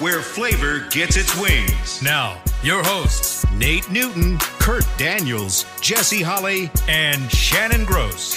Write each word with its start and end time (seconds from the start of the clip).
where 0.00 0.20
flavor 0.20 0.86
gets 0.90 1.16
its 1.16 1.38
wings. 1.40 2.02
Now, 2.02 2.42
your 2.62 2.82
hosts, 2.82 3.44
Nate 3.52 3.88
Newton, 3.90 4.38
Kurt 4.58 4.86
Daniels, 4.98 5.64
Jesse 5.80 6.22
Holly, 6.22 6.70
and 6.88 7.30
Shannon 7.30 7.84
Gross. 7.84 8.34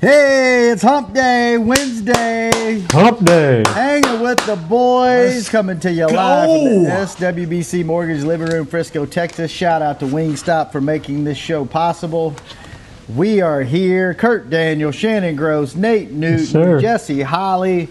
Hey, 0.00 0.70
it's 0.70 0.82
Hump 0.82 1.12
Day, 1.12 1.58
Wednesday. 1.58 2.80
Hump 2.90 3.24
Day. 3.24 3.62
Hanging 3.66 4.20
with 4.20 4.44
the 4.46 4.56
boys, 4.56 5.48
coming 5.48 5.80
to 5.80 5.92
you 5.92 6.06
live 6.06 6.48
from 6.48 6.84
the 6.84 6.90
SWBC 6.90 7.84
Mortgage 7.84 8.22
Living 8.22 8.48
Room, 8.48 8.66
Frisco, 8.66 9.06
Texas. 9.06 9.50
Shout 9.50 9.82
out 9.82 9.98
to 10.00 10.06
Wingstop 10.06 10.70
for 10.70 10.80
making 10.80 11.24
this 11.24 11.38
show 11.38 11.64
possible. 11.64 12.34
We 13.08 13.40
are 13.40 13.62
here. 13.62 14.14
Kurt 14.14 14.48
Daniel, 14.48 14.92
Shannon 14.92 15.34
Gross, 15.34 15.74
Nate 15.74 16.10
Newton, 16.12 16.46
sir. 16.46 16.80
Jesse 16.80 17.22
Holly, 17.22 17.88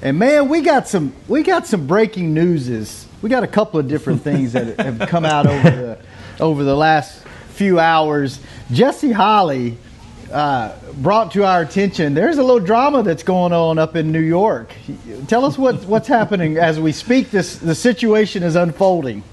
and 0.00 0.18
man, 0.18 0.48
we 0.48 0.60
got 0.60 0.86
some 0.86 1.12
we 1.26 1.42
got 1.42 1.66
some 1.66 1.86
breaking 1.86 2.32
newses. 2.32 3.06
We 3.22 3.28
got 3.28 3.42
a 3.42 3.48
couple 3.48 3.80
of 3.80 3.88
different 3.88 4.22
things 4.24 4.52
that 4.52 4.78
have 4.78 5.08
come 5.08 5.24
out 5.24 5.46
over 5.46 5.70
the 5.70 5.98
over 6.40 6.64
the 6.64 6.76
last 6.76 7.24
few 7.50 7.80
hours. 7.80 8.38
Jesse 8.70 9.12
Holly 9.12 9.78
uh, 10.30 10.76
brought 10.94 11.32
to 11.32 11.44
our 11.44 11.62
attention. 11.62 12.14
There's 12.14 12.38
a 12.38 12.42
little 12.42 12.64
drama 12.64 13.02
that's 13.02 13.24
going 13.24 13.52
on 13.52 13.78
up 13.78 13.96
in 13.96 14.12
New 14.12 14.20
York. 14.20 14.72
Tell 15.26 15.44
us 15.44 15.58
what, 15.58 15.84
what's 15.84 16.08
happening 16.08 16.56
as 16.56 16.80
we 16.80 16.92
speak. 16.92 17.30
This 17.30 17.56
the 17.56 17.74
situation 17.74 18.42
is 18.42 18.56
unfolding. 18.56 19.24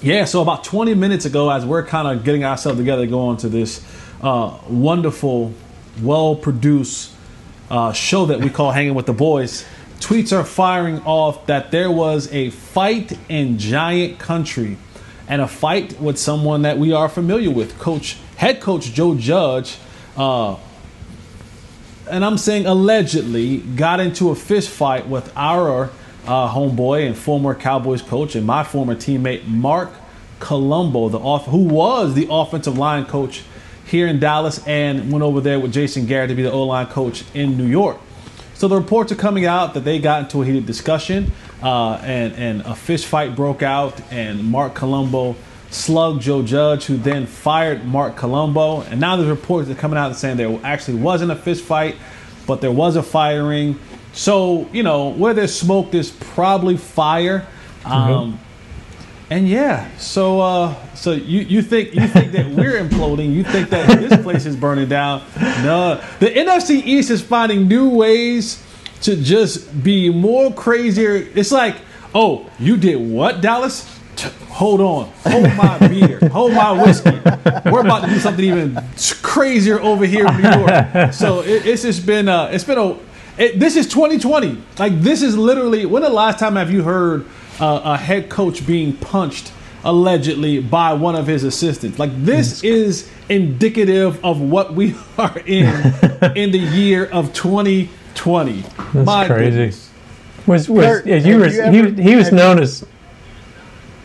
Yeah, 0.00 0.26
so 0.26 0.42
about 0.42 0.62
20 0.62 0.94
minutes 0.94 1.24
ago, 1.24 1.50
as 1.50 1.66
we're 1.66 1.84
kind 1.84 2.06
of 2.06 2.24
getting 2.24 2.44
ourselves 2.44 2.78
together, 2.78 3.04
going 3.04 3.36
to 3.38 3.48
this 3.48 3.84
uh, 4.22 4.56
wonderful, 4.68 5.52
well 6.00 6.36
produced 6.36 7.12
uh, 7.68 7.92
show 7.92 8.26
that 8.26 8.38
we 8.38 8.48
call 8.48 8.70
Hanging 8.70 8.94
with 8.94 9.06
the 9.06 9.12
Boys, 9.12 9.66
tweets 9.98 10.32
are 10.32 10.44
firing 10.44 11.00
off 11.00 11.46
that 11.46 11.72
there 11.72 11.90
was 11.90 12.32
a 12.32 12.50
fight 12.50 13.18
in 13.28 13.58
Giant 13.58 14.20
Country 14.20 14.76
and 15.26 15.42
a 15.42 15.48
fight 15.48 16.00
with 16.00 16.16
someone 16.16 16.62
that 16.62 16.78
we 16.78 16.92
are 16.92 17.08
familiar 17.08 17.50
with, 17.50 17.76
Coach, 17.80 18.18
head 18.36 18.60
coach 18.60 18.92
Joe 18.92 19.16
Judge. 19.16 19.78
Uh, 20.16 20.58
and 22.08 22.24
I'm 22.24 22.38
saying 22.38 22.66
allegedly 22.66 23.56
got 23.56 23.98
into 23.98 24.30
a 24.30 24.36
fist 24.36 24.70
fight 24.70 25.08
with 25.08 25.32
our 25.36 25.90
uh, 26.26 26.52
homeboy 26.52 27.06
and 27.06 27.16
former 27.16 27.54
Cowboys 27.54 28.02
coach 28.02 28.34
and 28.34 28.46
my 28.46 28.64
former 28.64 28.94
teammate 28.94 29.46
Marc 29.46 29.90
Colombo, 30.40 31.08
the 31.08 31.18
off 31.18 31.46
who 31.46 31.64
was 31.64 32.14
the 32.14 32.28
offensive 32.30 32.78
line 32.78 33.04
coach 33.04 33.42
here 33.86 34.06
in 34.06 34.20
Dallas 34.20 34.66
and 34.66 35.10
went 35.10 35.22
over 35.22 35.40
there 35.40 35.58
with 35.58 35.72
Jason 35.72 36.06
Garrett 36.06 36.28
to 36.28 36.34
be 36.34 36.42
the 36.42 36.52
O 36.52 36.64
line 36.64 36.86
coach 36.86 37.24
in 37.34 37.56
New 37.56 37.66
York. 37.66 37.98
So 38.54 38.68
the 38.68 38.76
reports 38.76 39.12
are 39.12 39.16
coming 39.16 39.46
out 39.46 39.74
that 39.74 39.84
they 39.84 39.98
got 39.98 40.24
into 40.24 40.42
a 40.42 40.44
heated 40.44 40.66
discussion 40.66 41.32
uh, 41.62 41.94
and 42.02 42.34
and 42.34 42.60
a 42.62 42.74
fist 42.74 43.06
fight 43.06 43.36
broke 43.36 43.62
out 43.62 44.00
and 44.12 44.44
Marc 44.44 44.74
Colombo 44.74 45.36
slugged 45.70 46.22
Joe 46.22 46.42
Judge, 46.42 46.86
who 46.86 46.96
then 46.96 47.26
fired 47.26 47.84
Marc 47.84 48.16
Colombo. 48.16 48.82
And 48.82 49.00
now 49.00 49.16
there's 49.16 49.28
reports 49.28 49.68
that 49.68 49.76
are 49.76 49.80
coming 49.80 49.98
out 49.98 50.14
saying 50.16 50.36
there 50.36 50.58
actually 50.64 50.98
wasn't 50.98 51.30
a 51.30 51.36
fist 51.36 51.64
fight, 51.64 51.96
but 52.46 52.60
there 52.60 52.72
was 52.72 52.96
a 52.96 53.02
firing. 53.02 53.78
So 54.12 54.68
you 54.72 54.82
know 54.82 55.10
where 55.10 55.34
there's 55.34 55.54
smoke, 55.58 55.90
there's 55.90 56.10
probably 56.10 56.76
fire. 56.76 57.46
Um, 57.84 58.40
and 59.30 59.46
yeah, 59.48 59.94
so 59.98 60.40
uh, 60.40 60.94
so 60.94 61.12
you, 61.12 61.40
you 61.40 61.62
think 61.62 61.94
you 61.94 62.06
think 62.08 62.32
that 62.32 62.46
we're 62.50 62.80
imploding? 62.84 63.32
You 63.34 63.44
think 63.44 63.68
that 63.70 64.00
this 64.00 64.20
place 64.22 64.46
is 64.46 64.56
burning 64.56 64.88
down? 64.88 65.22
No, 65.38 66.02
the 66.18 66.26
NFC 66.26 66.82
East 66.84 67.10
is 67.10 67.20
finding 67.22 67.68
new 67.68 67.88
ways 67.90 68.62
to 69.02 69.16
just 69.16 69.82
be 69.84 70.10
more 70.10 70.52
crazier. 70.52 71.14
It's 71.34 71.52
like, 71.52 71.76
oh, 72.14 72.50
you 72.58 72.76
did 72.76 72.96
what, 72.96 73.40
Dallas? 73.40 73.84
T- 74.16 74.28
Hold 74.48 74.80
on, 74.80 75.12
hold 75.22 75.44
my 75.56 75.78
beer, 75.86 76.18
hold 76.30 76.52
my 76.52 76.72
whiskey. 76.72 77.12
We're 77.70 77.82
about 77.82 78.02
to 78.02 78.08
do 78.08 78.18
something 78.18 78.44
even 78.44 78.76
crazier 79.22 79.78
over 79.80 80.04
here 80.04 80.26
in 80.26 80.36
New 80.42 80.48
York. 80.50 81.12
So 81.12 81.42
it, 81.42 81.64
it's 81.64 81.82
just 81.82 82.04
been 82.04 82.28
uh, 82.28 82.50
it's 82.52 82.64
been 82.64 82.78
a 82.78 82.96
it, 83.38 83.58
this 83.60 83.76
is 83.76 83.86
2020. 83.88 84.58
Like 84.78 85.00
this 85.00 85.22
is 85.22 85.36
literally 85.36 85.86
when 85.86 86.02
the 86.02 86.10
last 86.10 86.38
time 86.38 86.56
have 86.56 86.70
you 86.70 86.82
heard 86.82 87.24
uh, 87.60 87.80
a 87.84 87.96
head 87.96 88.28
coach 88.28 88.66
being 88.66 88.92
punched 88.94 89.52
allegedly 89.84 90.60
by 90.60 90.92
one 90.92 91.14
of 91.14 91.26
his 91.26 91.44
assistants? 91.44 91.98
Like 91.98 92.10
this 92.24 92.62
is 92.64 93.08
indicative 93.28 94.22
of 94.24 94.40
what 94.40 94.74
we 94.74 94.94
are 95.18 95.38
in 95.46 95.66
in 96.36 96.50
the 96.50 96.58
year 96.58 97.06
of 97.06 97.32
2020. 97.32 98.60
That's 98.62 98.94
My 99.06 99.26
crazy. 99.26 99.50
goodness. 99.50 99.90
Was 100.46 100.68
was 100.68 100.84
Kurt, 100.86 101.06
yeah, 101.06 101.16
you 101.16 101.32
have 101.32 101.40
were 101.40 101.48
you 101.72 101.82
ever- 101.82 102.02
he, 102.02 102.02
he 102.10 102.16
was 102.16 102.32
known 102.32 102.58
as 102.58 102.86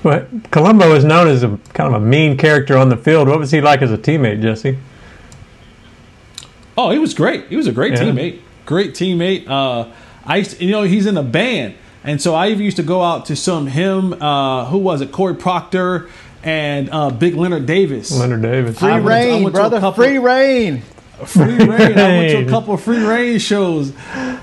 what 0.02 0.28
Colombo 0.52 0.92
was 0.92 1.06
known 1.06 1.30
as 1.30 1.42
a 1.44 1.58
kind 1.74 1.96
of 1.96 2.02
a 2.02 2.06
mean 2.06 2.36
character 2.38 2.78
on 2.78 2.90
the 2.90 2.98
field. 2.98 3.30
What 3.30 3.40
was 3.40 3.52
he 3.52 3.62
like 3.62 3.82
as 3.82 3.92
a 3.92 3.98
teammate, 3.98 4.42
Jesse? 4.42 4.78
Oh, 6.78 6.90
he 6.92 7.00
was 7.00 7.14
great. 7.14 7.48
He 7.48 7.56
was 7.56 7.68
a 7.68 7.72
great 7.72 7.94
Yeah. 7.94 8.00
teammate. 8.00 8.40
Great 8.66 8.94
teammate. 8.94 9.48
Uh, 9.50 9.90
I 10.26 10.38
used 10.38 10.52
to- 10.58 10.66
you 10.66 10.72
know 10.72 10.84
he's 10.84 11.06
in 11.06 11.18
a 11.18 11.24
band, 11.24 11.76
and 12.04 12.22
so 12.22 12.34
I 12.34 12.50
even 12.50 12.64
used 12.64 12.78
to 12.78 12.84
go 12.84 13.02
out 13.02 13.26
to 13.28 13.36
some 13.36 13.68
him. 13.68 14.14
Uh, 14.22 14.66
who 14.66 14.78
was 14.78 15.02
it? 15.02 15.12
Cory 15.12 15.36
Procter 15.36 16.10
and 16.44 16.90
uh, 16.92 17.10
Big 17.10 17.36
Leonard 17.36 17.66
Davis. 17.66 18.18
Leonard 18.18 18.42
Davis. 18.42 18.80
Free 18.80 18.90
I 18.90 18.94
went 18.96 19.06
reign, 19.08 19.44
went 19.44 19.56
brother. 19.56 19.80
couple- 19.80 20.04
Free 20.04 20.18
reign. 20.18 20.82
Free 21.26 21.56
reign. 21.58 21.98
I 22.00 22.18
went 22.18 22.32
to 22.32 22.46
a 22.46 22.50
couple 22.50 22.74
of 22.74 22.82
free 22.82 23.02
reign 23.04 23.40
shows. 23.40 23.94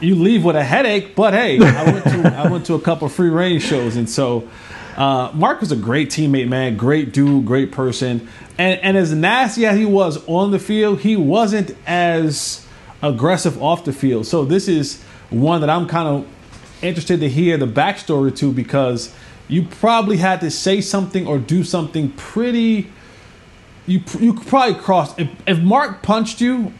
You 0.01 0.15
leave 0.15 0.45
with 0.45 0.57
a 0.57 0.65
headache, 0.65 1.15
but 1.15 1.35
hey, 1.35 1.59
I 1.61 1.85
went 1.85 2.05
to 2.05 2.35
I 2.39 2.49
went 2.51 2.67
to 2.67 2.75
a 2.75 2.81
couple 2.81 3.07
of 3.07 3.13
free 3.13 3.29
reign 3.29 3.59
shows, 3.61 3.97
and 3.97 4.09
so 4.09 4.49
uh, 4.97 5.31
Marc 5.35 5.61
was 5.61 5.73
a 5.73 5.77
great 5.77 6.09
teammate, 6.11 6.49
man. 6.49 6.77
Great 6.79 7.13
dude, 7.13 7.45
great 7.45 7.71
person, 7.73 8.29
and 8.57 8.81
and 8.81 8.97
as 8.97 9.13
nasty 9.13 9.67
as 9.67 9.77
he 9.77 9.85
was 9.85 10.25
on 10.27 10.53
the 10.53 10.59
field, 10.59 11.01
he 11.01 11.17
wasn't 11.17 11.75
as 11.87 12.65
aggressive 13.03 13.63
off 13.63 13.85
the 13.85 13.93
field. 13.93 14.27
So 14.27 14.45
this 14.45 14.69
is 14.69 15.03
one 15.31 15.61
that 15.61 15.71
I'm 15.71 15.87
kind 15.87 16.09
of 16.09 16.27
interested 16.83 17.21
to 17.21 17.29
hear 17.29 17.57
the 17.57 17.67
backstory 17.67 18.35
to 18.37 18.53
because 18.53 19.15
you 19.49 19.65
probably 19.65 20.17
had 20.19 20.41
to 20.41 20.51
say 20.51 20.81
something 20.81 21.27
or 21.27 21.39
do 21.39 21.65
something 21.65 22.13
pretty 22.13 22.91
you 23.87 24.01
you 24.19 24.35
probably 24.35 24.75
crossed 24.75 25.19
if, 25.19 25.29
if 25.47 25.59
Marc 25.59 26.03
punched 26.03 26.41
you, 26.41 26.73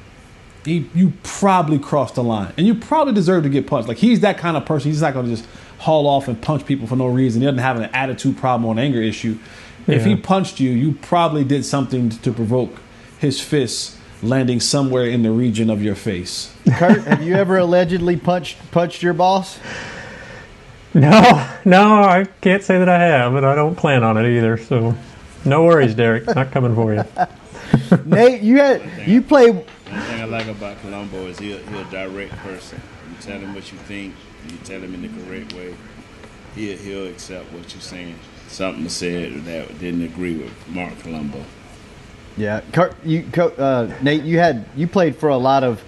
he, 0.65 0.89
you 0.95 1.13
probably 1.23 1.79
crossed 1.79 2.15
the 2.15 2.23
line, 2.23 2.53
and 2.57 2.67
you 2.67 2.75
probably 2.75 3.15
deserve 3.15 3.43
to 3.43 3.49
get 3.49 3.67
punched. 3.67 3.89
Like 3.89 3.97
he's 3.97 4.21
that 4.21 4.39
kind 4.39 4.57
of 4.57 4.65
person. 4.65 4.91
He's 4.91 5.03
not 5.03 5.15
going 5.15 5.27
to 5.27 5.35
just 5.35 5.49
haul 5.79 6.07
off 6.07 6.29
and 6.29 6.41
punch 6.41 6.67
people 6.67 6.87
for 6.87 6.97
no 6.97 7.07
reason. 7.07 7.41
He 7.41 7.47
doesn't 7.47 7.59
have 7.59 7.79
an 7.79 7.91
attitude 7.93 8.37
problem 8.37 8.67
or 8.67 8.73
an 8.73 8.79
anger 8.79 9.03
issue. 9.03 9.39
If 9.87 10.05
he 10.05 10.15
punched 10.15 10.61
you, 10.61 10.71
you 10.71 10.93
probably 10.93 11.43
did 11.43 11.65
something 11.65 12.11
to 12.11 12.33
provoke 12.33 12.81
his 13.19 13.41
fists 13.41 13.99
landing 14.23 14.61
somewhere 14.61 15.07
in 15.07 15.23
the 15.23 15.31
region 15.31 15.71
of 15.71 15.83
your 15.83 15.95
face. 15.95 16.55
Kurt, 16.77 17.03
have 17.05 17.23
you 17.23 17.35
ever 17.35 17.59
allegedly 17.59 18.17
punched 18.17 18.59
punched 18.71 19.03
your 19.03 19.15
boss? 19.15 19.59
No, 20.93 21.49
no, 21.65 22.03
I 22.03 22.27
can't 22.41 22.63
say 22.63 22.79
that 22.79 22.89
I 22.89 22.99
have, 22.99 23.35
and 23.37 23.47
I 23.47 23.55
don't 23.55 23.77
plan 23.77 24.03
on 24.03 24.17
it 24.17 24.29
either. 24.37 24.57
So, 24.59 24.97
no 25.45 25.65
worries, 25.65 25.95
Derek. 25.95 26.27
Not 26.35 26.51
coming 26.51 26.75
for 26.75 26.95
you. 26.95 27.05
Nate, 28.05 28.43
you 28.43 28.57
had 28.57 29.09
you 29.09 29.23
play 29.23 29.51
One 29.51 29.65
thing 29.65 30.21
I 30.21 30.25
like 30.25 30.49
about 30.49 30.81
Colombo 30.81 31.27
is 31.27 31.39
he'll, 31.39 31.59
he'll 31.59 31.85
direct 31.85 32.33
person. 32.39 32.81
You 33.09 33.17
tell 33.21 33.39
him 33.39 33.55
what 33.55 33.71
you 33.71 33.79
think, 33.79 34.15
you 34.49 34.57
tell 34.65 34.81
him 34.81 34.95
in 34.95 35.03
the 35.03 35.25
correct 35.25 35.53
way. 35.55 35.75
He'll, 36.57 36.79
he'll 36.79 37.07
accept 37.07 37.53
what 37.53 37.73
you're 37.73 37.81
saying. 37.81 38.19
Something 38.49 38.89
said 38.89 39.45
that 39.45 39.79
didn't 39.79 40.03
agree 40.03 40.37
with 40.37 40.53
Marc 40.69 40.99
Colombo. 41.01 41.45
Yeah, 42.37 42.61
Kurt, 42.73 42.95
you, 43.05 43.25
uh, 43.37 43.93
Nate, 44.03 44.23
you 44.23 44.39
had 44.39 44.65
you 44.77 44.87
played 44.87 45.17
for 45.17 45.29
a 45.29 45.37
lot 45.37 45.65
of 45.65 45.83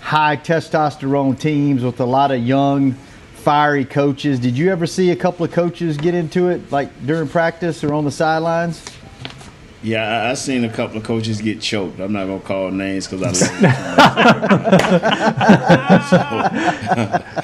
high 0.00 0.36
testosterone 0.36 1.38
teams 1.38 1.82
with 1.82 2.00
a 2.00 2.04
lot 2.04 2.30
of 2.30 2.40
young, 2.40 2.92
fiery 3.34 3.84
coaches. 3.84 4.38
Did 4.38 4.56
you 4.56 4.70
ever 4.70 4.86
see 4.86 5.10
a 5.10 5.16
couple 5.16 5.44
of 5.44 5.52
coaches 5.52 5.96
get 5.96 6.14
into 6.14 6.48
it, 6.48 6.70
like 6.70 6.90
during 7.06 7.28
practice 7.28 7.82
or 7.82 7.92
on 7.94 8.04
the 8.04 8.10
sidelines? 8.10 8.84
Yeah, 9.82 10.22
I, 10.22 10.30
I 10.30 10.34
seen 10.34 10.64
a 10.64 10.68
couple 10.72 10.96
of 10.98 11.04
coaches 11.04 11.40
get 11.40 11.60
choked. 11.60 11.98
I'm 12.00 12.12
not 12.12 12.26
gonna 12.26 12.40
call 12.40 12.70
names 12.70 13.06
because 13.08 13.22
I 13.22 13.30
love 13.30 13.60
them. 13.60 13.72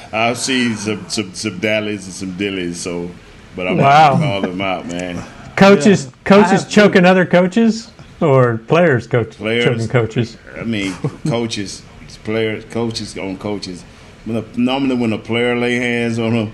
I've 0.12 0.38
seen 0.38 0.76
some 0.76 1.08
some 1.08 1.32
some 1.34 1.58
dallies 1.58 2.04
and 2.04 2.14
some 2.14 2.32
dillies. 2.32 2.74
So, 2.74 3.10
but 3.56 3.66
I'm 3.66 3.78
Wow. 3.78 4.10
not 4.10 4.20
gonna 4.20 4.26
call 4.26 4.40
them 4.42 4.60
out, 4.60 4.86
man. 4.86 5.22
Coaches, 5.56 6.04
Yeah. 6.06 6.10
Coaches 6.24 6.62
have 6.62 6.70
choking 6.70 7.04
other 7.04 7.26
coaches, 7.26 7.90
or 8.22 8.58
players 8.58 9.06
coach 9.06 9.30
Players. 9.36 9.64
choking 9.64 9.88
coaches. 9.88 10.36
I 10.56 10.64
mean, 10.64 10.92
coaches, 11.26 11.82
players, 12.24 12.64
coaches 12.66 13.16
on 13.18 13.36
coaches. 13.38 13.82
When 14.24 14.36
a, 14.36 14.44
normally, 14.56 14.94
when 14.94 15.12
a 15.12 15.18
player 15.18 15.56
lay 15.56 15.74
hands 15.76 16.18
on 16.18 16.34
a 16.36 16.52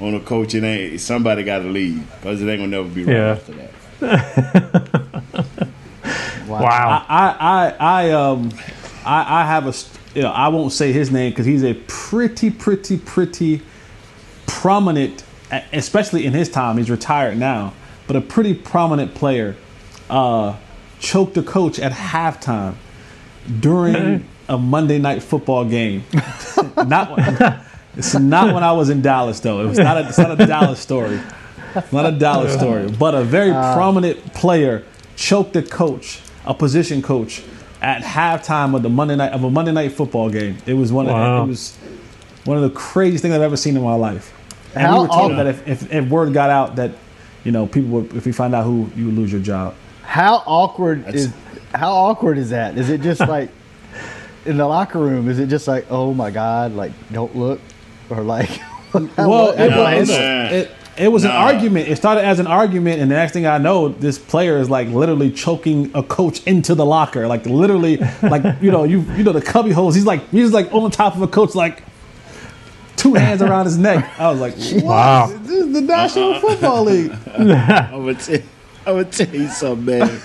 on 0.00 0.14
a 0.14 0.20
coach, 0.20 0.54
it 0.54 0.64
ain't 0.64 1.00
somebody 1.00 1.42
got 1.44 1.58
to 1.60 1.68
leave 1.68 2.04
because 2.16 2.40
it 2.42 2.48
ain't 2.48 2.58
gonna 2.60 2.68
never 2.82 2.88
be 2.88 3.04
right 3.04 3.14
Yeah. 3.16 3.30
after 3.32 3.52
that. 3.52 3.70
Wow. 6.48 7.06
I, 7.08 7.28
I, 7.40 7.76
I, 7.78 8.10
um, 8.10 8.52
I, 9.06 9.40
I 9.42 9.46
have 9.46 9.66
a, 9.66 9.72
you 10.14 10.22
know, 10.22 10.30
I 10.32 10.48
won't 10.48 10.72
say 10.72 10.92
his 10.92 11.10
name 11.10 11.30
because 11.30 11.46
he's 11.46 11.64
a 11.64 11.74
pretty, 11.86 12.50
pretty, 12.50 12.98
pretty 12.98 13.62
prominent, 14.46 15.24
especially 15.72 16.26
in 16.26 16.32
his 16.34 16.50
time. 16.50 16.76
He's 16.76 16.90
retired 16.90 17.38
now, 17.38 17.72
but 18.06 18.16
a 18.16 18.20
pretty 18.20 18.52
prominent 18.54 19.14
player. 19.14 19.56
Uh, 20.10 20.56
choked 21.02 21.36
a 21.36 21.42
coach 21.42 21.78
at 21.78 21.92
halftime 21.92 22.76
during 23.60 24.26
a 24.48 24.56
Monday 24.56 24.98
night 24.98 25.22
football 25.22 25.64
game. 25.64 26.04
not 26.86 27.16
when, 27.16 27.60
it's 27.96 28.14
not 28.14 28.54
when 28.54 28.62
I 28.62 28.72
was 28.72 28.88
in 28.88 29.02
Dallas 29.02 29.40
though. 29.40 29.60
It 29.60 29.66
was 29.66 29.78
not 29.78 29.98
a, 29.98 30.08
it's 30.08 30.18
not 30.18 30.40
a 30.40 30.46
Dallas 30.46 30.80
story. 30.80 31.20
Not 31.90 32.06
a 32.06 32.12
Dallas 32.12 32.54
story, 32.54 32.90
but 32.90 33.14
a 33.14 33.24
very 33.24 33.50
ah. 33.50 33.74
prominent 33.74 34.34
player 34.34 34.84
choked 35.16 35.56
a 35.56 35.62
coach, 35.62 36.20
a 36.44 36.54
position 36.54 37.02
coach, 37.02 37.42
at 37.80 38.02
halftime 38.02 38.76
of 38.76 38.82
the 38.82 38.88
Monday 38.88 39.16
night 39.16 39.32
of 39.32 39.42
a 39.42 39.50
Monday 39.50 39.72
night 39.72 39.92
football 39.92 40.30
game. 40.30 40.56
It 40.66 40.74
was 40.74 40.92
one 40.92 41.06
Wow. 41.06 41.42
of 41.42 41.48
it 41.48 41.50
was 41.50 41.76
one 42.44 42.56
of 42.56 42.62
the 42.62 42.70
craziest 42.70 43.22
things 43.22 43.34
I've 43.34 43.42
ever 43.42 43.56
seen 43.56 43.76
in 43.76 43.82
my 43.82 43.94
life. 43.94 44.32
And 44.74 44.86
How 44.86 45.02
we 45.02 45.08
were 45.08 45.14
told 45.14 45.32
that 45.32 45.46
if, 45.46 45.66
if, 45.66 45.92
if 45.92 46.08
word 46.08 46.32
got 46.32 46.50
out 46.50 46.76
that 46.76 46.92
you 47.44 47.50
know 47.52 47.66
people 47.66 47.90
would 47.90 48.14
if 48.14 48.24
we 48.24 48.32
find 48.32 48.54
out 48.54 48.64
who 48.64 48.90
you 48.94 49.06
would 49.06 49.16
lose 49.16 49.32
your 49.32 49.40
job. 49.40 49.74
How 50.02 50.42
awkward 50.46 51.04
That's- 51.04 51.24
is 51.26 51.32
how 51.74 51.92
awkward 51.92 52.36
is 52.36 52.50
that? 52.50 52.76
Is 52.76 52.90
it 52.90 53.00
just 53.00 53.20
like 53.36 53.50
in 54.44 54.56
the 54.58 54.66
locker 54.66 54.98
room? 54.98 55.28
Is 55.28 55.38
it 55.38 55.46
just 55.48 55.66
like, 55.68 55.86
oh 55.90 56.12
my 56.12 56.30
god, 56.30 56.74
like 56.74 56.92
don't 57.12 57.34
look, 57.36 57.60
or 58.10 58.22
like? 58.22 58.50
Well, 58.94 59.52
it, 59.52 59.70
No, 59.70 59.84
was, 59.84 60.10
it, 60.10 60.70
it 60.98 61.08
was 61.08 61.24
an 61.24 61.30
argument. 61.30 61.88
It 61.88 61.96
started 61.96 62.26
as 62.26 62.40
an 62.40 62.46
argument, 62.46 63.00
and 63.00 63.10
the 63.10 63.14
next 63.14 63.32
thing 63.32 63.46
I 63.46 63.56
know, 63.56 63.88
this 63.88 64.18
player 64.18 64.58
is 64.58 64.68
like 64.68 64.88
literally 64.88 65.30
choking 65.30 65.90
a 65.94 66.02
coach 66.02 66.42
into 66.46 66.74
the 66.74 66.84
locker, 66.84 67.26
like 67.26 67.46
literally, 67.46 67.96
like 68.20 68.60
you 68.60 68.70
know, 68.70 68.84
you 68.84 69.00
you 69.16 69.24
know 69.24 69.32
the 69.32 69.40
cubby 69.40 69.70
holes. 69.70 69.94
He's 69.94 70.04
like 70.04 70.28
he's 70.28 70.52
like 70.52 70.70
on 70.74 70.90
top 70.90 71.16
of 71.16 71.22
a 71.22 71.26
coach, 71.26 71.54
like 71.54 71.84
two 72.96 73.14
hands 73.14 73.40
around 73.40 73.64
his 73.64 73.78
neck. 73.78 74.12
I 74.20 74.30
was 74.30 74.40
like. 74.40 74.54
Wow. 74.84 75.28
This 75.28 75.50
is 75.52 75.72
the 75.72 75.80
National 75.80 76.38
Football 76.38 76.84
League. 76.84 77.12
I 77.28 77.96
would 77.96 78.20
tell, 78.20 78.40
I 78.86 78.92
would 78.92 79.12
tell 79.12 79.28
you 79.34 79.48
something, 79.48 79.84
man. 79.98 80.20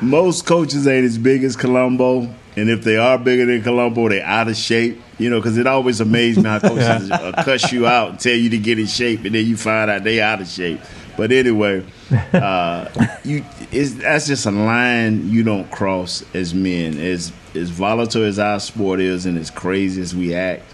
Most 0.00 0.44
coaches 0.44 0.86
ain't 0.86 1.06
as 1.06 1.16
big 1.16 1.42
as 1.42 1.56
Colombo, 1.56 2.28
and 2.56 2.68
if 2.68 2.84
they 2.84 2.98
are 2.98 3.16
bigger 3.16 3.46
than 3.46 3.62
Colombo, 3.62 4.08
they 4.10 4.20
out 4.20 4.48
of 4.48 4.56
shape. 4.56 5.00
You 5.18 5.30
know, 5.30 5.38
because 5.38 5.56
it 5.56 5.66
always 5.66 6.00
amazes 6.00 6.42
me 6.42 6.50
how 6.50 6.58
coaches 6.60 7.10
uh, 7.10 7.32
cuss 7.44 7.72
you 7.72 7.86
out 7.86 8.10
and 8.10 8.20
tell 8.20 8.34
you 8.34 8.50
to 8.50 8.58
get 8.58 8.78
in 8.78 8.86
shape, 8.86 9.24
and 9.24 9.34
then 9.34 9.46
you 9.46 9.56
find 9.56 9.90
out 9.90 10.04
they 10.04 10.20
out 10.20 10.40
of 10.40 10.48
shape. 10.48 10.80
But 11.16 11.32
anyway, 11.32 11.84
uh, 12.32 12.88
you 13.24 13.44
it's, 13.72 13.94
that's 13.94 14.26
just 14.26 14.44
a 14.44 14.50
line 14.50 15.30
you 15.30 15.42
don't 15.42 15.70
cross 15.70 16.24
as 16.34 16.52
men. 16.52 16.98
As 16.98 17.32
as 17.54 17.70
volatile 17.70 18.24
as 18.24 18.38
our 18.38 18.60
sport 18.60 19.00
is, 19.00 19.24
and 19.24 19.38
as 19.38 19.50
crazy 19.50 20.02
as 20.02 20.14
we 20.14 20.34
act, 20.34 20.64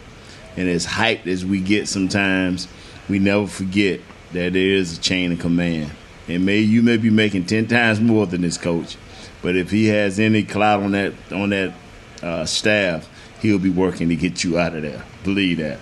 and 0.56 0.68
as 0.68 0.84
hyped 0.86 1.26
as 1.28 1.44
we 1.44 1.60
get 1.60 1.86
sometimes, 1.86 2.66
we 3.08 3.20
never 3.20 3.46
forget 3.46 4.00
that 4.32 4.52
there 4.54 4.70
is 4.70 4.98
a 4.98 5.00
chain 5.00 5.30
of 5.30 5.38
command. 5.38 5.92
And 6.30 6.46
may 6.46 6.58
you 6.58 6.80
may 6.80 6.96
be 6.96 7.10
making 7.10 7.46
ten 7.46 7.66
times 7.66 8.00
more 8.00 8.24
than 8.24 8.42
this 8.42 8.56
coach, 8.56 8.96
but 9.42 9.56
if 9.56 9.72
he 9.72 9.88
has 9.88 10.20
any 10.20 10.44
clout 10.44 10.80
on 10.80 10.92
that 10.92 11.12
on 11.32 11.50
that 11.50 11.74
uh, 12.22 12.44
staff, 12.46 13.08
he'll 13.42 13.58
be 13.58 13.70
working 13.70 14.08
to 14.10 14.16
get 14.16 14.44
you 14.44 14.56
out 14.56 14.76
of 14.76 14.82
there. 14.82 15.04
Believe 15.24 15.58
that. 15.58 15.80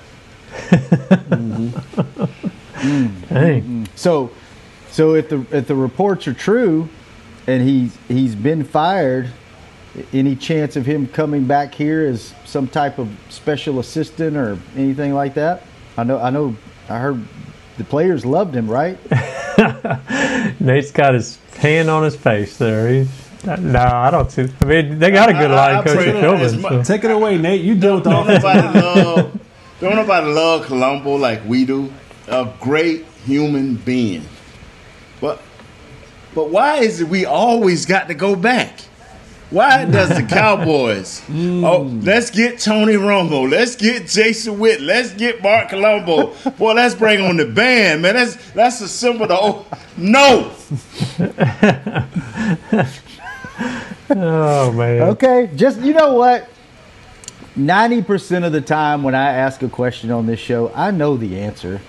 Hey, 3.28 3.84
So, 3.94 4.30
so 4.90 5.14
if 5.14 5.28
the 5.28 5.44
if 5.50 5.66
the 5.66 5.74
reports 5.74 6.26
are 6.26 6.32
true, 6.32 6.88
and 7.46 7.62
he's 7.68 7.96
he's 8.08 8.34
been 8.34 8.64
fired, 8.64 9.30
any 10.14 10.34
chance 10.34 10.76
of 10.76 10.86
him 10.86 11.08
coming 11.08 11.44
back 11.44 11.74
here 11.74 12.06
as 12.06 12.32
some 12.46 12.68
type 12.68 12.98
of 12.98 13.10
special 13.28 13.80
assistant 13.80 14.36
or 14.36 14.58
anything 14.76 15.12
like 15.12 15.34
that? 15.34 15.64
I 15.96 16.04
know 16.04 16.18
I 16.18 16.30
know 16.30 16.56
I 16.88 16.98
heard 16.98 17.22
the 17.76 17.84
players 17.84 18.24
loved 18.24 18.54
him, 18.54 18.70
right? 18.70 18.98
Nate's 20.60 20.90
got 20.90 21.14
his 21.14 21.38
hand 21.58 21.88
on 21.90 22.02
his 22.04 22.16
face 22.16 22.56
there. 22.58 22.88
He's, 22.88 23.08
no, 23.44 23.78
I 23.80 24.10
don't 24.10 24.30
see. 24.30 24.48
I 24.60 24.64
mean, 24.64 24.98
they 24.98 25.10
got 25.10 25.28
a 25.28 25.32
good 25.32 25.50
I- 25.50 25.54
I- 25.54 25.72
line 25.72 25.76
I 25.76 25.82
coach 25.84 25.96
pray 25.96 26.08
at 26.08 26.14
Philbin. 26.16 26.62
So. 26.62 26.82
Take 26.82 27.04
it 27.04 27.10
away, 27.10 27.38
Nate. 27.38 27.60
You 27.62 27.74
deal 27.76 27.96
with 27.96 28.04
the 28.04 28.10
Don't 28.10 28.28
offense. 28.28 28.42
nobody 28.42 28.78
love 28.80 29.40
don't 29.80 29.94
nobody 29.96 30.26
love 30.26 30.66
Colombo 30.66 31.14
like 31.16 31.44
we 31.46 31.64
do. 31.64 31.92
A 32.26 32.48
great 32.60 33.06
human 33.24 33.76
being. 33.76 34.24
But 35.20 35.40
but 36.34 36.50
why 36.50 36.78
is 36.78 37.00
it 37.00 37.08
we 37.08 37.24
always 37.24 37.86
got 37.86 38.08
to 38.08 38.14
go 38.14 38.34
back? 38.36 38.80
Why 39.50 39.84
does 39.86 40.10
the 40.10 40.22
Cowboys? 40.22 41.22
Mm. 41.28 41.64
Oh, 41.64 41.82
let's 42.04 42.30
get 42.30 42.58
Tony 42.58 42.94
Romo. 42.94 43.48
Let's 43.48 43.76
get 43.76 44.06
Jason 44.08 44.58
Witt. 44.58 44.80
Let's 44.80 45.12
get 45.12 45.42
Marc 45.42 45.68
Colombo. 45.68 46.34
Boy, 46.58 46.72
let's 46.72 46.94
bring 46.94 47.20
on 47.20 47.36
the 47.36 47.44
band, 47.46 48.02
man. 48.02 48.14
That's 48.14 48.36
that's 48.52 48.80
a 48.80 48.88
symbol. 48.88 49.26
To, 49.28 49.34
oh, 49.38 49.66
no. 49.96 50.52
Oh 54.10 54.72
man. 54.72 55.02
Okay, 55.02 55.50
just 55.54 55.80
you 55.80 55.92
know 55.92 56.14
what? 56.14 56.48
Ninety 57.56 58.02
percent 58.02 58.44
of 58.44 58.52
the 58.52 58.60
time 58.60 59.02
when 59.02 59.14
I 59.14 59.32
ask 59.32 59.62
a 59.62 59.68
question 59.68 60.10
on 60.10 60.26
this 60.26 60.40
show, 60.40 60.72
I 60.74 60.90
know 60.92 61.16
the 61.16 61.38
answer. 61.40 61.80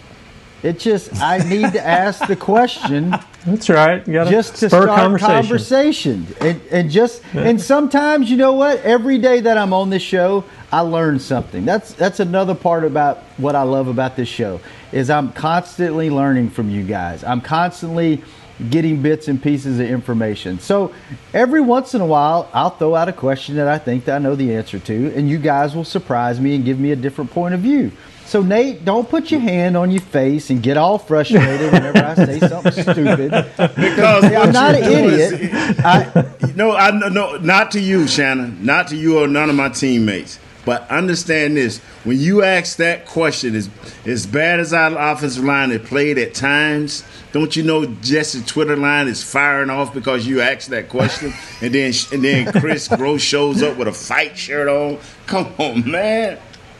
It 0.63 0.79
just 0.79 1.15
I 1.21 1.37
need 1.37 1.71
to 1.73 1.85
ask 1.85 2.25
the 2.27 2.35
question 2.35 3.15
That's 3.49 3.69
right. 3.69 4.05
You 4.07 4.13
got 4.13 4.27
just 4.27 4.55
to 4.57 4.69
spur 4.69 4.83
start 4.83 4.89
conversation. 4.89 6.25
conversation, 6.25 6.27
and, 6.41 6.61
and 6.71 6.91
just 6.91 7.23
and 7.33 7.59
sometimes 7.59 8.29
you 8.29 8.37
know 8.37 8.53
what? 8.53 8.79
Every 8.81 9.17
day 9.17 9.39
that 9.41 9.57
I'm 9.57 9.73
on 9.73 9.89
this 9.89 10.03
show, 10.03 10.43
I 10.71 10.81
learn 10.81 11.19
something. 11.19 11.65
That's 11.65 11.93
that's 11.93 12.19
another 12.19 12.55
part 12.55 12.83
about 12.83 13.19
what 13.37 13.55
I 13.55 13.63
love 13.63 13.87
about 13.87 14.15
this 14.15 14.29
show 14.29 14.59
is 14.91 15.09
I'm 15.09 15.31
constantly 15.33 16.09
learning 16.09 16.49
from 16.51 16.69
you 16.69 16.83
guys. 16.83 17.23
I'm 17.23 17.41
constantly 17.41 18.23
getting 18.69 19.01
bits 19.01 19.27
and 19.27 19.41
pieces 19.41 19.79
of 19.79 19.87
information. 19.87 20.59
So 20.59 20.93
every 21.33 21.61
once 21.61 21.95
in 21.95 22.01
a 22.01 22.05
while, 22.05 22.49
I'll 22.53 22.71
throw 22.71 22.93
out 22.93 23.07
a 23.07 23.13
question 23.13 23.55
that 23.55 23.67
I 23.67 23.77
think 23.77 24.05
that 24.05 24.15
I 24.15 24.19
know 24.19 24.35
the 24.35 24.53
answer 24.53 24.79
to, 24.79 25.13
and 25.15 25.29
you 25.29 25.37
guys 25.37 25.75
will 25.75 25.85
surprise 25.85 26.39
me 26.39 26.55
and 26.55 26.65
give 26.65 26.79
me 26.79 26.91
a 26.91 26.95
different 26.95 27.31
point 27.31 27.53
of 27.53 27.61
view. 27.61 27.91
So 28.29 28.43
Nate, 28.43 28.85
don't 28.85 29.09
put 29.09 29.31
your 29.31 29.39
hand 29.39 29.75
on 29.75 29.89
your 29.89 30.01
face 30.01 30.51
and 30.51 30.61
get 30.61 30.77
all 30.77 30.99
frustrated 30.99 31.73
whenever 31.73 31.97
I 31.97 32.13
say 32.13 32.39
something 32.39 32.71
stupid. 32.83 33.31
Because 33.57 34.23
I'm 34.23 34.51
not 34.51 34.75
an 34.75 34.83
do 34.83 35.09
is- 35.09 35.31
idiot. 35.31 35.51
I, 35.83 36.25
No, 36.55 36.73
I 36.75 36.91
no, 36.91 37.37
not 37.37 37.71
to 37.71 37.79
you, 37.79 38.07
Shannon. 38.07 38.63
Not 38.63 38.89
to 38.89 38.95
you 38.95 39.17
or 39.17 39.27
none 39.27 39.49
of 39.49 39.55
my 39.55 39.69
teammates. 39.69 40.37
But 40.63 40.87
understand 40.91 41.57
this: 41.57 41.79
when 42.03 42.19
you 42.19 42.43
ask 42.43 42.77
that 42.77 43.07
question, 43.07 43.55
as 43.55 43.67
as 44.05 44.27
bad 44.27 44.59
as 44.59 44.73
our 44.73 44.95
offensive 45.11 45.43
line 45.43 45.71
has 45.71 45.81
played 45.81 46.19
at 46.19 46.35
times, 46.35 47.03
don't 47.31 47.55
you 47.55 47.63
know 47.63 47.87
Jesse's 48.03 48.45
Twitter 48.45 48.77
line 48.77 49.07
is 49.07 49.23
firing 49.23 49.71
off 49.71 49.91
because 49.91 50.27
you 50.27 50.41
asked 50.41 50.69
that 50.69 50.87
question, 50.89 51.33
and 51.61 51.73
then 51.73 51.93
and 52.11 52.23
then 52.23 52.51
Chris 52.61 52.87
Gross 52.89 53.23
shows 53.23 53.63
up 53.63 53.75
with 53.77 53.87
a 53.87 53.93
fight 53.93 54.37
shirt 54.37 54.67
on. 54.67 54.99
Come 55.25 55.51
on, 55.57 55.89
man. 55.89 56.37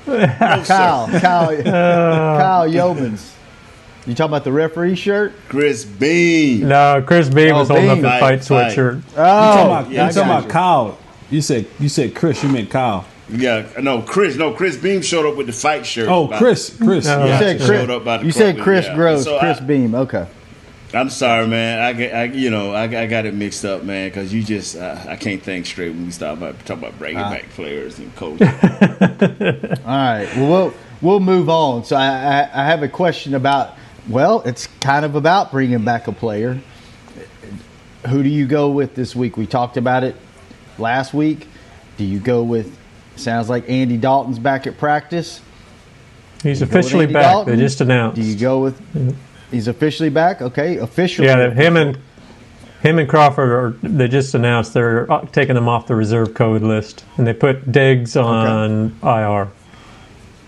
No, 0.10 0.25
sir. 0.63 0.63
Kyle, 0.66 1.08
Kyle, 1.20 1.50
uh, 1.60 1.63
Kyle 2.39 2.70
Yeomans. 2.70 3.34
You 4.08 4.16
talking 4.16 4.32
about 4.32 4.44
the 4.44 4.51
referee 4.51 4.96
shirt? 4.96 5.34
Chris 5.50 5.86
Bean. 5.86 6.68
No, 6.68 7.04
Chris 7.06 7.30
Beam 7.30 7.54
Oh, 7.54 7.60
was 7.60 7.68
holding 7.68 7.89
up 7.89 7.98
the 7.98 8.04
Fight, 8.04 8.20
fight 8.20 8.44
fight. 8.44 8.72
sweatshirt. 8.74 9.01
Oh, 9.12 9.16
talking 9.16 9.66
about, 9.66 9.92
yeah, 9.92 10.08
you 10.08 10.13
talking 10.13 10.32
I 10.32 10.38
about 10.39 10.50
Kyle. 10.50 10.98
You 11.30 11.42
said 11.42 11.68
you 11.80 11.89
said 11.89 12.16
Chris. 12.16 12.42
You 12.42 12.50
meant 12.50 12.70
Kyle. 12.72 13.06
Yeah, 13.32 13.68
no, 13.80 14.01
Chris. 14.01 14.36
No, 14.36 14.54
Chris 14.54 14.75
Beam 14.78 15.04
showed 15.04 15.30
up 15.30 15.36
with 15.38 15.46
the 15.46 15.54
fight 15.54 15.86
shirt. 15.86 16.10
Oh, 16.10 16.28
Chris. 16.30 16.75
Chris. 16.82 17.06
No. 17.06 17.25
you 17.25 17.38
said 17.38 17.58
Chris. 17.58 17.68
showed 17.68 17.89
up 17.92 18.04
by 18.04 18.18
the 18.18 18.25
You 18.25 18.32
said 18.32 18.56
club, 18.56 18.63
Chris 18.63 18.86
yeah. 18.86 18.96
Gross, 18.96 19.24
So 19.25 19.38
Chris 19.39 19.58
I- 19.60 19.63
Beam. 19.66 19.94
Okay. 19.94 20.25
I'm 20.93 21.10
sorry, 21.10 21.48
man. 21.48 21.79
I, 21.79 22.10
I 22.10 22.24
you 22.25 22.50
know, 22.50 22.74
I, 22.74 22.84
I 22.84 23.05
got 23.08 23.25
it 23.25 23.34
mixed 23.36 23.63
up, 23.63 23.84
man, 23.84 24.10
because 24.10 24.34
you 24.34 24.41
just, 24.43 24.75
uh, 24.75 24.98
I 25.08 25.15
can't 25.17 25.41
think 25.41 25.65
straight 25.67 25.89
when 25.91 26.05
we 26.05 26.12
start 26.12 26.38
about 26.39 26.58
talking 26.65 26.84
about 26.84 26.98
bringing 26.98 27.19
Ah. 27.22 27.29
back 27.29 27.50
players 27.51 28.00
and 28.00 28.15
coaches. 28.15 28.48
All 29.86 29.96
right. 29.96 30.27
Well, 30.36 30.50
we'll 30.50 30.74
we'll 31.01 31.19
move 31.19 31.48
on. 31.50 31.84
So 31.86 31.96
I, 31.96 32.08
I, 32.08 32.50
I 32.63 32.65
have 32.65 32.81
a 32.84 32.88
question 32.88 33.36
about. 33.36 33.75
Well, 34.08 34.41
it's 34.41 34.65
kind 34.81 35.05
of 35.05 35.13
about 35.15 35.51
bringing 35.51 35.84
back 35.86 36.08
a 36.08 36.12
player. 36.12 36.60
Who 38.08 38.24
do 38.24 38.29
you 38.29 38.48
go 38.48 38.69
with 38.72 38.96
this 38.96 39.15
week? 39.15 39.38
We 39.38 39.46
talked 39.46 39.77
about 39.77 40.03
it 40.03 40.15
last 40.79 41.13
week. 41.13 41.48
Do 41.98 42.03
you 42.05 42.19
go 42.19 42.41
with? 42.41 42.75
Sounds 43.17 43.50
like 43.50 43.69
Andy 43.69 43.98
Dalton's 43.98 44.39
back 44.39 44.65
at 44.65 44.77
practice. 44.79 45.41
He's 46.41 46.62
You 46.62 46.65
go 46.65 46.69
with 46.77 46.86
officially 46.86 47.05
back. 47.05 47.24
Dalton? 47.24 47.55
They 47.58 47.62
just 47.63 47.81
announced. 47.81 48.15
Do 48.15 48.24
you 48.24 48.36
go 48.39 48.62
with? 48.62 48.81
He's 49.51 49.68
officially 49.68 50.10
back. 50.10 50.41
Okay, 50.41 50.77
officially. 50.77 51.27
Yeah, 51.27 51.51
him 51.51 51.75
and 51.77 51.98
him 52.82 53.00
and 53.00 53.10
Crawford 53.10 53.50
are. 53.50 53.88
They 53.88 54.08
just 54.08 54.34
announced 54.36 54.74
they're 54.74 55.12
uh, 55.12 55.25
taking 55.27 55.56
them 55.56 55.68
off 55.68 55.88
the 55.88 55.96
reserve 55.96 56.29
COVID 56.29 56.62
list, 56.62 57.03
and 57.18 57.25
they 57.25 57.34
put 57.34 57.72
Diggs 57.72 58.15
on 58.15 58.96
IR. 59.03 59.50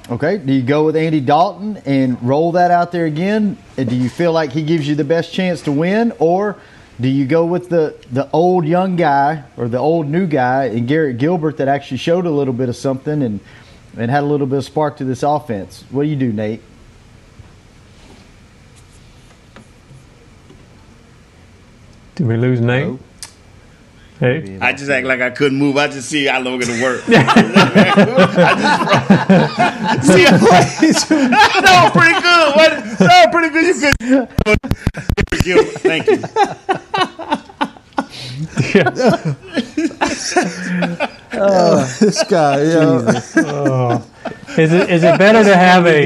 Okay. 0.10 0.38
Do 0.38 0.52
you 0.52 0.62
go 0.62 0.86
with 0.86 0.96
Andy 0.96 1.22
Dalton 1.22 1.78
and 1.86 2.22
roll 2.22 2.52
that 2.54 2.70
out 2.72 2.92
there 2.92 3.06
again? 3.06 3.58
And 3.78 3.90
do 3.90 3.96
you 3.96 4.10
feel 4.10 4.34
like 4.34 4.52
he 4.52 4.64
gives 4.64 4.88
you 4.88 4.96
the 4.96 5.04
best 5.04 5.34
chance 5.34 5.62
to 5.64 5.72
win, 5.72 6.12
or 6.20 6.58
do 7.00 7.08
you 7.08 7.26
go 7.26 7.46
with 7.46 7.70
the 7.70 7.96
the 8.12 8.30
old 8.32 8.66
young 8.66 8.96
guy 8.96 9.44
or 9.58 9.68
the 9.68 9.78
old 9.80 10.08
new 10.08 10.28
guy 10.28 10.66
and 10.66 10.88
Garrett 10.88 11.18
Gilbert 11.18 11.58
that 11.58 11.68
actually 11.68 11.98
showed 11.98 12.26
a 12.26 12.32
little 12.32 12.54
bit 12.54 12.70
of 12.70 12.76
something 12.76 13.22
and 13.22 13.40
and 13.98 14.10
had 14.10 14.24
a 14.24 14.26
little 14.26 14.48
bit 14.48 14.58
of 14.58 14.64
spark 14.66 14.98
to 14.98 15.04
this 15.04 15.24
offense? 15.24 15.84
What 15.90 16.04
do 16.04 16.10
you 16.10 16.16
do, 16.16 16.32
Nate? 16.32 16.62
Did 22.16 22.28
we 22.28 22.38
lose 22.38 22.62
Nate? 22.62 22.88
Nope. 22.88 23.00
Hey, 24.20 24.60
I 24.62 24.72
just 24.74 24.90
act 24.92 25.08
like 25.08 25.20
I 25.20 25.32
couldn't 25.32 25.58
move. 25.58 25.78
I 25.78 25.88
just 25.88 26.08
see 26.08 26.26
how 26.26 26.40
long 26.42 26.62
it'll 26.62 26.80
work. 26.80 27.02
I 27.08 27.16
just 29.96 30.14
see 30.14 30.26
that 31.16 31.82
was 31.84 31.92
pretty 31.92 32.14
good. 32.22 32.56
What? 32.56 32.72
That 33.00 33.26
was 33.26 33.34
pretty 33.34 33.50
good. 33.50 33.66
You 35.44 35.56
could. 35.56 35.70
Thank 35.82 36.06
you. 36.08 36.22
Oh, 41.34 41.98
this 42.00 42.24
guy, 42.26 42.62
yeah. 42.62 43.22
Oh. 43.38 44.06
is 44.58 44.74
it 44.74 44.90
is 44.90 45.04
it 45.04 45.18
better 45.18 45.44
to 45.44 45.56
have 45.56 45.86
a? 45.88 46.06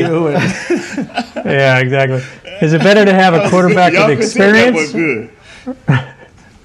yeah, 1.44 1.80
exactly. 1.80 2.22
Is 2.62 2.74
it 2.74 2.82
better 2.82 3.04
to 3.04 3.14
have 3.14 3.34
a 3.34 3.50
quarterback 3.50 3.94
Y'all 3.94 4.08
with 4.08 4.20
could 4.20 4.42
that 4.42 4.74
was 4.74 4.94
experience? 4.94 5.32
Good. 5.66 5.76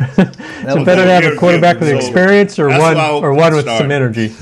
Is 0.01 0.85
better 0.85 1.05
to 1.05 1.11
have 1.11 1.25
a 1.25 1.37
quarterback 1.37 1.81
with 1.81 1.91
experience 1.91 2.59
or 2.59 2.69
that's 2.69 2.81
one 2.81 2.97
why 2.97 3.03
I 3.03 3.07
hope 3.09 3.23
or 3.23 3.35
one 3.35 3.55
with 3.55 3.65
started. 3.65 3.83
some 3.85 3.91
energy? 3.91 4.35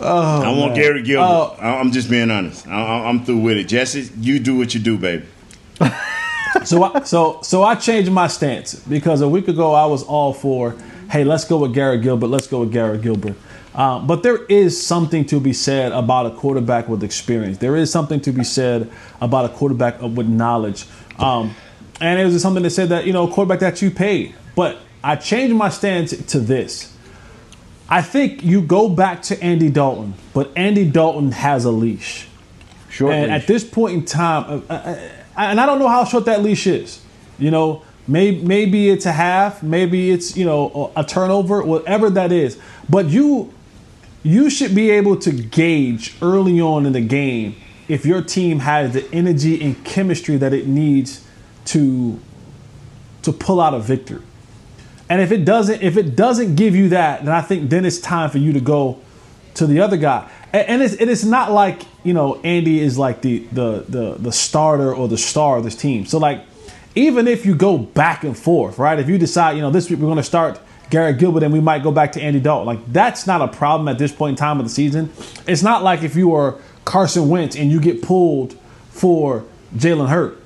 I 0.00 0.52
want 0.56 0.74
Garrett 0.74 1.04
Gilbert. 1.04 1.26
Oh. 1.26 1.56
I- 1.60 1.78
I'm 1.78 1.90
just 1.92 2.08
being 2.10 2.30
honest. 2.30 2.66
I- 2.68 2.72
I- 2.72 3.08
I'm 3.08 3.24
through 3.24 3.38
with 3.38 3.56
it. 3.56 3.64
Jesse, 3.68 4.10
you 4.20 4.38
do 4.38 4.56
what 4.56 4.74
you 4.74 4.80
do, 4.80 4.96
baby. 4.98 5.26
So 6.64 6.82
I, 6.82 7.02
so 7.04 7.40
so 7.42 7.62
I 7.62 7.74
changed 7.74 8.10
my 8.10 8.26
stance 8.26 8.74
because 8.74 9.20
a 9.20 9.28
week 9.28 9.48
ago 9.48 9.74
I 9.74 9.84
was 9.84 10.02
all 10.02 10.32
for, 10.32 10.74
hey, 11.10 11.22
let's 11.22 11.44
go 11.44 11.58
with 11.58 11.74
Garrett 11.74 12.02
Gilbert. 12.02 12.28
Let's 12.28 12.46
go 12.46 12.60
with 12.60 12.72
Garrett 12.72 13.02
Gilbert. 13.02 13.36
Uh, 13.74 13.98
but 14.00 14.22
there 14.22 14.44
is 14.46 14.84
something 14.84 15.26
to 15.26 15.40
be 15.40 15.52
said 15.52 15.92
about 15.92 16.24
a 16.26 16.30
quarterback 16.30 16.88
with 16.88 17.04
experience. 17.04 17.58
There 17.58 17.76
is 17.76 17.92
something 17.92 18.18
to 18.22 18.32
be 18.32 18.44
said 18.44 18.90
about 19.20 19.44
a 19.44 19.50
quarterback 19.50 20.00
with 20.00 20.26
knowledge. 20.26 20.86
Um, 21.18 21.54
and 22.00 22.20
it 22.20 22.24
was 22.24 22.40
something 22.40 22.62
that 22.62 22.70
said 22.70 22.90
that 22.90 23.06
you 23.06 23.12
know 23.12 23.28
quarterback 23.28 23.60
that 23.60 23.82
you 23.82 23.90
paid. 23.90 24.34
But 24.54 24.78
I 25.02 25.16
changed 25.16 25.54
my 25.54 25.68
stance 25.68 26.10
to 26.10 26.40
this. 26.40 26.94
I 27.88 28.02
think 28.02 28.42
you 28.42 28.60
go 28.60 28.88
back 28.88 29.22
to 29.22 29.42
Andy 29.42 29.70
Dalton, 29.70 30.14
but 30.34 30.50
Andy 30.56 30.88
Dalton 30.88 31.32
has 31.32 31.64
a 31.64 31.70
leash. 31.70 32.28
Short 32.90 33.14
And 33.14 33.32
leash. 33.32 33.42
at 33.42 33.46
this 33.46 33.64
point 33.64 33.94
in 33.94 34.04
time, 34.04 34.44
uh, 34.68 34.72
uh, 34.72 34.74
uh, 34.74 35.08
and 35.36 35.60
I 35.60 35.66
don't 35.66 35.78
know 35.78 35.88
how 35.88 36.04
short 36.04 36.26
that 36.26 36.42
leash 36.42 36.66
is. 36.66 37.00
You 37.38 37.50
know, 37.50 37.82
maybe 38.06 38.42
maybe 38.44 38.90
it's 38.90 39.06
a 39.06 39.12
half, 39.12 39.62
maybe 39.62 40.10
it's 40.10 40.36
you 40.36 40.44
know 40.44 40.92
a 40.96 41.04
turnover, 41.04 41.62
whatever 41.62 42.10
that 42.10 42.32
is. 42.32 42.58
But 42.90 43.06
you 43.06 43.52
you 44.22 44.50
should 44.50 44.74
be 44.74 44.90
able 44.90 45.16
to 45.16 45.32
gauge 45.32 46.16
early 46.20 46.60
on 46.60 46.84
in 46.84 46.92
the 46.92 47.00
game 47.00 47.54
if 47.86 48.04
your 48.04 48.20
team 48.20 48.58
has 48.58 48.92
the 48.92 49.10
energy 49.12 49.62
and 49.62 49.82
chemistry 49.84 50.36
that 50.36 50.52
it 50.52 50.66
needs 50.66 51.24
to 51.68 52.20
to 53.22 53.32
pull 53.32 53.60
out 53.60 53.74
a 53.74 53.78
victory. 53.78 54.22
And 55.08 55.20
if 55.20 55.32
it 55.32 55.44
doesn't, 55.44 55.82
if 55.82 55.96
it 55.96 56.16
doesn't 56.16 56.56
give 56.56 56.74
you 56.74 56.90
that, 56.90 57.24
then 57.24 57.34
I 57.34 57.40
think 57.40 57.70
then 57.70 57.84
it's 57.84 57.98
time 57.98 58.30
for 58.30 58.38
you 58.38 58.52
to 58.52 58.60
go 58.60 59.00
to 59.54 59.66
the 59.66 59.80
other 59.80 59.96
guy. 59.96 60.30
And, 60.52 60.68
and 60.68 60.82
it's 60.82 60.94
it 60.94 61.08
is 61.08 61.24
not 61.24 61.50
like 61.50 61.82
you 62.04 62.14
know 62.14 62.40
Andy 62.42 62.80
is 62.80 62.98
like 62.98 63.22
the 63.22 63.38
the 63.52 63.84
the 63.88 64.14
the 64.18 64.32
starter 64.32 64.94
or 64.94 65.08
the 65.08 65.18
star 65.18 65.58
of 65.58 65.64
this 65.64 65.74
team. 65.74 66.06
So 66.06 66.18
like 66.18 66.44
even 66.94 67.28
if 67.28 67.46
you 67.46 67.54
go 67.54 67.78
back 67.78 68.24
and 68.24 68.36
forth, 68.36 68.78
right? 68.78 68.98
If 68.98 69.08
you 69.08 69.18
decide 69.18 69.56
you 69.56 69.62
know 69.62 69.70
this 69.70 69.88
week 69.88 69.98
we're 69.98 70.06
going 70.06 70.16
to 70.16 70.22
start 70.22 70.60
Garrett 70.90 71.18
Gilbert 71.18 71.42
and 71.42 71.52
we 71.52 71.60
might 71.60 71.82
go 71.82 71.92
back 71.92 72.12
to 72.12 72.22
Andy 72.22 72.40
Dalton, 72.40 72.66
like 72.66 72.92
that's 72.92 73.26
not 73.26 73.40
a 73.40 73.48
problem 73.48 73.88
at 73.88 73.98
this 73.98 74.12
point 74.12 74.30
in 74.30 74.36
time 74.36 74.58
of 74.58 74.66
the 74.66 74.70
season. 74.70 75.10
It's 75.46 75.62
not 75.62 75.82
like 75.82 76.02
if 76.02 76.16
you 76.16 76.34
are 76.34 76.56
Carson 76.84 77.28
Wentz 77.28 77.56
and 77.56 77.70
you 77.70 77.80
get 77.80 78.02
pulled 78.02 78.58
for 78.90 79.44
Jalen 79.74 80.08
Hurts. 80.08 80.42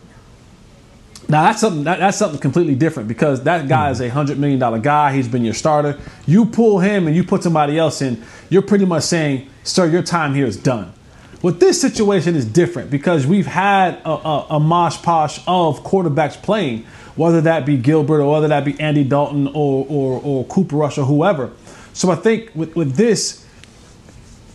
Now 1.29 1.45
that's 1.45 1.61
something 1.61 1.85
that, 1.85 1.99
that's 1.99 2.19
something 2.19 2.41
completely 2.41 2.75
different 2.75 3.09
because 3.09 3.45
that 3.45 3.69
guy 3.69 3.91
is 3.91 4.01
a 4.01 4.09
hundred 4.09 4.39
million 4.39 4.59
dollar 4.59 4.79
guy. 4.79 5.13
He's 5.15 5.29
been 5.29 5.45
your 5.45 5.55
starter. 5.55 5.99
You 6.27 6.47
pull 6.47 6.81
him 6.81 7.07
and 7.07 7.17
you 7.17 7.25
put 7.25 7.43
somebody 7.43 7.79
else 7.79 8.03
in. 8.03 8.23
You're 8.51 8.63
pretty 8.63 8.85
much 8.85 9.05
saying, 9.05 9.49
"Sir, 9.63 9.87
your 9.87 10.03
time 10.03 10.35
here 10.35 10.47
is 10.47 10.57
done." 10.57 10.93
With 11.41 11.59
this 11.59 11.81
situation 11.81 12.37
is 12.37 12.45
different 12.45 12.91
because 12.91 13.27
we've 13.27 13.47
had 13.47 13.95
a, 14.05 14.11
a, 14.11 14.47
a 14.51 14.61
mosh 14.61 15.01
posh 15.03 15.41
of 15.47 15.83
quarterbacks 15.83 16.41
playing, 16.41 16.85
whether 17.17 17.41
that 17.41 17.67
be 17.67 17.77
Gilbert 17.77 18.21
or 18.21 18.33
whether 18.33 18.49
that 18.49 18.65
be 18.65 18.79
Andy 18.79 19.05
Dalton 19.05 19.49
or 19.49 19.87
or, 19.89 20.21
or 20.23 20.45
Cooper 20.47 20.77
Rush 20.77 20.99
or 20.99 21.05
whoever. 21.05 21.51
So 21.95 22.11
I 22.11 22.15
think 22.17 22.51
with, 22.55 22.75
with 22.75 22.97
this, 22.97 23.47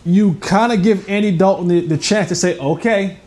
you 0.04 0.34
kind 0.34 0.72
of 0.72 0.82
give 0.82 1.08
Andy 1.08 1.36
Dalton 1.36 1.68
the, 1.68 1.80
the 1.86 1.98
chance 1.98 2.28
to 2.28 2.34
say, 2.34 2.58
okay, 2.58 3.18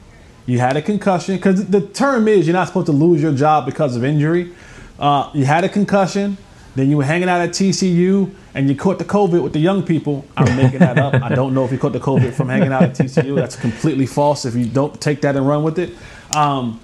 you 0.51 0.60
had 0.60 0.75
a 0.75 0.81
concussion. 0.81 1.38
Because 1.38 1.65
the 1.67 1.81
term 1.81 2.27
is 2.27 2.46
you're 2.46 2.53
not 2.53 2.67
supposed 2.67 2.88
to 2.88 2.91
lose 2.91 3.22
your 3.22 3.34
job 3.34 3.65
because 3.65 3.96
of 3.96 4.03
injury. 4.03 4.53
Uh, 5.00 5.31
you 5.34 5.46
had 5.46 5.63
a 5.63 5.70
concussion, 5.70 6.38
then 6.75 6.89
you 6.89 6.98
were 6.98 7.05
hanging 7.05 7.29
out 7.29 7.41
at 7.41 7.51
TCU, 7.51 8.34
and 8.53 8.70
you 8.70 8.75
caught 8.75 9.00
the 9.00 9.05
COVID 9.05 9.41
with 9.41 9.53
the 9.53 9.60
young 9.60 9.81
people. 9.81 10.25
I'm 10.36 10.55
making 10.58 10.79
that 10.79 11.00
up. 11.00 11.13
I 11.15 11.29
don't 11.36 11.53
know 11.53 11.63
if 11.63 11.72
you 11.72 11.77
caught 11.77 11.93
the 11.93 12.00
COVID 12.00 12.34
from 12.34 12.50
hanging 12.50 12.74
out 12.74 12.84
at 12.84 12.91
TCU. 12.91 13.36
That's 13.36 13.55
completely 13.55 14.05
false 14.05 14.43
if 14.46 14.55
you 14.55 14.65
don't 14.65 15.00
take 15.00 15.22
that 15.22 15.36
and 15.38 15.48
run 15.48 15.63
with 15.63 15.79
it. 15.79 15.96
Um, 16.36 16.79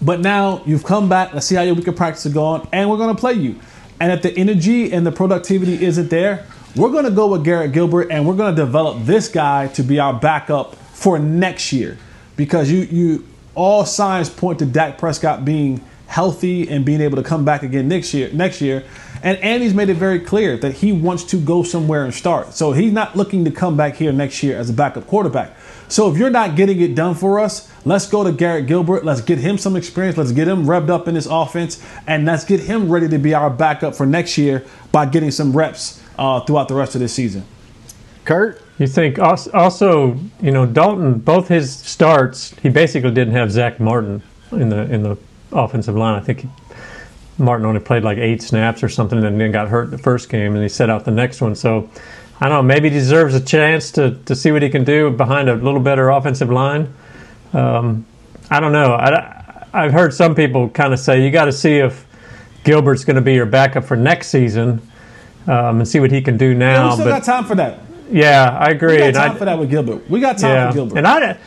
but 0.00 0.20
now 0.20 0.62
you've 0.64 0.84
come 0.84 1.08
back. 1.08 1.34
Let's 1.34 1.46
see 1.46 1.56
how 1.56 1.62
your 1.62 1.74
week 1.74 1.88
of 1.88 1.96
practice 1.96 2.26
is 2.26 2.32
going, 2.32 2.66
and 2.72 2.88
we're 2.88 2.96
going 2.96 3.14
to 3.14 3.20
play 3.20 3.34
you. 3.34 3.58
And 4.00 4.12
if 4.12 4.22
the 4.22 4.36
energy 4.36 4.92
and 4.92 5.04
the 5.06 5.12
productivity 5.12 5.84
isn't 5.84 6.10
there, 6.10 6.46
we're 6.76 6.90
going 6.90 7.04
to 7.04 7.10
go 7.10 7.26
with 7.26 7.44
Garrett 7.44 7.72
Gilbert, 7.72 8.10
and 8.10 8.26
we're 8.26 8.36
going 8.36 8.54
to 8.54 8.62
develop 8.64 9.04
this 9.04 9.28
guy 9.28 9.66
to 9.68 9.82
be 9.82 9.98
our 9.98 10.14
backup 10.14 10.76
for 10.76 11.18
next 11.18 11.72
year, 11.72 11.98
because 12.36 12.70
you 12.70 12.80
you 12.82 13.26
all 13.54 13.84
signs 13.84 14.30
point 14.30 14.58
to 14.60 14.66
Dak 14.66 14.98
Prescott 14.98 15.44
being 15.44 15.84
healthy 16.06 16.68
and 16.68 16.84
being 16.84 17.00
able 17.00 17.16
to 17.16 17.22
come 17.22 17.44
back 17.44 17.62
again 17.62 17.88
next 17.88 18.12
year. 18.12 18.30
Next 18.32 18.60
year, 18.60 18.84
and 19.22 19.38
Andy's 19.38 19.72
made 19.72 19.88
it 19.88 19.94
very 19.94 20.20
clear 20.20 20.56
that 20.58 20.74
he 20.74 20.92
wants 20.92 21.24
to 21.24 21.40
go 21.40 21.62
somewhere 21.62 22.04
and 22.04 22.12
start. 22.12 22.54
So 22.54 22.72
he's 22.72 22.92
not 22.92 23.16
looking 23.16 23.44
to 23.44 23.50
come 23.50 23.76
back 23.76 23.94
here 23.94 24.12
next 24.12 24.42
year 24.42 24.58
as 24.58 24.68
a 24.68 24.72
backup 24.72 25.06
quarterback. 25.06 25.56
So 25.88 26.10
if 26.10 26.18
you're 26.18 26.30
not 26.30 26.56
getting 26.56 26.80
it 26.80 26.94
done 26.94 27.14
for 27.14 27.38
us, 27.38 27.70
let's 27.84 28.08
go 28.08 28.24
to 28.24 28.32
Garrett 28.32 28.66
Gilbert. 28.66 29.04
Let's 29.04 29.20
get 29.20 29.38
him 29.38 29.58
some 29.58 29.76
experience. 29.76 30.16
Let's 30.16 30.32
get 30.32 30.48
him 30.48 30.64
revved 30.64 30.90
up 30.90 31.08
in 31.08 31.14
this 31.14 31.26
offense, 31.26 31.84
and 32.06 32.24
let's 32.24 32.44
get 32.44 32.60
him 32.60 32.90
ready 32.90 33.08
to 33.08 33.18
be 33.18 33.34
our 33.34 33.50
backup 33.50 33.94
for 33.94 34.06
next 34.06 34.38
year 34.38 34.64
by 34.90 35.06
getting 35.06 35.30
some 35.30 35.56
reps 35.56 36.02
uh, 36.18 36.40
throughout 36.40 36.68
the 36.68 36.74
rest 36.74 36.94
of 36.94 37.00
this 37.00 37.12
season. 37.12 37.44
Kurt, 38.24 38.61
You 38.78 38.86
think 38.86 39.18
also, 39.18 40.18
you 40.40 40.50
know, 40.50 40.66
Dalton, 40.66 41.18
both 41.18 41.48
his 41.48 41.72
starts, 41.72 42.54
he 42.62 42.68
basically 42.68 43.10
didn't 43.10 43.34
have 43.34 43.50
Zack 43.52 43.78
Martin 43.78 44.22
in 44.50 44.70
the 44.70 44.82
in 44.92 45.02
the 45.02 45.16
offensive 45.52 45.94
line. 45.94 46.20
I 46.20 46.24
think 46.24 46.40
he, 46.40 46.48
Martin 47.38 47.66
only 47.66 47.80
played 47.80 48.02
like 48.02 48.18
eight 48.18 48.42
snaps 48.42 48.82
or 48.82 48.88
something, 48.88 49.22
and 49.22 49.40
then 49.40 49.52
got 49.52 49.68
hurt 49.68 49.90
the 49.90 49.98
first 49.98 50.28
game, 50.28 50.54
and 50.54 50.62
he 50.62 50.68
set 50.68 50.90
out 50.90 51.04
the 51.04 51.10
next 51.10 51.40
one. 51.40 51.54
So 51.54 51.88
I 52.40 52.48
don't 52.48 52.58
know. 52.58 52.62
Maybe 52.62 52.88
he 52.88 52.94
deserves 52.94 53.34
a 53.34 53.40
chance 53.40 53.92
to 53.92 54.16
to 54.24 54.34
see 54.34 54.50
what 54.52 54.62
he 54.62 54.70
can 54.70 54.84
do 54.84 55.10
behind 55.10 55.48
a 55.48 55.54
little 55.54 55.80
better 55.80 56.08
offensive 56.08 56.50
line. 56.50 56.92
Um, 57.52 58.06
I 58.50 58.58
don't 58.60 58.72
know. 58.72 58.94
I, 58.94 59.66
I've 59.72 59.92
heard 59.92 60.12
some 60.12 60.34
people 60.34 60.68
kind 60.70 60.92
of 60.92 60.98
say 60.98 61.24
you 61.24 61.30
got 61.30 61.44
to 61.44 61.52
see 61.52 61.76
if 61.78 62.06
Gilbert's 62.64 63.04
going 63.04 63.16
to 63.16 63.22
be 63.22 63.34
your 63.34 63.46
backup 63.46 63.84
for 63.84 63.96
next 63.96 64.28
season. 64.28 64.80
Um, 65.46 65.80
and 65.80 65.88
see 65.88 65.98
what 65.98 66.12
he 66.12 66.22
can 66.22 66.36
do 66.36 66.50
Yeah, 66.50 66.54
now. 66.54 66.86
we 66.86 66.92
still 66.92 67.06
but 67.06 67.10
got 67.10 67.24
time 67.24 67.44
for 67.44 67.56
that. 67.56 67.80
Yeah, 68.12 68.56
I 68.58 68.70
agree. 68.70 68.96
We 68.96 69.12
got 69.12 69.14
time 69.14 69.30
I- 69.32 69.38
for 69.38 69.44
that 69.44 69.58
with 69.58 69.70
Gilbert. 69.70 70.08
We 70.10 70.20
got 70.20 70.38
time 70.38 70.50
yeah, 70.50 70.70
for 70.70 70.74
Gilbert. 70.74 70.98
and 70.98 71.06
I, 71.06 71.38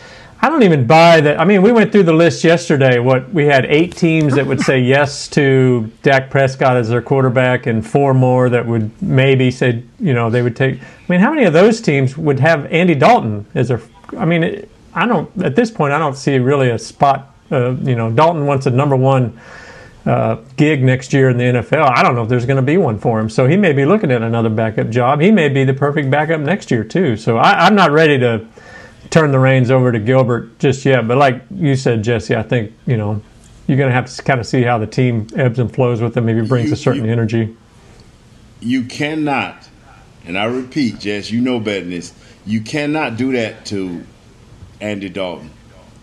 I 0.42 0.50
don't 0.50 0.64
even 0.64 0.86
buy 0.86 1.22
that. 1.22 1.40
I 1.40 1.46
mean, 1.46 1.62
we 1.62 1.72
went 1.72 1.92
through 1.92 2.04
the 2.04 2.14
list 2.14 2.44
yesterday. 2.44 3.00
What 3.00 3.34
we 3.34 3.46
had 3.46 3.66
eight 3.66 3.96
teams 3.96 4.36
that 4.36 4.46
would 4.46 4.62
say 4.62 4.80
yes 4.80 5.28
to 5.30 5.92
Dak 6.04 6.30
Prescott 6.30 6.78
as 6.78 6.90
their 6.90 7.02
quarterback, 7.02 7.66
and 7.68 7.86
four 7.86 8.14
more 8.14 8.50
that 8.50 8.66
would 8.66 8.92
maybe 9.02 9.50
say, 9.50 9.84
you 10.00 10.14
know, 10.14 10.30
they 10.30 10.42
would 10.42 10.56
take. 10.56 10.82
I 10.82 10.86
mean, 11.08 11.20
how 11.20 11.32
many 11.32 11.46
of 11.46 11.54
those 11.54 11.82
teams 11.82 12.18
would 12.18 12.40
have 12.40 12.66
Andy 12.68 12.96
Dalton 12.96 13.46
as 13.56 13.70
their? 13.70 13.82
I 14.18 14.26
mean, 14.26 14.68
I 14.94 15.08
don't. 15.08 15.30
At 15.44 15.56
this 15.56 15.72
point, 15.72 15.94
I 15.94 16.00
don't 16.00 16.16
see 16.16 16.38
really 16.38 16.70
a 16.70 16.80
spot. 16.80 17.36
Uh, 17.52 17.72
you 17.76 17.96
know, 17.96 18.12
Dalton 18.12 18.46
wants 18.46 18.66
a 18.66 18.72
number 18.72 18.96
one 18.96 19.40
uh, 20.06 20.36
gig 20.56 20.84
next 20.84 21.14
year 21.14 21.30
in 21.30 21.38
the 21.38 21.44
NFL. 21.44 21.90
I 21.96 22.04
don't 22.04 22.16
know 22.16 22.24
if 22.24 22.30
there's 22.30 22.46
going 22.46 22.58
to 22.58 22.62
be 22.62 22.78
one 22.78 23.00
for 23.00 23.20
him. 23.20 23.30
So 23.30 23.48
he 23.48 23.58
may 23.58 23.74
be 23.74 23.86
looking 23.86 24.12
at 24.12 24.22
another 24.22 24.50
backup 24.50 24.90
job. 24.90 25.20
He 25.20 25.32
may 25.32 25.50
be 25.50 25.64
the 25.64 25.74
perfect 25.74 26.12
backup 26.12 26.42
next 26.42 26.70
year 26.72 26.84
too. 26.84 27.18
So 27.18 27.38
I, 27.38 27.66
I'm 27.66 27.76
not 27.76 27.92
ready 27.92 28.20
to 28.20 28.46
turn 29.10 29.32
the 29.32 29.40
reins 29.40 29.72
over 29.72 29.92
to 29.92 30.00
Gilbert 30.00 30.60
just 30.60 30.86
yet. 30.86 31.08
But 31.08 31.18
like 31.18 31.42
you 31.54 31.76
said, 31.76 32.04
Jesse, 32.04 32.36
I 32.36 32.44
think 32.44 32.74
you 32.86 32.98
know 32.98 33.22
you're 33.68 33.78
going 33.78 33.90
to 33.90 33.96
have 33.96 34.06
to 34.14 34.22
kind 34.24 34.40
of 34.40 34.46
see 34.46 34.62
how 34.62 34.78
the 34.78 34.86
team 34.88 35.26
ebbs 35.36 35.58
and 35.58 35.74
flows 35.74 36.02
with 36.02 36.16
him. 36.16 36.26
Maybe 36.26 36.46
brings 36.46 36.68
You- 36.70 36.74
a 36.74 36.78
certain 36.78 37.06
you- 37.06 37.12
energy. 37.12 37.56
You 38.62 38.84
cannot, 38.86 39.68
and 40.26 40.38
I 40.38 40.46
repeat, 40.46 41.00
Jess, 41.00 41.30
you 41.30 41.42
know 41.42 41.60
better 41.60 41.82
than 41.82 41.90
this. 41.92 42.14
You 42.46 42.62
cannot 42.62 43.18
do 43.18 43.32
that 43.34 43.66
to 43.68 44.04
Andy 44.80 45.10
Dalton. 45.10 45.52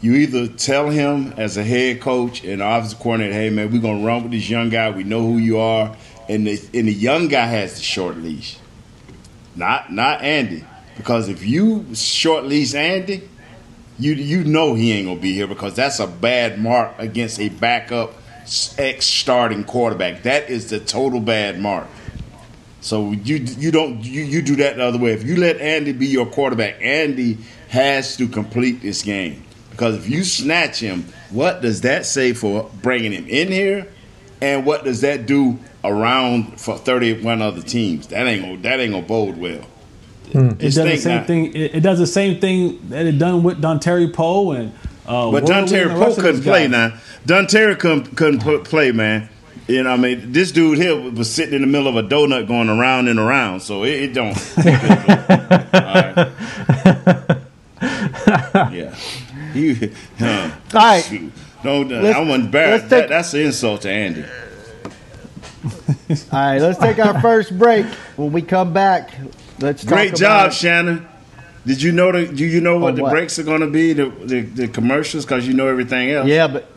You 0.02 0.14
either 0.14 0.48
tell 0.48 0.90
him 0.90 1.32
as 1.36 1.56
a 1.56 1.62
head 1.62 2.00
coach 2.00 2.42
and 2.42 2.60
offensive 2.60 2.98
coordinator, 2.98 3.34
"Hey 3.34 3.50
man, 3.50 3.70
we're 3.70 3.80
gonna 3.80 4.04
run 4.04 4.24
with 4.24 4.32
this 4.32 4.50
young 4.50 4.68
guy. 4.68 4.90
We 4.90 5.04
know 5.04 5.20
who 5.22 5.38
you 5.38 5.58
are," 5.58 5.96
and 6.28 6.44
the 6.44 6.60
and 6.74 6.88
the 6.88 6.92
young 6.92 7.28
guy 7.28 7.46
has 7.46 7.76
the 7.76 7.82
short 7.82 8.16
leash, 8.16 8.56
not 9.54 9.92
not 9.92 10.20
Andy. 10.20 10.64
Because 10.96 11.28
if 11.28 11.46
you 11.46 11.86
short 11.94 12.44
leash 12.44 12.74
Andy, 12.74 13.22
you 13.96 14.14
you 14.14 14.42
know 14.42 14.74
he 14.74 14.90
ain't 14.90 15.06
gonna 15.06 15.20
be 15.20 15.34
here 15.34 15.46
because 15.46 15.74
that's 15.74 16.00
a 16.00 16.08
bad 16.08 16.60
mark 16.60 16.94
against 16.98 17.38
a 17.38 17.48
backup 17.48 18.12
ex 18.78 19.06
starting 19.06 19.62
quarterback. 19.62 20.24
That 20.24 20.50
is 20.50 20.68
the 20.68 20.80
total 20.80 21.20
bad 21.20 21.60
mark. 21.60 21.86
So 22.80 23.12
you 23.12 23.36
you 23.36 23.70
don't 23.70 24.02
you, 24.02 24.24
you 24.24 24.42
do 24.42 24.56
that 24.56 24.78
the 24.78 24.84
other 24.84 24.98
way. 24.98 25.12
If 25.12 25.22
you 25.22 25.36
let 25.36 25.60
Andy 25.60 25.92
be 25.92 26.08
your 26.08 26.26
quarterback, 26.26 26.78
Andy 26.82 27.38
has 27.68 28.16
to 28.16 28.26
complete 28.26 28.82
this 28.82 29.02
game 29.02 29.44
because 29.72 29.96
if 29.96 30.08
you 30.08 30.22
snatch 30.22 30.78
him, 30.78 31.04
what 31.30 31.60
does 31.60 31.80
that 31.80 32.06
say 32.06 32.32
for 32.32 32.70
bringing 32.82 33.12
him 33.12 33.26
in 33.26 33.48
here, 33.48 33.88
and 34.40 34.64
what 34.64 34.84
does 34.84 35.00
that 35.00 35.26
do 35.26 35.58
around 35.82 36.60
for 36.60 36.78
thirty 36.78 37.20
one 37.20 37.42
other 37.42 37.62
teams? 37.62 38.06
That 38.08 38.26
ain't 38.26 38.42
gonna 38.42 38.58
that 38.58 38.80
ain't 38.80 38.92
gonna 38.92 39.06
bode 39.06 39.36
well. 39.36 39.64
It 40.34 40.58
does 40.58 40.74
the 40.76 40.96
same 40.96 41.16
now. 41.18 41.24
thing. 41.24 41.54
It, 41.54 41.74
it 41.76 41.80
does 41.80 41.98
the 41.98 42.06
same 42.06 42.40
thing 42.40 42.88
that 42.88 43.04
it 43.06 43.18
done 43.18 43.42
with 43.42 43.60
Dontari 43.60 44.12
Poe 44.12 44.52
and. 44.52 44.72
Uh, 45.06 45.30
But 45.30 45.44
Dontari 45.44 45.90
Poe 45.94 46.14
couldn't 46.14 46.42
play 46.42 46.68
now. 46.68 46.94
Dontari 47.26 47.78
couldn't, 47.78 48.16
couldn't 48.16 48.64
play, 48.64 48.92
man. 48.92 49.28
You 49.68 49.82
know, 49.82 49.90
what 49.90 49.98
I 50.00 50.02
mean, 50.02 50.32
this 50.32 50.52
dude 50.52 50.78
here 50.78 50.96
was 51.10 51.30
sitting 51.32 51.54
in 51.54 51.60
the 51.60 51.66
middle 51.66 51.86
of 51.88 51.96
a 51.96 52.02
donut 52.02 52.48
going 52.48 52.68
around 52.68 53.08
and 53.08 53.18
around, 53.18 53.60
so 53.60 53.84
it, 53.84 54.10
it 54.10 54.12
don't. 54.14 54.36
Right. 55.72 56.32
yeah. 58.72 58.94
He, 59.52 59.74
huh. 60.18 60.50
All 60.74 60.80
right. 60.80 61.04
Shoot. 61.04 61.32
No, 61.64 61.82
I'm 61.82 62.28
embarrassed. 62.30 62.84
take- 62.84 62.90
That, 62.90 63.08
that's 63.08 63.34
an 63.34 63.40
insult 63.42 63.82
to 63.82 63.90
Andy. 63.90 64.24
All 65.64 66.16
right, 66.32 66.58
let's 66.58 66.78
take 66.78 66.98
our 66.98 67.20
first 67.20 67.56
break. 67.56 67.86
When 68.16 68.32
we 68.32 68.42
come 68.42 68.72
back, 68.72 69.12
let's 69.60 69.82
talk 69.84 69.92
Great 69.92 70.14
job, 70.16 70.52
Shannon. 70.52 71.06
Did 71.64 71.80
you 71.80 71.92
know 71.92 72.10
the? 72.10 72.26
Do 72.26 72.44
you 72.44 72.60
know 72.60 72.78
what 72.78 72.88
On 72.90 72.94
the 72.96 73.02
what? 73.02 73.12
breaks 73.12 73.38
are 73.38 73.44
going 73.44 73.60
to 73.60 73.68
be? 73.70 73.92
The, 73.92 74.06
the 74.10 74.40
the 74.40 74.68
commercials 74.68 75.24
because 75.24 75.46
you 75.46 75.54
know 75.54 75.68
everything 75.68 76.10
else. 76.10 76.26
Yeah, 76.26 76.48
but 76.48 76.68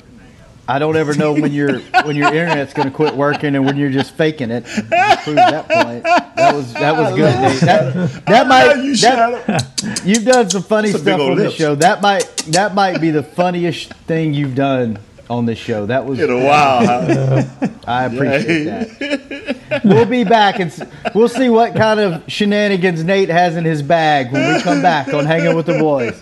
I 0.67 0.79
don't 0.79 0.95
ever 0.95 1.13
know 1.13 1.33
when 1.33 1.51
your 1.51 1.79
when 2.05 2.15
your 2.15 2.27
internet's 2.27 2.73
going 2.73 2.87
to 2.89 2.93
quit 2.93 3.15
working 3.15 3.55
and 3.55 3.65
when 3.65 3.77
you're 3.77 3.91
just 3.91 4.15
faking 4.15 4.51
it. 4.51 4.65
You 4.67 4.81
proved 4.83 5.37
that 5.37 5.67
point. 5.69 6.03
That 6.03 6.55
was 6.55 6.73
that 6.73 6.97
was 6.97 7.15
good, 7.15 7.35
Nate. 7.41 7.59
That, 7.61 8.25
that 8.25 8.47
might 8.47 8.75
You 8.83 8.95
that, 8.97 10.01
you've 10.03 10.25
done 10.25 10.49
some 10.49 10.63
funny 10.63 10.91
Some 10.91 11.01
stuff 11.01 11.19
old 11.19 11.31
on 11.31 11.37
this 11.37 11.53
show. 11.53 11.75
That 11.75 12.01
might 12.01 12.25
that 12.47 12.73
might 12.73 12.99
be 12.99 13.11
the 13.11 13.23
funniest 13.23 13.93
thing 13.93 14.33
you've 14.33 14.55
done 14.55 14.97
on 15.29 15.45
this 15.45 15.57
show. 15.59 15.85
That 15.85 16.05
was 16.05 16.19
In 16.19 16.29
a 16.29 16.43
while. 16.43 16.85
huh? 16.85 17.67
I 17.87 18.05
appreciate 18.05 18.63
that. 18.65 19.81
We'll 19.83 20.05
be 20.05 20.23
back 20.23 20.59
and 20.59 20.71
we'll 21.13 21.29
see 21.29 21.49
what 21.49 21.75
kind 21.75 21.99
of 21.99 22.23
shenanigans 22.31 23.03
Nate 23.03 23.29
has 23.29 23.55
in 23.55 23.65
his 23.65 23.81
bag 23.81 24.31
when 24.31 24.55
we 24.55 24.61
come 24.61 24.81
back 24.81 25.13
on 25.13 25.25
Hanging 25.25 25.55
with 25.55 25.65
the 25.65 25.77
Boys. 25.79 26.19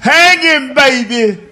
Hanging, 0.00 0.74
baby. 0.74 1.45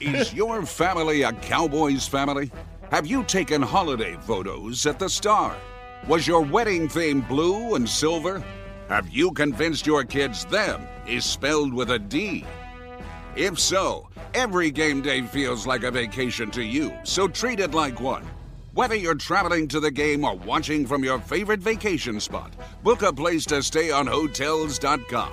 Is 0.00 0.34
your 0.34 0.66
family 0.66 1.22
a 1.22 1.32
Cowboys 1.32 2.06
family? 2.06 2.52
Have 2.90 3.06
you 3.06 3.24
taken 3.24 3.62
holiday 3.62 4.16
photos 4.20 4.84
at 4.84 4.98
the 4.98 5.08
Star? 5.08 5.56
Was 6.06 6.26
your 6.26 6.42
wedding 6.42 6.88
theme 6.88 7.22
blue 7.22 7.76
and 7.76 7.88
silver? 7.88 8.44
Have 8.88 9.08
you 9.08 9.32
convinced 9.32 9.86
your 9.86 10.04
kids 10.04 10.44
them 10.44 10.86
is 11.06 11.24
spelled 11.24 11.72
with 11.72 11.90
a 11.92 11.98
D? 11.98 12.44
If 13.36 13.58
so, 13.58 14.08
every 14.34 14.70
game 14.70 15.00
day 15.00 15.22
feels 15.22 15.66
like 15.66 15.82
a 15.82 15.90
vacation 15.90 16.50
to 16.52 16.62
you, 16.62 16.92
so 17.04 17.26
treat 17.26 17.60
it 17.60 17.72
like 17.72 17.98
one. 17.98 18.24
Whether 18.74 18.94
you're 18.96 19.14
traveling 19.14 19.66
to 19.68 19.80
the 19.80 19.90
game 19.90 20.24
or 20.24 20.36
watching 20.36 20.86
from 20.86 21.04
your 21.04 21.18
favorite 21.18 21.60
vacation 21.60 22.20
spot, 22.20 22.52
book 22.82 23.00
a 23.00 23.12
place 23.12 23.46
to 23.46 23.62
stay 23.62 23.90
on 23.90 24.06
Hotels.com. 24.06 25.32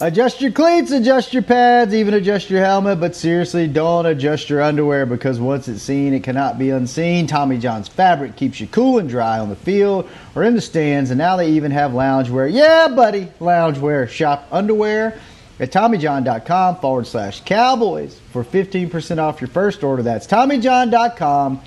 Adjust 0.00 0.40
your 0.40 0.52
cleats, 0.52 0.92
adjust 0.92 1.34
your 1.34 1.42
pads, 1.42 1.92
even 1.92 2.14
adjust 2.14 2.50
your 2.50 2.60
helmet, 2.60 3.00
but 3.00 3.16
seriously, 3.16 3.66
don't 3.66 4.06
adjust 4.06 4.48
your 4.48 4.62
underwear 4.62 5.06
because 5.06 5.40
once 5.40 5.66
it's 5.66 5.82
seen, 5.82 6.14
it 6.14 6.22
cannot 6.22 6.56
be 6.56 6.70
unseen. 6.70 7.26
Tommy 7.26 7.58
John's 7.58 7.88
fabric 7.88 8.36
keeps 8.36 8.60
you 8.60 8.68
cool 8.68 9.00
and 9.00 9.08
dry 9.08 9.40
on 9.40 9.48
the 9.48 9.56
field 9.56 10.08
or 10.36 10.44
in 10.44 10.54
the 10.54 10.60
stands, 10.60 11.10
and 11.10 11.18
now 11.18 11.34
they 11.34 11.50
even 11.50 11.72
have 11.72 11.90
loungewear. 11.90 12.52
Yeah, 12.52 12.86
buddy, 12.86 13.26
loungewear. 13.40 14.08
Shop 14.08 14.46
underwear 14.52 15.20
at 15.58 15.72
TommyJohn.com 15.72 16.76
forward 16.76 17.08
slash 17.08 17.40
Cowboys 17.40 18.20
for 18.32 18.44
15% 18.44 19.18
off 19.18 19.40
your 19.40 19.48
first 19.48 19.82
order. 19.82 20.04
That's 20.04 20.28
TommyJohn.com 20.28 21.60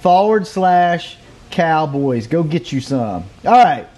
forward 0.00 0.46
slash 0.46 1.16
Cowboys. 1.50 2.26
Go 2.26 2.42
get 2.42 2.70
you 2.70 2.82
some. 2.82 3.24
All 3.46 3.64
right. 3.64 3.88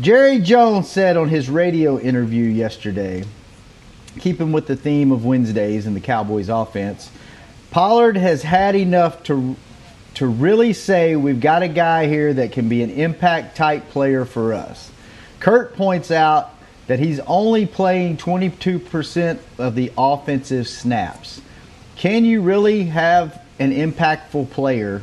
Jerry 0.00 0.38
Jones 0.38 0.88
said 0.88 1.16
on 1.16 1.28
his 1.28 1.50
radio 1.50 1.98
interview 1.98 2.44
yesterday, 2.44 3.24
keeping 4.20 4.52
with 4.52 4.68
the 4.68 4.76
theme 4.76 5.10
of 5.10 5.24
Wednesdays 5.24 5.86
and 5.86 5.96
the 5.96 6.00
Cowboys 6.00 6.48
offense, 6.48 7.10
Pollard 7.72 8.16
has 8.16 8.42
had 8.42 8.76
enough 8.76 9.24
to 9.24 9.56
to 10.14 10.26
really 10.26 10.72
say 10.72 11.16
we've 11.16 11.40
got 11.40 11.62
a 11.62 11.68
guy 11.68 12.06
here 12.06 12.32
that 12.32 12.52
can 12.52 12.68
be 12.68 12.82
an 12.82 12.90
impact 12.90 13.56
type 13.56 13.88
player 13.90 14.24
for 14.24 14.52
us. 14.54 14.90
Kurt 15.40 15.76
points 15.76 16.10
out 16.10 16.50
that 16.86 16.98
he's 16.98 17.20
only 17.20 17.66
playing 17.66 18.16
22% 18.16 19.38
of 19.58 19.74
the 19.74 19.92
offensive 19.96 20.66
snaps. 20.66 21.40
can 21.96 22.24
you 22.24 22.40
really 22.40 22.84
have 22.84 23.44
an 23.58 23.72
impactful 23.72 24.50
player 24.50 25.02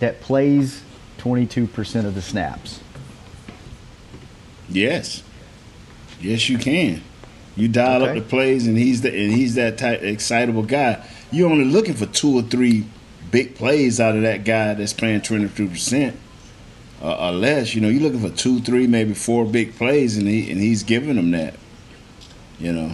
that 0.00 0.20
plays 0.20 0.82
22% 1.18 2.06
of 2.06 2.14
the 2.14 2.22
snaps? 2.22 2.81
Yes. 4.72 5.22
Yes, 6.20 6.48
you 6.48 6.58
can. 6.58 7.02
You 7.56 7.68
dial 7.68 8.02
Okay. 8.02 8.10
up 8.18 8.24
the 8.24 8.28
plays, 8.30 8.66
and 8.66 8.78
he's 8.78 9.02
the 9.02 9.08
and 9.10 9.32
he's 9.32 9.54
that 9.56 9.76
type 9.76 10.02
excitable 10.02 10.62
guy. 10.62 11.04
You're 11.30 11.50
only 11.50 11.64
looking 11.66 11.94
for 11.94 12.06
two 12.06 12.38
or 12.38 12.42
three 12.42 12.84
big 13.30 13.54
plays 13.54 14.00
out 14.00 14.14
of 14.16 14.22
that 14.22 14.44
guy 14.44 14.74
that's 14.74 14.92
playing 14.92 15.20
22 15.22 15.68
percent 15.68 16.16
uh, 17.02 17.28
or 17.28 17.32
less. 17.32 17.74
You 17.74 17.80
know, 17.82 17.88
you're 17.88 18.02
looking 18.02 18.20
for 18.20 18.34
two, 18.34 18.60
three, 18.60 18.86
maybe 18.86 19.12
four 19.14 19.44
big 19.44 19.74
plays, 19.76 20.16
and 20.16 20.26
he 20.26 20.50
and 20.50 20.60
he's 20.60 20.82
giving 20.82 21.16
them 21.16 21.30
that. 21.32 21.54
You 22.58 22.72
know, 22.72 22.92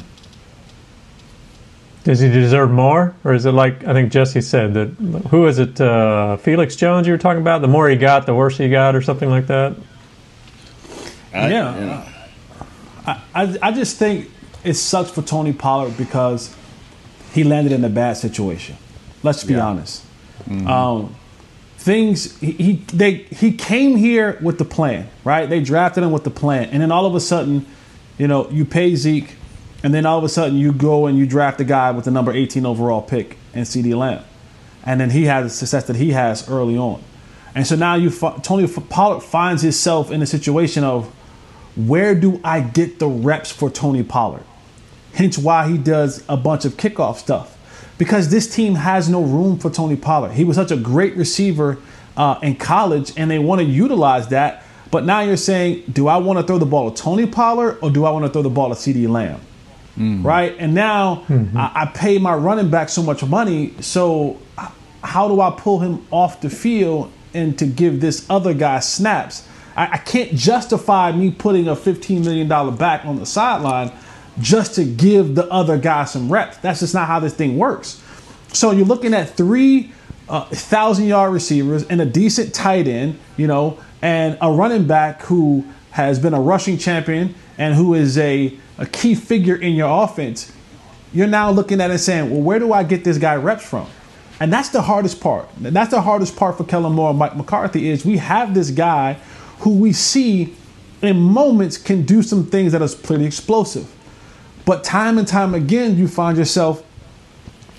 Does 2.04 2.20
he 2.20 2.28
deserve 2.30 2.70
more, 2.70 3.14
or 3.22 3.34
is 3.34 3.44
it 3.44 3.52
like 3.52 3.84
I 3.86 3.92
think 3.92 4.10
Jesse 4.10 4.40
said 4.40 4.74
that? 4.74 4.88
Who 5.30 5.46
is 5.46 5.58
it? 5.58 5.80
Uh, 5.80 6.36
Felix 6.38 6.74
Jones 6.74 7.06
you 7.06 7.12
were 7.12 7.18
talking 7.18 7.42
about. 7.42 7.60
The 7.60 7.68
more 7.68 7.88
he 7.88 7.96
got, 7.96 8.24
the 8.26 8.34
worse 8.34 8.56
he 8.56 8.68
got, 8.70 8.96
or 8.96 9.02
something 9.02 9.28
like 9.28 9.46
that. 9.48 9.76
I, 11.32 11.48
Yeah. 11.50 11.78
you 11.78 11.86
know, 11.86 12.04
I, 13.06 13.22
I, 13.34 13.58
I 13.62 13.72
just 13.72 13.96
think 13.96 14.30
it 14.64 14.74
sucks 14.74 15.10
for 15.10 15.22
Tony 15.22 15.52
Pollard 15.52 15.96
because 15.96 16.54
he 17.32 17.44
landed 17.44 17.72
in 17.72 17.84
a 17.84 17.88
bad 17.88 18.16
situation. 18.16 18.76
Let's 19.22 19.44
be 19.44 19.54
honest. 19.56 20.04
Um, 20.66 21.14
things 21.76 22.38
he, 22.40 22.52
he 22.52 22.72
they 22.92 23.14
he 23.14 23.52
came 23.52 23.96
here 23.96 24.38
with 24.40 24.58
the 24.58 24.64
plan, 24.64 25.08
right? 25.24 25.48
They 25.48 25.60
drafted 25.60 26.02
him 26.04 26.10
with 26.12 26.24
the 26.24 26.30
plan, 26.30 26.70
and 26.70 26.82
then 26.82 26.90
all 26.92 27.06
of 27.06 27.14
a 27.14 27.20
sudden, 27.20 27.66
you 28.18 28.26
know, 28.28 28.48
you 28.50 28.64
pay 28.64 28.94
Zeke, 28.96 29.34
and 29.82 29.92
then 29.92 30.06
all 30.06 30.18
of 30.18 30.24
a 30.24 30.28
sudden 30.28 30.56
you 30.56 30.72
go 30.72 31.06
and 31.06 31.18
you 31.18 31.26
draft 31.26 31.60
a 31.60 31.64
guy 31.64 31.90
with 31.90 32.04
the 32.06 32.10
number 32.10 32.32
18 32.32 32.64
overall 32.64 33.02
pick 33.02 33.36
and 33.54 33.66
CeeDee 33.66 33.96
Lamb, 33.96 34.24
and 34.84 35.00
then 35.00 35.10
he 35.10 35.24
has 35.24 35.44
the 35.44 35.50
success 35.50 35.84
that 35.86 35.96
he 35.96 36.12
has 36.12 36.48
early 36.48 36.76
on, 36.78 37.02
and 37.54 37.66
so 37.66 37.76
now 37.76 37.94
you 37.94 38.10
Tony 38.42 38.66
Pollard 38.66 39.20
finds 39.20 39.62
himself 39.62 40.10
in 40.10 40.22
a 40.22 40.26
situation 40.26 40.82
of 40.84 41.12
where 41.86 42.14
do 42.14 42.40
I 42.42 42.60
get 42.60 42.98
the 42.98 43.08
reps 43.08 43.50
for 43.52 43.70
Tony 43.70 44.02
Pollard? 44.02 44.44
Hence 45.14 45.38
why 45.38 45.68
he 45.68 45.78
does 45.78 46.24
a 46.28 46.36
bunch 46.36 46.64
of 46.64 46.76
kickoff 46.76 47.16
stuff. 47.16 47.56
Because 47.98 48.30
this 48.30 48.52
team 48.54 48.74
has 48.76 49.08
no 49.08 49.22
room 49.22 49.58
for 49.58 49.70
Tony 49.70 49.96
Pollard. 49.96 50.32
He 50.32 50.44
was 50.44 50.56
such 50.56 50.70
a 50.70 50.76
great 50.76 51.16
receiver 51.16 51.78
uh, 52.16 52.38
in 52.42 52.56
college, 52.56 53.12
and 53.16 53.30
they 53.30 53.38
want 53.38 53.60
to 53.60 53.64
utilize 53.64 54.28
that. 54.28 54.62
But 54.90 55.04
now 55.04 55.20
you're 55.20 55.36
saying, 55.36 55.84
do 55.92 56.08
I 56.08 56.16
want 56.16 56.38
to 56.38 56.46
throw 56.46 56.58
the 56.58 56.66
ball 56.66 56.90
to 56.90 57.02
Tony 57.02 57.26
Pollard 57.26 57.78
or 57.82 57.90
do 57.90 58.04
I 58.04 58.10
want 58.10 58.24
to 58.24 58.30
throw 58.30 58.42
the 58.42 58.50
ball 58.50 58.68
to 58.70 58.74
CeeDee 58.74 59.08
Lamb? 59.08 59.40
Right? 60.22 60.54
And 60.58 60.74
now 60.74 61.24
I, 61.56 61.72
I 61.82 61.86
pay 61.86 62.18
my 62.18 62.34
running 62.34 62.70
back 62.70 62.88
so 62.88 63.02
much 63.02 63.22
money. 63.24 63.74
So 63.80 64.38
how 65.02 65.28
do 65.28 65.40
I 65.40 65.50
pull 65.50 65.80
him 65.80 66.06
off 66.10 66.40
the 66.40 66.48
field 66.50 67.10
and 67.34 67.58
to 67.58 67.66
give 67.66 68.00
this 68.00 68.24
other 68.30 68.54
guy 68.54 68.78
snaps? 68.80 69.46
I, 69.78 69.92
I 69.92 69.98
can't 69.98 70.32
justify 70.34 71.12
me 71.12 71.30
putting 71.30 71.68
a 71.68 71.76
$15 71.76 72.24
million 72.24 72.48
back 72.76 73.06
on 73.06 73.16
the 73.16 73.24
sideline 73.24 73.92
just 74.40 74.74
to 74.74 74.84
give 74.84 75.36
the 75.36 75.46
other 75.50 75.78
guy 75.78 76.04
some 76.04 76.30
reps. 76.30 76.56
That's 76.58 76.80
just 76.80 76.94
not 76.94 77.06
how 77.06 77.20
this 77.20 77.34
thing 77.34 77.56
works. 77.56 78.02
So 78.52 78.72
you're 78.72 78.86
looking 78.86 79.14
at 79.14 79.30
three 79.30 79.92
uh, 80.28 80.44
thousand 80.46 81.06
yard 81.06 81.32
receivers 81.32 81.86
and 81.86 82.00
a 82.00 82.04
decent 82.04 82.54
tight 82.54 82.88
end, 82.88 83.18
you 83.36 83.46
know, 83.46 83.78
and 84.02 84.36
a 84.40 84.50
running 84.50 84.86
back 84.86 85.22
who 85.22 85.64
has 85.92 86.18
been 86.18 86.34
a 86.34 86.40
rushing 86.40 86.76
champion 86.76 87.34
and 87.56 87.74
who 87.74 87.94
is 87.94 88.18
a, 88.18 88.56
a 88.78 88.86
key 88.86 89.14
figure 89.14 89.56
in 89.56 89.74
your 89.74 90.04
offense. 90.04 90.52
You're 91.12 91.28
now 91.28 91.50
looking 91.50 91.80
at 91.80 91.90
it 91.90 91.98
saying, 91.98 92.30
well, 92.30 92.42
where 92.42 92.58
do 92.58 92.72
I 92.72 92.82
get 92.82 93.04
this 93.04 93.16
guy 93.16 93.36
reps 93.36 93.64
from? 93.64 93.88
And 94.40 94.52
that's 94.52 94.68
the 94.68 94.82
hardest 94.82 95.20
part. 95.20 95.48
That's 95.58 95.90
the 95.90 96.00
hardest 96.00 96.36
part 96.36 96.56
for 96.56 96.64
Kellen 96.64 96.92
Moore 96.92 97.10
and 97.10 97.18
Mike 97.18 97.36
McCarthy 97.36 97.88
is 97.88 98.04
we 98.04 98.18
have 98.18 98.54
this 98.54 98.70
guy 98.70 99.18
who 99.60 99.74
we 99.74 99.92
see 99.92 100.54
in 101.02 101.20
moments 101.20 101.78
can 101.78 102.02
do 102.02 102.22
some 102.22 102.46
things 102.46 102.72
that 102.72 102.82
is 102.82 102.94
pretty 102.94 103.24
explosive. 103.24 103.92
But 104.64 104.84
time 104.84 105.18
and 105.18 105.26
time 105.26 105.54
again, 105.54 105.96
you 105.96 106.08
find 106.08 106.36
yourself 106.36 106.84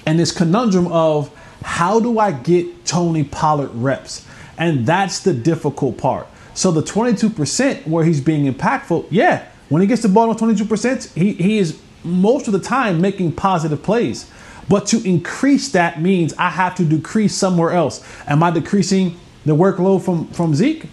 in 0.08 0.18
this 0.18 0.32
conundrum 0.32 0.88
of 0.88 1.34
how 1.62 2.00
do 2.00 2.20
I 2.20 2.32
get 2.32 2.86
Tony 2.86 3.24
Pollard 3.24 3.70
reps? 3.74 4.26
And 4.58 4.86
that's 4.86 5.20
the 5.20 5.34
difficult 5.34 5.98
part. 5.98 6.28
So 6.54 6.72
the 6.72 6.82
22% 6.82 7.88
where 7.88 8.04
he's 8.04 8.20
being 8.20 8.52
impactful, 8.52 9.08
yeah, 9.10 9.48
when 9.70 9.82
he 9.82 9.88
gets 9.88 10.02
the 10.02 10.10
ball 10.10 10.30
on 10.30 10.38
22%, 10.38 11.14
he, 11.14 11.34
he 11.34 11.60
is 11.60 11.80
most 12.04 12.48
of 12.48 12.54
the 12.54 12.60
time 12.60 13.00
making 13.00 13.34
positive 13.34 13.84
plays. 13.84 14.30
But 14.68 14.86
to 14.88 15.04
increase 15.08 15.72
that 15.72 16.02
means 16.02 16.34
I 16.34 16.50
have 16.50 16.76
to 16.76 16.86
decrease 16.86 17.36
somewhere 17.36 17.72
else. 17.72 18.06
Am 18.28 18.44
I 18.44 18.52
decreasing 18.52 19.20
the 19.46 19.56
workload 19.56 20.04
from, 20.04 20.28
from 20.30 20.54
Zeke? 20.54 20.86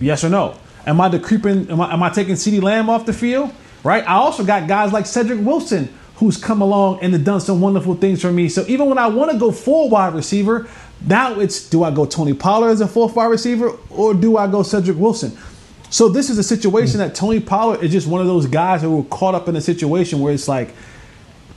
Yes 0.00 0.24
or 0.24 0.28
no? 0.28 0.56
Am 0.86 1.00
I 1.00 1.08
decreasing? 1.08 1.70
Am 1.70 1.80
I, 1.80 1.92
am 1.92 2.02
I 2.02 2.10
taking 2.10 2.34
CeeDee 2.34 2.62
Lamb 2.62 2.90
off 2.90 3.06
the 3.06 3.12
field? 3.12 3.52
Right. 3.82 4.02
I 4.04 4.14
also 4.14 4.44
got 4.44 4.66
guys 4.66 4.92
like 4.92 5.06
Cedric 5.06 5.44
Wilson 5.44 5.88
who's 6.16 6.36
come 6.36 6.62
along 6.62 7.00
and 7.02 7.12
have 7.12 7.24
done 7.24 7.40
some 7.40 7.60
wonderful 7.60 7.94
things 7.94 8.22
for 8.22 8.32
me. 8.32 8.48
So 8.48 8.64
even 8.68 8.88
when 8.88 8.98
I 8.98 9.08
want 9.08 9.32
to 9.32 9.38
go 9.38 9.50
full 9.50 9.90
wide 9.90 10.14
receiver, 10.14 10.68
now 11.06 11.38
it's 11.40 11.68
do 11.68 11.82
I 11.82 11.90
go 11.90 12.06
Tony 12.06 12.32
Pollard 12.34 12.70
as 12.70 12.80
a 12.80 12.86
fourth 12.86 13.16
wide 13.16 13.26
receiver 13.26 13.76
or 13.90 14.14
do 14.14 14.36
I 14.36 14.46
go 14.46 14.62
Cedric 14.62 14.96
Wilson? 14.96 15.36
So 15.90 16.08
this 16.08 16.30
is 16.30 16.38
a 16.38 16.42
situation 16.42 16.98
that 16.98 17.14
Tony 17.14 17.40
Pollard 17.40 17.82
is 17.82 17.92
just 17.92 18.06
one 18.06 18.20
of 18.20 18.26
those 18.26 18.46
guys 18.46 18.82
who 18.82 18.96
were 18.96 19.04
caught 19.04 19.34
up 19.34 19.48
in 19.48 19.56
a 19.56 19.60
situation 19.60 20.20
where 20.20 20.32
it's 20.32 20.48
like, 20.48 20.74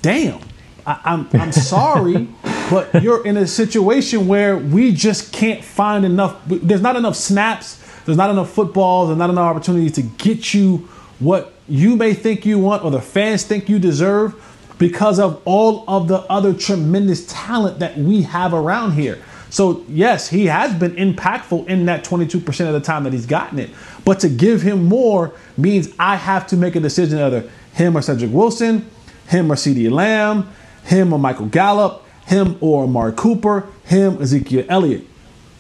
damn, 0.02 0.42
I, 0.86 1.00
I'm 1.06 1.28
I'm 1.34 1.52
sorry, 1.52 2.28
but 2.70 3.02
you're 3.02 3.26
in 3.26 3.38
a 3.38 3.48
situation 3.48 4.28
where 4.28 4.58
we 4.58 4.92
just 4.92 5.34
can't 5.34 5.64
find 5.64 6.06
enough. 6.06 6.40
There's 6.46 6.82
not 6.82 6.96
enough 6.96 7.16
snaps. 7.16 7.84
There's 8.08 8.18
not 8.18 8.30
enough 8.30 8.50
footballs. 8.50 9.10
There's 9.10 9.18
not 9.18 9.30
enough 9.30 9.54
opportunities 9.54 9.92
to 9.96 10.02
get 10.02 10.54
you 10.54 10.88
what 11.20 11.54
you 11.68 11.98
may 11.98 12.14
think 12.14 12.46
you 12.46 12.58
want 12.58 12.86
or 12.86 12.90
the 12.90 13.02
fans 13.02 13.44
think 13.44 13.68
you 13.68 13.80
deserve 13.80 14.34
because 14.78 15.20
of 15.20 15.42
all 15.44 15.84
of 15.90 16.08
the 16.08 16.20
other 16.32 16.54
tremendous 16.54 17.26
talent 17.28 17.80
that 17.80 17.98
we 17.98 18.22
have 18.22 18.54
around 18.54 18.94
here. 18.94 19.22
So, 19.50 19.84
yes, 19.90 20.30
he 20.30 20.46
has 20.46 20.74
been 20.74 20.96
impactful 20.96 21.68
in 21.68 21.86
that 21.88 22.06
22% 22.06 22.68
of 22.68 22.74
the 22.74 22.80
time 22.80 23.04
that 23.04 23.12
he's 23.12 23.26
gotten 23.26 23.60
it. 23.60 23.72
But 24.06 24.22
to 24.22 24.30
give 24.30 24.62
him 24.62 24.86
more 24.86 25.34
means 25.58 25.90
I 26.00 26.16
have 26.16 26.48
to 26.48 26.56
make 26.56 26.78
a 26.78 26.80
decision 26.80 27.20
either 27.20 27.50
him 27.74 27.98
or 27.98 28.02
Cedric 28.02 28.32
Wilson, 28.32 28.90
him 29.28 29.52
or 29.52 29.56
CeeDee 29.56 29.92
Lamb, 29.92 30.50
him 30.86 31.12
or 31.12 31.20
Michael 31.20 31.48
Gallup, 31.48 32.06
him 32.26 32.58
or 32.62 32.88
Mark 32.88 33.18
Cooper, 33.18 33.68
him 33.84 34.22
Ezekiel 34.22 34.66
Elliott. 34.70 35.06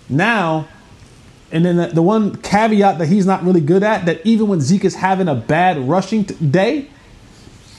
Now, 0.07 0.69
and 1.51 1.65
then 1.65 1.77
the, 1.77 1.87
the 1.87 2.01
one 2.01 2.35
caveat 2.37 2.97
that 2.99 3.07
he's 3.07 3.25
not 3.25 3.43
really 3.43 3.61
good 3.61 3.83
at 3.83 4.05
that 4.05 4.25
even 4.25 4.47
when 4.47 4.59
Zeke 4.59 4.85
is 4.85 4.95
having 4.95 5.27
a 5.27 5.35
bad 5.35 5.77
rushing 5.77 6.25
t- 6.25 6.35
day, 6.45 6.89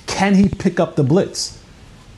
can 0.07 0.35
he 0.35 0.49
pick 0.49 0.81
up 0.81 0.97
the 0.97 1.05
blitz? 1.05 1.63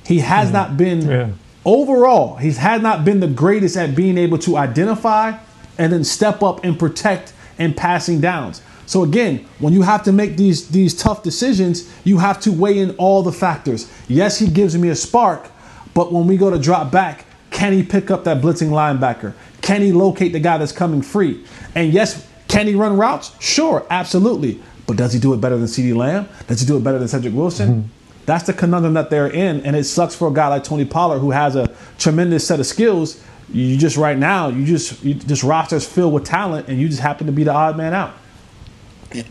He 0.06 0.20
has 0.20 0.48
hmm. 0.48 0.54
not 0.54 0.76
been 0.76 1.36
overall. 1.64 2.36
He's 2.36 2.56
had 2.56 2.82
not 2.82 3.04
been 3.04 3.20
the 3.20 3.28
greatest 3.28 3.76
at 3.76 3.94
being 3.94 4.16
able 4.16 4.38
to 4.38 4.56
identify 4.56 5.38
and 5.78 5.92
then 5.92 6.04
step 6.04 6.42
up 6.42 6.64
and 6.64 6.78
protect 6.78 7.32
and 7.58 7.76
passing 7.76 8.20
downs. 8.20 8.62
So 8.86 9.04
again, 9.04 9.46
when 9.60 9.72
you 9.72 9.82
have 9.82 10.02
to 10.04 10.12
make 10.12 10.36
these 10.36 10.68
these 10.68 10.94
tough 10.94 11.22
decisions, 11.22 11.88
you 12.04 12.18
have 12.18 12.40
to 12.40 12.52
weigh 12.52 12.78
in 12.78 12.90
all 12.96 13.22
the 13.22 13.32
factors. 13.32 13.90
Yes, 14.08 14.38
he 14.38 14.48
gives 14.48 14.76
me 14.76 14.88
a 14.88 14.96
spark, 14.96 15.48
but 15.94 16.12
when 16.12 16.26
we 16.26 16.36
go 16.36 16.50
to 16.50 16.58
drop 16.58 16.90
back, 16.90 17.24
can 17.50 17.72
he 17.72 17.82
pick 17.82 18.10
up 18.10 18.24
that 18.24 18.40
blitzing 18.42 18.70
linebacker? 18.70 19.34
Can 19.62 19.82
he 19.82 19.92
locate 19.92 20.32
the 20.32 20.40
guy 20.40 20.58
that's 20.58 20.72
coming 20.72 21.02
free? 21.02 21.44
And 21.74 21.92
yes, 21.92 22.26
can 22.48 22.66
he 22.66 22.74
run 22.74 22.96
routes? 22.96 23.32
Sure, 23.40 23.86
absolutely. 23.90 24.60
But 24.86 24.96
does 24.96 25.12
he 25.12 25.20
do 25.20 25.32
it 25.34 25.40
better 25.40 25.56
than 25.56 25.66
CeeDee 25.66 25.94
Lamb? 25.94 26.28
Does 26.48 26.60
he 26.60 26.66
do 26.66 26.76
it 26.76 26.84
better 26.84 26.98
than 26.98 27.08
Cedric 27.08 27.34
Wilson? 27.34 27.68
Mm-hmm. 27.68 27.88
That's 28.26 28.44
the 28.44 28.52
conundrum 28.52 28.94
that 28.94 29.10
they're 29.10 29.28
in, 29.30 29.60
and 29.62 29.74
it 29.74 29.84
sucks 29.84 30.14
for 30.14 30.28
a 30.28 30.32
guy 30.32 30.48
like 30.48 30.64
Tony 30.64 30.84
Pollard 30.84 31.18
who 31.18 31.30
has 31.30 31.56
a 31.56 31.74
tremendous 31.98 32.46
set 32.46 32.60
of 32.60 32.66
skills. 32.66 33.22
You 33.52 33.76
just 33.76 33.96
right 33.96 34.16
now, 34.16 34.48
you 34.48 34.64
just 34.64 35.02
you, 35.02 35.14
this 35.14 35.42
roster's 35.42 35.86
filled 35.86 36.12
with 36.12 36.24
talent, 36.24 36.68
and 36.68 36.78
you 36.78 36.88
just 36.88 37.00
happen 37.00 37.26
to 37.26 37.32
be 37.32 37.44
the 37.44 37.52
odd 37.52 37.76
man 37.76 37.94
out. 37.94 38.14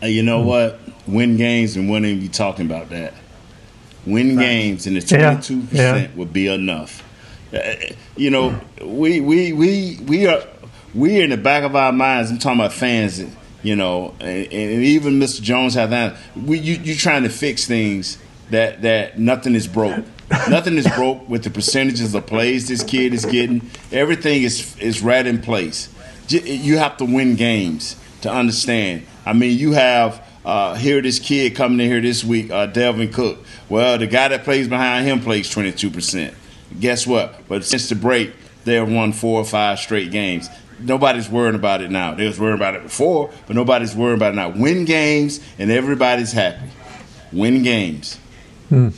You 0.02 0.22
know 0.22 0.42
hmm. 0.42 0.48
what? 0.48 0.80
Win 1.06 1.36
games 1.36 1.76
and 1.76 1.88
when 1.88 2.04
are 2.04 2.08
you 2.08 2.28
talking 2.28 2.66
about 2.66 2.90
that. 2.90 3.14
Win 4.06 4.36
games 4.36 4.86
and 4.86 4.96
the 4.96 5.00
Yeah, 5.00 5.30
twenty 5.30 5.42
two 5.42 5.62
percent 5.62 6.16
would 6.16 6.32
be 6.32 6.46
enough. 6.46 7.02
You 8.16 8.30
know, 8.30 8.60
we 8.82 9.20
we 9.20 9.52
we 9.52 9.98
we 10.06 10.26
are 10.26 10.42
we 10.94 11.20
in 11.20 11.30
the 11.30 11.36
back 11.36 11.64
of 11.64 11.74
our 11.74 11.92
minds. 11.92 12.30
I'm 12.30 12.38
talking 12.38 12.60
about 12.60 12.72
fans. 12.72 13.22
You 13.62 13.76
know, 13.76 14.14
and, 14.20 14.46
and 14.52 14.82
even 14.84 15.20
Mr. 15.20 15.42
Jones 15.42 15.74
has 15.74 15.90
that. 15.90 16.16
We 16.34 16.58
you 16.58 16.74
you 16.76 16.94
trying 16.94 17.24
to 17.24 17.28
fix 17.28 17.66
things 17.66 18.18
that 18.50 18.82
that 18.82 19.18
nothing 19.18 19.54
is 19.54 19.66
broke. 19.66 20.04
nothing 20.48 20.78
is 20.78 20.86
broke 20.94 21.28
with 21.28 21.42
the 21.42 21.50
percentages 21.50 22.14
of 22.14 22.26
plays 22.26 22.68
this 22.68 22.84
kid 22.84 23.12
is 23.12 23.24
getting. 23.26 23.68
Everything 23.90 24.42
is 24.42 24.78
is 24.78 25.02
right 25.02 25.26
in 25.26 25.40
place. 25.42 25.88
You 26.28 26.78
have 26.78 26.96
to 26.98 27.04
win 27.04 27.34
games 27.34 27.96
to 28.22 28.30
understand. 28.30 29.06
I 29.26 29.32
mean, 29.32 29.58
you 29.58 29.72
have 29.72 30.24
uh, 30.44 30.74
here 30.76 31.02
this 31.02 31.18
kid 31.18 31.54
coming 31.56 31.80
in 31.80 31.86
here 31.90 32.00
this 32.00 32.24
week, 32.24 32.50
uh, 32.50 32.68
Dalvin 32.68 33.12
Cook. 33.12 33.44
Well, 33.68 33.98
the 33.98 34.06
guy 34.06 34.28
that 34.28 34.44
plays 34.44 34.68
behind 34.68 35.06
him 35.06 35.20
plays 35.20 35.50
twenty 35.50 35.72
two 35.72 35.90
percent. 35.90 36.34
Guess 36.78 37.06
what? 37.06 37.48
But 37.48 37.64
since 37.64 37.88
the 37.88 37.94
break, 37.94 38.32
they 38.64 38.74
have 38.74 38.90
won 38.90 39.12
four 39.12 39.40
or 39.40 39.44
five 39.44 39.78
straight 39.78 40.10
games. 40.10 40.48
Nobody's 40.78 41.28
worrying 41.28 41.54
about 41.54 41.82
it 41.82 41.90
now. 41.90 42.14
They 42.14 42.26
was 42.26 42.38
worrying 42.38 42.56
about 42.56 42.74
it 42.74 42.82
before, 42.82 43.30
but 43.46 43.56
nobody's 43.56 43.94
worrying 43.94 44.16
about 44.16 44.32
it 44.32 44.36
now. 44.36 44.48
Win 44.50 44.84
games, 44.84 45.40
and 45.58 45.70
everybody's 45.70 46.32
happy. 46.32 46.70
Win 47.32 47.62
games. 47.62 48.18
Hmm. 48.68 48.88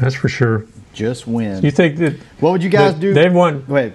That's 0.00 0.14
for 0.14 0.28
sure. 0.28 0.66
Just 0.94 1.26
win. 1.26 1.62
You 1.62 1.70
think 1.70 1.96
that? 1.98 2.18
What 2.40 2.52
would 2.52 2.62
you 2.62 2.70
guys 2.70 2.94
that 2.94 3.00
do? 3.00 3.14
They've 3.14 3.32
won. 3.32 3.64
Wait. 3.66 3.94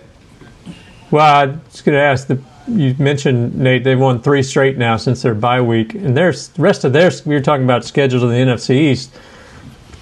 Well, 1.11 1.25
I 1.25 1.45
was 1.45 1.81
going 1.81 1.95
to 1.95 2.01
ask. 2.01 2.27
The, 2.27 2.41
you 2.67 2.95
mentioned 2.99 3.55
Nate. 3.55 3.83
They've 3.83 3.99
won 3.99 4.21
three 4.21 4.43
straight 4.43 4.77
now 4.77 4.97
since 4.97 5.21
their 5.21 5.35
bye 5.35 5.61
week, 5.61 5.93
and 5.93 6.17
their 6.17 6.31
the 6.31 6.61
rest 6.61 6.83
of 6.83 6.93
their. 6.93 7.11
We 7.25 7.35
were 7.35 7.41
talking 7.41 7.63
about 7.63 7.85
schedules 7.85 8.23
in 8.23 8.29
the 8.29 8.35
NFC 8.35 8.75
East. 8.75 9.13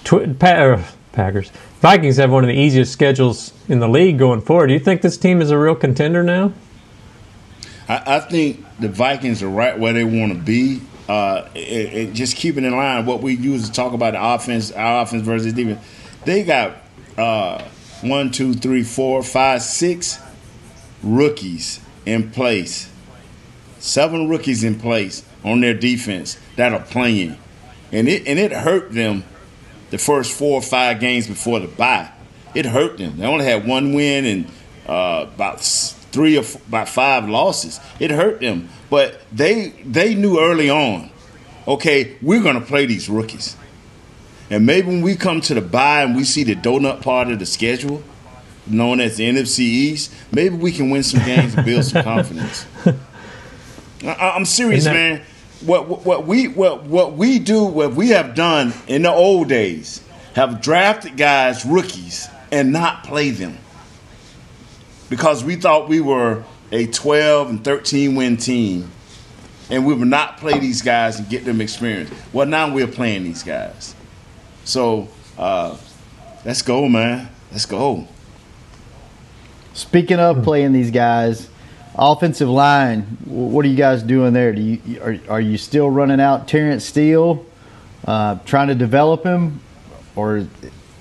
Tw- 0.04 0.38
pa- 0.38 0.62
er, 0.62 0.84
Packers, 1.12 1.50
Vikings 1.80 2.16
have 2.16 2.30
one 2.30 2.42
of 2.42 2.48
the 2.48 2.54
easiest 2.54 2.92
schedules 2.92 3.52
in 3.68 3.80
the 3.80 3.88
league 3.88 4.18
going 4.18 4.40
forward. 4.40 4.68
Do 4.68 4.72
you 4.72 4.80
think 4.80 5.02
this 5.02 5.18
team 5.18 5.42
is 5.42 5.50
a 5.50 5.58
real 5.58 5.74
contender 5.74 6.22
now? 6.22 6.52
I, 7.88 8.16
I 8.16 8.20
think 8.20 8.64
the 8.80 8.88
Vikings 8.88 9.42
are 9.42 9.48
right 9.48 9.78
where 9.78 9.92
they 9.92 10.04
want 10.04 10.32
to 10.32 10.38
be. 10.38 10.80
Uh, 11.08 11.48
it, 11.54 11.58
it, 11.60 12.12
just 12.14 12.36
keeping 12.36 12.64
in 12.64 12.74
line 12.74 13.06
what 13.06 13.22
we 13.22 13.34
use 13.34 13.68
to 13.68 13.72
talk 13.72 13.92
about 13.92 14.14
the 14.14 14.24
offense, 14.24 14.72
our 14.72 15.02
offense 15.02 15.22
versus 15.22 15.52
defense. 15.52 15.84
They 16.24 16.42
got 16.42 16.78
uh, 17.16 17.62
one, 18.00 18.30
two, 18.30 18.54
three, 18.54 18.82
four, 18.82 19.22
five, 19.22 19.62
six 19.62 20.18
rookies 21.02 21.80
in 22.04 22.30
place. 22.30 22.90
Seven 23.78 24.28
rookies 24.28 24.64
in 24.64 24.80
place 24.80 25.24
on 25.44 25.60
their 25.60 25.74
defense 25.74 26.38
that 26.56 26.72
are 26.72 26.82
playing, 26.82 27.38
and 27.92 28.08
it 28.08 28.26
and 28.26 28.38
it 28.38 28.50
hurt 28.50 28.92
them 28.92 29.22
the 29.90 29.98
first 29.98 30.32
four 30.36 30.54
or 30.58 30.62
five 30.62 31.00
games 31.00 31.26
before 31.26 31.60
the 31.60 31.68
bye. 31.68 32.10
It 32.54 32.64
hurt 32.66 32.98
them. 32.98 33.18
They 33.18 33.26
only 33.26 33.44
had 33.44 33.66
one 33.66 33.92
win 33.94 34.24
and 34.24 34.46
uh, 34.88 35.26
about 35.34 35.60
three 35.62 36.36
or 36.36 36.40
f- 36.40 36.54
about 36.68 36.88
five 36.88 37.28
losses. 37.28 37.80
It 38.00 38.10
hurt 38.10 38.40
them, 38.40 38.68
but 38.90 39.20
they 39.32 39.70
they 39.84 40.14
knew 40.14 40.40
early 40.40 40.70
on, 40.70 41.10
okay, 41.68 42.16
we're 42.22 42.42
gonna 42.42 42.60
play 42.62 42.86
these 42.86 43.08
rookies, 43.08 43.56
and 44.48 44.64
maybe 44.64 44.88
when 44.88 45.02
we 45.02 45.16
come 45.16 45.40
to 45.42 45.54
the 45.54 45.60
bye 45.60 46.02
and 46.02 46.16
we 46.16 46.24
see 46.24 46.44
the 46.44 46.54
donut 46.54 47.02
part 47.02 47.28
of 47.28 47.38
the 47.38 47.46
schedule, 47.46 48.02
known 48.66 49.00
as 49.00 49.16
the 49.18 49.24
NFC 49.28 49.58
East, 49.60 50.12
maybe 50.32 50.56
we 50.56 50.72
can 50.72 50.88
win 50.90 51.02
some 51.02 51.24
games 51.24 51.54
and 51.54 51.64
build 51.66 51.84
some 51.84 52.02
confidence. 52.14 52.64
I, 54.04 54.32
I'm 54.34 54.44
serious, 54.44 54.84
that- 54.84 54.92
man. 54.94 55.22
What, 55.64 56.04
what 56.04 56.26
we 56.26 56.48
what 56.48 56.84
what 56.84 57.14
we 57.14 57.38
do, 57.38 57.64
what 57.64 57.94
we 57.94 58.10
have 58.10 58.34
done 58.34 58.74
in 58.86 59.02
the 59.02 59.10
old 59.10 59.48
days, 59.48 60.02
have 60.34 60.60
drafted 60.60 61.16
guys, 61.16 61.64
rookies, 61.64 62.28
and 62.52 62.72
not 62.72 63.04
play 63.04 63.30
them 63.30 63.58
because 65.08 65.44
we 65.44 65.56
thought 65.56 65.88
we 65.88 66.00
were 66.00 66.44
a 66.72 66.86
12 66.86 67.50
and 67.50 67.64
13 67.64 68.14
win 68.16 68.36
team, 68.36 68.90
and 69.70 69.86
we 69.86 69.94
would 69.94 70.08
not 70.08 70.38
play 70.38 70.58
these 70.58 70.82
guys 70.82 71.18
and 71.18 71.28
get 71.28 71.44
them 71.44 71.60
experience. 71.60 72.10
Well, 72.32 72.46
now 72.46 72.72
we're 72.72 72.86
playing 72.86 73.24
these 73.24 73.42
guys, 73.42 73.94
so 74.64 75.08
uh, 75.38 75.76
let's 76.44 76.62
go, 76.62 76.88
man. 76.88 77.28
Let's 77.50 77.66
go. 77.66 78.06
Speaking 79.74 80.18
of 80.18 80.42
playing 80.42 80.72
these 80.72 80.90
guys, 80.90 81.48
offensive 81.98 82.48
line, 82.48 83.02
what 83.24 83.64
are 83.64 83.68
you 83.68 83.76
guys 83.76 84.02
doing 84.02 84.32
there? 84.32 84.52
Do 84.52 84.60
you 84.60 85.00
are, 85.00 85.18
are 85.28 85.40
you 85.40 85.58
still 85.58 85.90
running 85.90 86.20
out 86.20 86.48
Terrence 86.48 86.84
Steele, 86.84 87.44
uh, 88.06 88.36
trying 88.44 88.68
to 88.68 88.74
develop 88.74 89.24
him, 89.24 89.60
or 90.14 90.40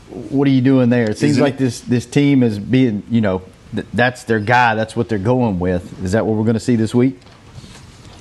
what 0.10 0.47
are 0.47 0.51
you 0.51 0.62
doing 0.62 0.89
there? 0.89 1.10
It 1.10 1.17
seems 1.17 1.31
Isn't 1.31 1.43
like 1.43 1.58
this 1.58 1.81
this 1.81 2.05
team 2.05 2.43
is 2.43 2.60
being, 2.60 3.03
you 3.10 3.21
know, 3.21 3.41
th- 3.73 3.88
that's 3.93 4.23
their 4.23 4.39
guy. 4.39 4.75
That's 4.75 4.95
what 4.95 5.10
they're 5.10 5.17
going 5.17 5.60
with. 5.60 6.03
Is 6.03 6.13
that 6.13 6.25
what 6.25 6.36
we're 6.38 6.43
going 6.43 6.55
to 6.55 6.60
see 6.60 6.75
this 6.75 6.95
week? 6.95 7.19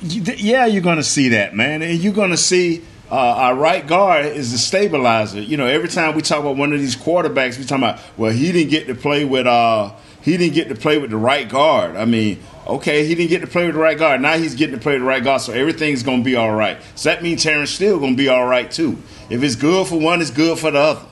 Yeah, 0.02 0.66
you're 0.66 0.82
going 0.82 0.98
to 0.98 1.02
see 1.02 1.30
that, 1.30 1.54
man, 1.54 1.80
and 1.82 1.98
you're 1.98 2.12
going 2.12 2.30
to 2.30 2.36
see. 2.36 2.84
Uh, 3.10 3.16
our 3.16 3.54
right 3.54 3.86
guard 3.86 4.26
is 4.26 4.52
the 4.52 4.58
stabilizer. 4.58 5.40
You 5.40 5.56
know, 5.56 5.66
every 5.66 5.88
time 5.88 6.14
we 6.14 6.22
talk 6.22 6.40
about 6.40 6.56
one 6.56 6.72
of 6.72 6.80
these 6.80 6.96
quarterbacks, 6.96 7.58
we 7.58 7.64
talk 7.64 7.78
about, 7.78 8.00
well, 8.16 8.32
he 8.32 8.50
didn't 8.50 8.70
get 8.70 8.86
to 8.86 8.94
play 8.94 9.24
with, 9.24 9.46
uh, 9.46 9.92
he 10.22 10.36
didn't 10.36 10.54
get 10.54 10.68
to 10.70 10.74
play 10.74 10.98
with 10.98 11.10
the 11.10 11.16
right 11.16 11.48
guard. 11.48 11.96
I 11.96 12.06
mean, 12.06 12.40
okay, 12.66 13.06
he 13.06 13.14
didn't 13.14 13.28
get 13.28 13.40
to 13.40 13.46
play 13.46 13.66
with 13.66 13.74
the 13.74 13.80
right 13.80 13.98
guard. 13.98 14.22
Now 14.22 14.38
he's 14.38 14.54
getting 14.54 14.74
to 14.74 14.80
play 14.80 14.94
with 14.94 15.02
the 15.02 15.08
right 15.08 15.22
guard, 15.22 15.42
so 15.42 15.52
everything's 15.52 16.02
to 16.02 16.22
be 16.22 16.34
all 16.34 16.54
right. 16.54 16.78
So 16.94 17.10
that 17.10 17.22
means 17.22 17.42
Terrence 17.42 17.70
Steele 17.70 18.00
to 18.00 18.16
be 18.16 18.28
all 18.28 18.46
right 18.46 18.70
too. 18.70 18.98
If 19.28 19.42
it's 19.42 19.54
good 19.54 19.86
for 19.86 20.00
one, 20.00 20.20
it's 20.20 20.30
good 20.30 20.58
for 20.58 20.70
the 20.70 20.78
other. 20.78 21.06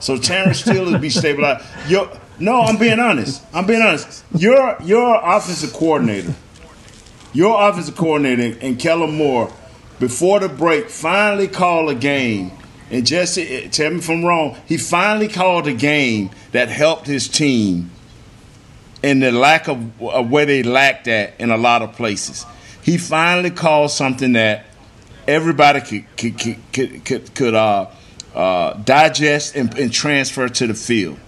So 0.00 0.16
Terrence 0.16 0.60
Steele 0.60 0.84
will 0.84 0.98
be 0.98 1.10
stabilized. 1.10 1.64
Your, 1.88 2.10
no, 2.38 2.60
I'm 2.60 2.76
being 2.76 3.00
honest. 3.00 3.42
I'm 3.52 3.66
being 3.66 3.82
honest. 3.82 4.24
Your 4.36 4.76
your 4.82 5.20
offensive 5.22 5.72
coordinator, 5.72 6.34
your 7.32 7.68
offensive 7.68 7.96
coordinator 7.96 8.58
and 8.60 8.78
Kellen 8.78 9.16
Moore, 9.16 9.52
before 10.04 10.38
the 10.38 10.50
break, 10.50 10.90
finally 10.90 11.48
called 11.48 11.88
a 11.88 11.94
game. 11.94 12.52
And 12.90 13.06
Jesse, 13.06 13.70
tell 13.70 13.90
me 13.90 13.96
if 13.96 14.10
I'm 14.10 14.22
wrong. 14.22 14.54
He 14.66 14.76
finally 14.76 15.28
called 15.28 15.66
a 15.66 15.72
game 15.72 16.28
that 16.52 16.68
helped 16.68 17.06
his 17.06 17.26
team 17.26 17.90
in 19.02 19.20
the 19.20 19.32
lack 19.32 19.66
of, 19.66 20.02
of 20.02 20.30
where 20.30 20.44
they 20.44 20.62
lacked 20.62 21.08
at 21.08 21.40
in 21.40 21.50
a 21.50 21.56
lot 21.56 21.80
of 21.80 21.94
places. 21.94 22.44
He 22.82 22.98
finally 22.98 23.50
called 23.50 23.92
something 23.92 24.34
that 24.34 24.66
everybody 25.26 25.80
could 25.80 26.16
could 26.18 26.38
could 26.38 26.72
could, 26.74 27.04
could, 27.06 27.34
could 27.34 27.54
uh, 27.54 27.86
uh, 28.34 28.74
digest 28.74 29.56
and, 29.56 29.74
and 29.78 29.90
transfer 29.90 30.50
to 30.50 30.66
the 30.66 30.74
field. 30.74 31.18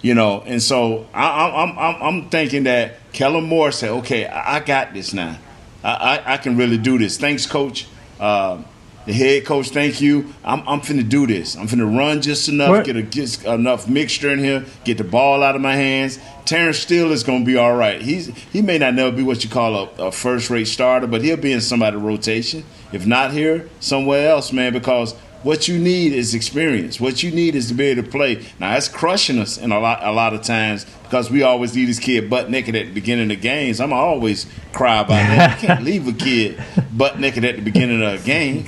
You 0.00 0.14
know, 0.14 0.44
and 0.46 0.62
so 0.62 1.08
I, 1.12 1.48
I'm 1.48 1.76
I'm 1.76 2.02
I'm 2.02 2.30
thinking 2.30 2.62
that 2.64 3.12
Kellen 3.12 3.42
Moore 3.42 3.72
said, 3.72 3.90
"Okay, 3.90 4.26
I, 4.26 4.58
I 4.58 4.60
got 4.60 4.94
this 4.94 5.12
now. 5.12 5.38
I, 5.82 5.90
I, 5.90 6.34
I 6.34 6.36
can 6.36 6.56
really 6.56 6.78
do 6.78 6.98
this. 6.98 7.18
Thanks, 7.18 7.46
coach." 7.46 7.88
Uh, 8.20 8.62
the 9.06 9.12
head 9.12 9.44
coach, 9.44 9.68
thank 9.68 10.00
you. 10.00 10.34
I'm, 10.44 10.66
I'm 10.66 10.80
finna 10.80 11.08
do 11.08 11.28
this. 11.28 11.54
I'm 11.56 11.68
finna 11.68 11.96
run 11.96 12.22
just 12.22 12.48
enough, 12.48 12.70
What? 12.70 12.84
get 12.84 12.96
a 12.96 13.02
get 13.02 13.44
enough 13.44 13.88
mixture 13.88 14.32
in 14.32 14.40
here, 14.40 14.64
get 14.82 14.98
the 14.98 15.04
ball 15.04 15.44
out 15.44 15.54
of 15.54 15.60
my 15.60 15.76
hands. 15.76 16.18
Terrence 16.44 16.78
Steele 16.78 17.12
is 17.12 17.22
gonna 17.22 17.44
be 17.44 17.56
all 17.56 17.76
right. 17.76 18.02
He's 18.02 18.26
he 18.52 18.62
may 18.62 18.78
not 18.78 18.94
never 18.94 19.14
be 19.14 19.22
what 19.22 19.44
you 19.44 19.50
call 19.50 19.76
a, 19.76 20.06
a 20.08 20.12
first 20.12 20.50
rate 20.50 20.66
starter, 20.66 21.06
but 21.06 21.22
he'll 21.22 21.36
be 21.36 21.52
in 21.52 21.60
somebody's 21.60 22.00
rotation. 22.00 22.64
If 22.92 23.06
not 23.06 23.30
here, 23.32 23.68
somewhere 23.78 24.28
else, 24.28 24.52
man. 24.52 24.72
Because 24.72 25.14
what 25.42 25.68
you 25.68 25.78
need 25.78 26.12
is 26.12 26.34
experience. 26.34 26.98
What 27.00 27.22
you 27.22 27.30
need 27.30 27.54
is 27.54 27.68
to 27.68 27.74
be 27.74 27.84
able 27.86 28.02
to 28.02 28.08
play. 28.08 28.36
Now 28.58 28.72
that's 28.72 28.88
crushing 28.88 29.38
us 29.38 29.58
in 29.58 29.70
a 29.72 29.78
lot 29.78 30.02
a 30.02 30.12
lot 30.12 30.34
of 30.34 30.42
times 30.42 30.84
because 31.04 31.30
we 31.30 31.42
always 31.42 31.74
leave 31.74 31.86
this 31.88 31.98
kid 31.98 32.28
butt 32.28 32.50
naked 32.50 32.74
at 32.74 32.86
the 32.86 32.92
beginning 32.92 33.30
of 33.30 33.40
games. 33.40 33.80
I'm 33.80 33.92
always 33.92 34.46
cry 34.72 35.00
about 35.00 35.08
that. 35.08 35.62
You 35.62 35.68
can't 35.68 35.84
leave 35.90 36.08
a 36.08 36.12
kid 36.12 36.62
butt 36.92 37.20
naked 37.20 37.44
at 37.44 37.56
the 37.56 37.62
beginning 37.62 38.02
of 38.02 38.22
a 38.22 38.24
game. 38.24 38.64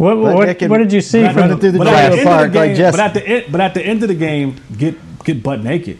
What, 0.00 0.16
what, 0.16 0.34
what 0.70 0.78
did 0.78 0.92
you 0.94 1.02
see 1.02 1.22
run 1.22 1.34
from 1.34 1.50
it 1.50 1.60
through 1.60 1.72
the 1.72 1.78
But 1.78 1.84
the 1.84 2.20
of 2.20 2.24
park 2.24 2.52
the 2.52 2.58
like 2.58 2.68
game, 2.70 2.76
Jesse. 2.76 2.96
but 2.96 3.00
at 3.04 3.12
the 3.14 3.26
end, 3.28 3.52
but 3.52 3.60
at 3.60 3.74
the 3.74 3.82
end 3.84 4.02
of 4.02 4.08
the 4.08 4.14
game, 4.14 4.56
get 4.78 4.96
get 5.24 5.42
butt 5.42 5.62
naked. 5.62 5.98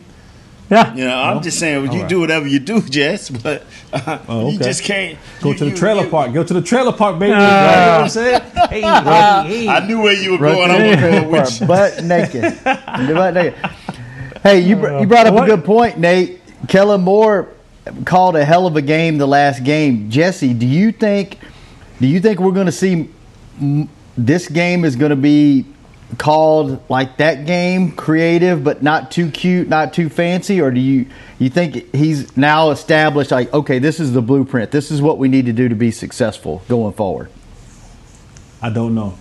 Yeah, 0.70 0.94
You 0.94 1.04
know, 1.04 1.16
I'm 1.16 1.42
just 1.42 1.58
saying, 1.58 1.84
you 1.86 1.90
All 1.90 1.96
right. 1.98 2.08
do 2.08 2.20
whatever 2.20 2.46
you 2.46 2.60
do, 2.60 2.80
Jess, 2.80 3.28
but 3.28 3.64
uh, 3.92 4.18
Oh, 4.28 4.50
you 4.50 4.58
just 4.58 4.84
can't 4.84 5.18
Go 5.40 5.50
you- 5.50 5.58
to 5.58 5.64
the 5.66 5.74
trailer 5.76 6.04
you- 6.04 6.10
park. 6.10 6.32
Go 6.32 6.44
to 6.44 6.54
the 6.54 6.62
trailer 6.62 6.92
park, 6.92 7.18
baby. 7.18 7.32
Ah. 7.34 7.38
you 7.38 7.86
know 7.86 7.92
what 7.96 8.02
I'm 8.02 8.08
saying? 8.08 8.40
Hey, 8.70 8.80
hey, 8.82 9.64
hey. 9.64 9.68
I 9.68 9.86
knew 9.86 10.00
where 10.00 10.14
you 10.14 10.32
were 10.32 10.38
Run 10.38 10.54
going. 10.54 10.68
through 10.70 10.76
I'm 10.76 10.82
going 10.84 10.98
trailer 10.98 11.28
with 11.28 11.40
park, 11.42 11.60
you. 11.60 11.66
butt 11.66 12.04
naked. 12.04 12.64
butt 13.16 13.34
naked. 13.34 13.54
Hey, 14.44 14.60
you 14.60 14.76
br- 14.76 14.98
you 15.00 15.06
brought 15.06 15.26
up 15.26 15.42
a 15.42 15.46
good 15.46 15.64
point, 15.64 15.98
Nate. 15.98 16.40
Kellen 16.68 17.00
Moore 17.00 17.48
called 18.04 18.36
a 18.36 18.44
hell 18.44 18.66
of 18.66 18.76
a 18.76 18.82
game 18.82 19.18
the 19.18 19.26
last 19.26 19.64
game. 19.64 20.08
Jesse, 20.10 20.54
do 20.54 20.66
you 20.66 20.92
think 20.92 21.38
do 22.00 22.06
you 22.06 22.20
think 22.20 22.38
we're 22.38 22.52
going 22.52 22.66
to 22.66 22.72
see 22.72 23.10
mm, 23.60 23.88
this 24.16 24.46
game 24.48 24.84
is 24.84 24.94
going 24.94 25.10
to 25.10 25.16
be 25.16 25.64
called 26.18 26.82
like 26.88 27.16
that 27.18 27.46
game, 27.46 27.92
creative 27.92 28.64
but 28.64 28.82
not 28.82 29.10
too 29.10 29.30
cute, 29.30 29.68
not 29.68 29.92
too 29.92 30.08
fancy, 30.08 30.60
or 30.60 30.70
do 30.70 30.80
you 30.80 31.06
you 31.38 31.50
think 31.50 31.94
he's 31.94 32.36
now 32.36 32.70
established 32.70 33.30
like 33.30 33.52
okay, 33.52 33.78
this 33.78 34.00
is 34.00 34.12
the 34.12 34.22
blueprint. 34.22 34.70
This 34.70 34.90
is 34.90 35.00
what 35.00 35.18
we 35.18 35.28
need 35.28 35.46
to 35.46 35.52
do 35.52 35.68
to 35.68 35.74
be 35.74 35.90
successful 35.90 36.62
going 36.68 36.92
forward. 36.92 37.30
I 38.62 38.70
don't 38.70 38.94
know. 38.94 39.16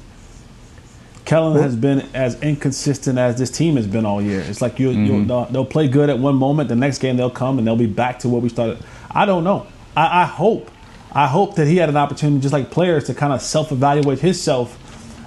Kellen 1.29 1.61
has 1.61 1.75
been 1.75 2.09
as 2.15 2.41
inconsistent 2.41 3.19
as 3.19 3.37
this 3.37 3.51
team 3.51 3.75
has 3.75 3.85
been 3.85 4.03
all 4.03 4.19
year. 4.19 4.39
It's 4.41 4.63
like 4.63 4.79
you, 4.79 4.89
you 4.89 5.11
mm-hmm. 5.11 5.27
they'll, 5.27 5.45
they'll 5.45 5.65
play 5.65 5.87
good 5.87 6.09
at 6.09 6.17
one 6.17 6.35
moment, 6.35 6.69
the 6.69 6.75
next 6.75 6.97
game 6.97 7.17
they'll 7.17 7.29
come 7.29 7.59
and 7.59 7.67
they'll 7.67 7.75
be 7.75 7.85
back 7.85 8.17
to 8.21 8.29
where 8.29 8.41
we 8.41 8.49
started. 8.49 8.83
I 9.11 9.27
don't 9.27 9.43
know. 9.43 9.67
I, 9.95 10.23
I 10.23 10.25
hope, 10.25 10.71
I 11.11 11.27
hope 11.27 11.55
that 11.57 11.67
he 11.67 11.77
had 11.77 11.87
an 11.87 11.97
opportunity, 11.97 12.41
just 12.41 12.51
like 12.51 12.71
players, 12.71 13.03
to 13.03 13.13
kind 13.13 13.31
of 13.31 13.43
self-evaluate 13.43 14.17
himself 14.17 14.78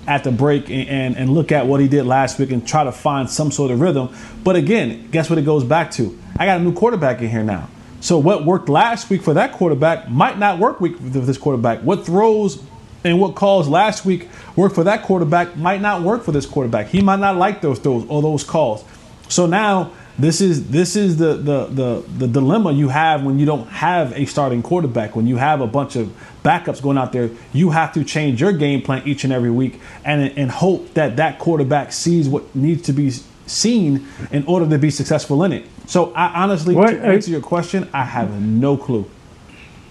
at 0.07 0.25
the 0.25 0.33
break 0.33 0.71
and, 0.71 0.89
and, 0.89 1.17
and 1.17 1.31
look 1.31 1.53
at 1.53 1.67
what 1.67 1.81
he 1.81 1.89
did 1.89 2.05
last 2.05 2.39
week 2.39 2.51
and 2.51 2.67
try 2.67 2.85
to 2.85 2.93
find 2.93 3.31
some 3.31 3.51
sort 3.51 3.71
of 3.71 3.81
rhythm. 3.81 4.15
But 4.43 4.57
again, 4.57 5.09
guess 5.11 5.31
what 5.31 5.39
it 5.39 5.45
goes 5.45 5.65
back 5.65 5.91
to? 5.93 6.19
I 6.37 6.47
got 6.47 6.61
a 6.61 6.63
new 6.63 6.73
quarterback 6.73 7.21
in 7.21 7.29
here 7.29 7.45
now. 7.45 7.69
So 8.01 8.19
what 8.19 8.45
worked 8.45 8.69
last 8.69 9.11
week 9.11 9.23
for 9.23 9.35
that 9.35 9.53
quarterback 9.53 10.09
might 10.11 10.39
not 10.39 10.59
work 10.59 10.81
week 10.81 10.97
for 10.97 11.05
this 11.05 11.39
quarterback. 11.39 11.81
What 11.81 12.05
throws 12.05 12.63
And 13.05 13.21
what 13.21 13.35
calls 13.35 13.69
last 13.69 14.05
week 14.05 14.29
worked 14.55 14.75
for 14.75 14.85
that 14.85 15.03
quarterback 15.03 15.57
might 15.57 15.81
not 15.81 16.03
work 16.03 16.23
for 16.23 16.33
this 16.33 16.47
quarterback. 16.47 16.89
He 16.89 17.01
might 17.01 17.19
not 17.19 17.37
like 17.37 17.61
those 17.61 17.79
throws 17.79 18.05
or 18.09 18.23
those 18.23 18.45
calls. 18.45 18.85
So 19.29 19.47
now 19.47 19.91
this 20.19 20.41
is 20.41 20.69
this 20.69 20.95
is 20.97 21.17
the, 21.17 21.35
the 21.35 21.67
the 21.67 22.05
the 22.19 22.29
dilemma 22.29 22.73
you 22.73 22.89
have 22.89 23.25
when 23.25 23.39
you 23.39 23.47
don't 23.47 23.67
have 23.69 24.13
a 24.13 24.27
starting 24.27 24.63
quarterback. 24.63 25.17
When 25.17 25.27
you 25.27 25.37
have 25.37 25.61
a 25.61 25.67
bunch 25.67 25.97
of 25.97 26.13
backups 26.45 26.83
going 26.83 26.99
out 26.99 27.13
there, 27.13 27.31
you 27.53 27.71
have 27.71 27.93
to 27.95 28.05
change 28.05 28.41
your 28.41 28.53
game 28.53 28.83
plan 28.83 29.03
each 29.07 29.25
and 29.25 29.33
every 29.33 29.51
week 29.51 29.81
and 30.05 30.33
and 30.37 30.51
hope 30.51 30.95
that 30.95 31.17
that 31.17 31.39
quarterback 31.39 31.93
sees 31.93 32.29
what 32.29 32.55
needs 32.55 32.83
to 32.83 32.93
be 32.93 33.11
seen 33.47 34.07
in 34.31 34.45
order 34.47 34.69
to 34.69 34.79
be 34.79 34.91
successful 34.91 35.43
in 35.45 35.53
it. 35.53 35.67
So 35.87 36.13
I 36.15 36.43
honestly, 36.43 36.75
What- 36.75 36.91
to 36.91 37.05
answer 37.05 37.31
your 37.31 37.41
question, 37.41 37.89
I 37.93 38.05
have 38.05 38.41
no 38.41 38.77
clue. 38.77 39.07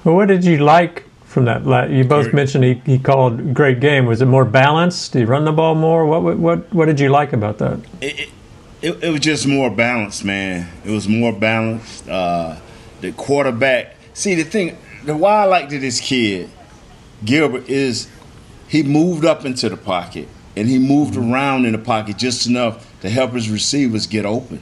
Well, 0.04 0.16
what 0.16 0.28
did 0.30 0.44
you 0.46 0.58
like 0.58 1.04
from 1.26 1.46
that? 1.46 1.90
You 1.92 2.04
both 2.04 2.34
mentioned 2.34 2.64
he, 2.64 2.82
he 2.86 2.98
called 3.00 3.54
great 3.54 3.80
game. 3.80 4.06
Was 4.06 4.22
it 4.22 4.26
more 4.26 4.46
balanced? 4.46 5.14
Did 5.14 5.20
he 5.20 5.26
run 5.26 5.46
the 5.46 5.52
ball 5.52 5.76
more? 5.76 6.06
What 6.06 6.24
what 6.24 6.38
what, 6.38 6.74
what 6.74 6.86
did 6.86 7.00
you 7.00 7.10
like 7.10 7.34
about 7.34 7.58
that? 7.60 7.80
It, 8.02 8.20
it, 8.22 8.30
it, 8.82 9.04
it 9.04 9.10
was 9.10 9.20
just 9.20 9.48
more 9.48 9.70
balanced, 9.70 10.26
man. 10.26 10.68
It 10.84 10.92
was 10.92 11.08
more 11.08 11.32
balanced. 11.32 12.08
Uh, 12.08 12.58
the 13.02 13.12
quarterback. 13.12 13.96
See, 14.14 14.36
the 14.36 14.44
thing, 14.44 14.78
the 15.06 15.16
why 15.16 15.44
I 15.44 15.46
liked 15.46 15.72
this 15.72 16.00
kid, 16.00 16.50
Gilbert, 17.24 17.70
is 17.70 18.10
he 18.68 18.84
moved 18.84 19.26
up 19.26 19.46
into 19.46 19.70
the 19.70 19.78
pocket 19.78 20.28
and 20.56 20.68
he 20.68 20.80
moved 20.80 21.16
around 21.16 21.66
in 21.66 21.74
the 21.74 21.78
pocket 21.78 22.18
just 22.18 22.48
enough 22.48 22.88
to 23.02 23.10
help 23.10 23.32
his 23.32 23.50
receivers 23.50 24.08
get 24.08 24.26
open. 24.26 24.62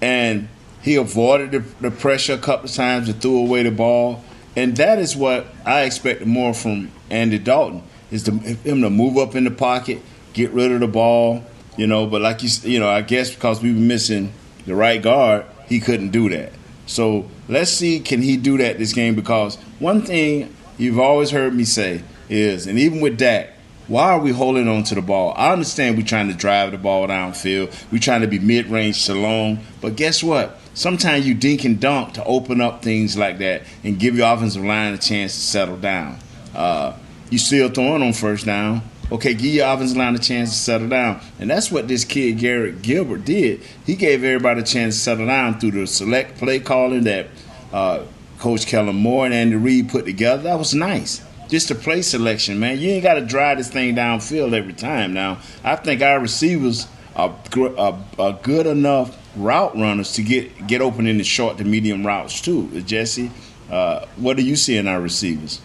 And 0.00 0.48
he 0.82 0.96
avoided 0.96 1.50
the, 1.50 1.58
the 1.80 1.90
pressure 1.90 2.34
a 2.34 2.38
couple 2.38 2.66
of 2.66 2.74
times 2.74 3.08
and 3.08 3.20
threw 3.20 3.38
away 3.38 3.62
the 3.62 3.70
ball. 3.70 4.22
And 4.56 4.76
that 4.76 4.98
is 4.98 5.16
what 5.16 5.46
I 5.64 5.82
expected 5.82 6.26
more 6.26 6.54
from 6.54 6.90
Andy 7.10 7.38
Dalton 7.38 7.82
is 8.10 8.22
to, 8.24 8.32
him 8.32 8.82
to 8.82 8.90
move 8.90 9.18
up 9.18 9.34
in 9.34 9.44
the 9.44 9.50
pocket, 9.50 10.00
get 10.32 10.50
rid 10.52 10.72
of 10.72 10.80
the 10.80 10.86
ball, 10.86 11.44
you 11.78 11.86
know. 11.86 12.06
But 12.06 12.20
like 12.20 12.42
you, 12.42 12.50
you 12.70 12.78
know, 12.78 12.90
I 12.90 13.00
guess 13.00 13.30
because 13.34 13.62
we 13.62 13.72
were 13.72 13.80
missing 13.80 14.34
the 14.66 14.74
right 14.74 15.00
guard, 15.00 15.46
he 15.66 15.80
couldn't 15.80 16.10
do 16.10 16.28
that. 16.28 16.52
So 16.84 17.30
let's 17.48 17.70
see, 17.70 18.00
can 18.00 18.20
he 18.20 18.36
do 18.36 18.58
that 18.58 18.78
this 18.78 18.92
game? 18.92 19.14
Because 19.14 19.56
one 19.78 20.02
thing 20.02 20.54
you've 20.76 20.98
always 20.98 21.30
heard 21.30 21.54
me 21.54 21.64
say 21.64 22.02
is, 22.28 22.66
and 22.66 22.78
even 22.78 23.00
with 23.00 23.16
Dak, 23.18 23.50
why 23.88 24.10
are 24.10 24.20
we 24.20 24.32
holding 24.32 24.68
on 24.68 24.82
to 24.84 24.94
the 24.94 25.00
ball? 25.02 25.32
I 25.36 25.52
understand 25.52 25.96
we're 25.96 26.04
trying 26.04 26.28
to 26.28 26.34
drive 26.34 26.72
the 26.72 26.78
ball 26.78 27.08
downfield. 27.08 27.74
We're 27.90 27.98
trying 27.98 28.20
to 28.20 28.26
be 28.26 28.38
mid-range 28.38 29.06
to 29.06 29.14
long. 29.14 29.60
But 29.80 29.96
guess 29.96 30.22
what? 30.22 30.58
Sometimes 30.74 31.26
you 31.26 31.34
dink 31.34 31.64
and 31.64 31.80
dunk 31.80 32.14
to 32.14 32.24
open 32.24 32.60
up 32.60 32.82
things 32.82 33.16
like 33.16 33.38
that 33.38 33.62
and 33.82 33.98
give 33.98 34.16
your 34.16 34.32
offensive 34.32 34.62
line 34.62 34.92
a 34.92 34.98
chance 34.98 35.34
to 35.34 35.40
settle 35.40 35.78
down. 35.78 36.18
Uh, 36.54 36.94
you 37.30 37.38
still 37.38 37.70
throwing 37.70 38.02
on 38.02 38.12
first 38.12 38.44
down. 38.44 38.82
Okay, 39.10 39.32
give 39.32 39.54
your 39.54 39.72
offensive 39.72 39.96
line 39.96 40.14
a 40.14 40.18
chance 40.18 40.50
to 40.50 40.56
settle 40.56 40.88
down. 40.88 41.20
And 41.38 41.48
that's 41.50 41.70
what 41.70 41.88
this 41.88 42.04
kid, 42.04 42.38
Garrett 42.38 42.82
Gilbert, 42.82 43.24
did. 43.24 43.62
He 43.86 43.94
gave 43.96 44.22
everybody 44.22 44.60
a 44.60 44.64
chance 44.64 44.96
to 44.96 45.00
settle 45.00 45.26
down 45.26 45.58
through 45.58 45.70
the 45.70 45.86
select 45.86 46.38
play 46.38 46.60
calling 46.60 47.04
that 47.04 47.28
uh, 47.72 48.04
Coach 48.38 48.66
Kellen 48.66 48.96
Moore 48.96 49.24
and 49.24 49.34
Andy 49.34 49.56
Reid 49.56 49.88
put 49.88 50.04
together. 50.04 50.42
That 50.42 50.58
was 50.58 50.74
nice. 50.74 51.24
Just 51.48 51.68
the 51.68 51.74
play 51.74 52.02
selection, 52.02 52.58
man. 52.60 52.78
You 52.78 52.90
ain't 52.90 53.02
got 53.02 53.14
to 53.14 53.24
drive 53.24 53.56
this 53.56 53.70
thing 53.70 53.94
downfield 53.94 54.52
every 54.52 54.74
time. 54.74 55.14
Now, 55.14 55.38
I 55.64 55.76
think 55.76 56.02
our 56.02 56.20
receivers 56.20 56.86
are, 57.16 57.34
are, 57.78 57.98
are 58.18 58.38
good 58.42 58.66
enough 58.66 59.16
route 59.36 59.74
runners 59.76 60.12
to 60.14 60.22
get 60.22 60.66
get 60.66 60.80
open 60.80 61.06
in 61.06 61.16
the 61.16 61.24
short 61.24 61.58
to 61.58 61.64
medium 61.64 62.06
routes 62.06 62.40
too. 62.40 62.80
Jesse, 62.82 63.30
uh, 63.70 64.04
what 64.16 64.36
do 64.36 64.42
you 64.42 64.56
see 64.56 64.76
in 64.76 64.86
our 64.86 65.00
receivers? 65.00 65.60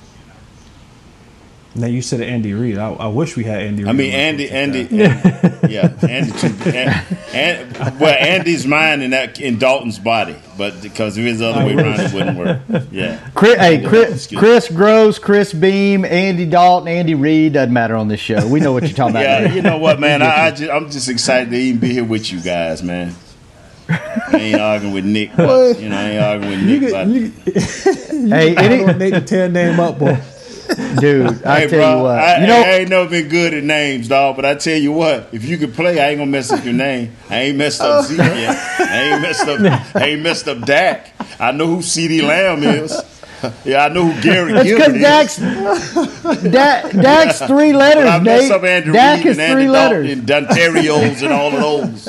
Now 1.76 1.88
you 1.88 2.04
said 2.04 2.22
Andy 2.22 2.54
Reid. 2.54 2.78
I, 2.78 2.92
I 2.92 3.08
wish 3.08 3.36
we 3.36 3.46
had 3.46 3.62
Andy. 3.62 3.84
Reid. 3.84 3.90
I 3.90 3.94
mean, 3.94 4.14
on 4.14 4.20
Andy, 4.20 4.46
coach 4.46 4.54
Andy, 4.54 4.84
like 4.84 4.92
yeah, 5.72 5.94
Andy. 6.08 6.32
Too, 6.32 6.70
and, 6.70 7.78
and, 7.78 8.00
well, 8.00 8.16
Andy's 8.16 8.68
mind 8.68 9.02
in 9.02 9.10
that 9.12 9.42
in 9.42 9.58
Dalton's 9.58 9.98
body, 9.98 10.36
but 10.56 10.80
because 10.84 11.18
if 11.18 11.26
it 11.26 11.30
was 11.30 11.40
the 11.40 11.48
other 11.48 11.64
oh, 11.64 11.66
way 11.66 11.74
around, 11.74 12.00
it 12.00 12.14
wouldn't 12.14 12.38
work. 12.38 12.88
Yeah. 12.92 13.28
Chris, 13.34 13.58
hey, 13.58 13.84
Chris. 13.84 14.28
Chris 14.28 14.70
Groves, 14.70 15.18
Chris 15.18 15.52
Beam, 15.52 16.06
Andy 16.06 16.46
Dalton, 16.46 16.88
Andy 16.88 17.16
Reid 17.16 17.54
doesn't 17.54 17.74
matter 17.74 17.96
on 17.96 18.08
this 18.08 18.20
show. 18.20 18.48
We 18.48 18.60
know 18.60 18.72
what 18.72 18.84
you're 18.84 18.92
talking 18.92 19.16
about. 19.16 19.24
Yeah, 19.24 19.40
Nate. 19.48 19.56
you 19.56 19.62
know 19.62 19.78
what, 19.78 20.00
man? 20.00 20.22
I, 20.22 20.48
I 20.48 20.52
just, 20.52 20.70
I'm 20.70 20.90
just 20.92 21.08
excited 21.08 21.50
to 21.52 21.58
even 21.58 21.80
be 21.80 21.94
here 21.94 22.04
with 22.04 22.32
you 22.32 22.42
guys, 22.42 22.84
man. 22.84 23.16
I 23.90 24.30
ain't 24.34 24.60
arguing 24.60 24.94
with 24.94 25.06
Nick, 25.06 25.36
but, 25.36 25.80
you 25.80 25.90
know, 25.90 25.98
I 25.98 26.10
ain't 26.10 26.24
arguing 26.24 26.68
with 26.68 26.82
Nick. 26.82 27.36
but, 27.46 28.28
hey, 28.30 28.56
I 28.56 28.64
any, 28.64 28.86
don't 28.86 28.98
Nate 28.98 29.14
to 29.14 29.22
tear 29.22 29.50
name 29.50 29.80
up, 29.80 29.98
boy. 29.98 30.22
Dude, 31.00 31.44
I 31.44 31.62
hey, 31.62 31.68
tell 31.68 31.80
bro, 31.80 31.98
you 31.98 32.04
what, 32.04 32.20
I, 32.20 32.42
you 32.42 32.48
know, 32.48 32.62
I 32.62 32.72
ain't 32.72 32.90
never 32.90 33.10
been 33.10 33.28
good 33.28 33.54
at 33.54 33.64
names, 33.64 34.08
dog. 34.08 34.36
But 34.36 34.46
I 34.46 34.56
tell 34.56 34.78
you 34.78 34.92
what, 34.92 35.30
if 35.32 35.46
you 35.46 35.58
could 35.58 35.74
play, 35.74 36.00
I 36.00 36.10
ain't 36.10 36.20
gonna 36.20 36.32
mess 36.32 36.52
up 36.52 36.64
your 36.64 36.74
name. 36.74 37.16
I 37.30 37.42
ain't 37.42 37.58
messed 37.58 37.82
up 37.82 38.04
oh. 38.04 38.08
Zeke 38.08 38.18
yet. 38.18 38.58
I 38.80 39.02
ain't 39.02 39.22
messed 39.22 39.48
up. 39.48 39.96
I 39.96 40.06
ain't 40.06 40.22
messed 40.22 40.48
up 40.48 40.62
Dak. 40.62 41.12
I 41.40 41.52
know 41.52 41.68
who 41.68 41.78
CeeDee 41.78 42.24
Lamb 42.24 42.64
is. 42.64 43.02
Yeah, 43.66 43.86
I 43.86 43.90
know 43.90 44.10
who 44.10 44.22
Gary 44.22 44.54
that's 44.54 44.66
Gilbert 44.66 44.94
because 44.94 45.38
is. 45.38 45.38
Dax, 46.22 46.44
da, 46.44 47.02
Dax 47.02 47.42
three 47.48 47.74
letters, 47.74 48.06
I 48.06 48.20
messed 48.20 48.44
Nate. 48.44 48.52
up 48.54 48.64
Andrew 48.64 48.94
Dak 48.94 49.18
Reid 49.18 49.28
is 49.28 49.38
and 49.38 49.52
three 49.52 49.62
Andy 49.64 49.74
letters. 49.74 50.12
And 50.12 50.22
Donterios 50.24 51.24
and 51.24 51.34
all 51.34 51.54
of 51.54 51.60
those. 51.60 52.08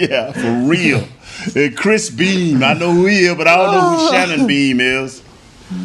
yeah, 0.10 0.32
for 0.32 0.68
real. 0.68 1.06
And 1.54 1.76
Chris 1.76 2.10
Beam, 2.10 2.62
I 2.64 2.74
know 2.74 2.92
who 2.92 3.06
he 3.06 3.24
is, 3.24 3.36
but 3.36 3.46
I 3.46 3.56
don't 3.56 3.72
know 3.72 3.80
who 3.80 3.96
oh. 3.98 4.10
Shannon 4.10 4.46
Beam 4.46 4.80
is. 4.80 5.22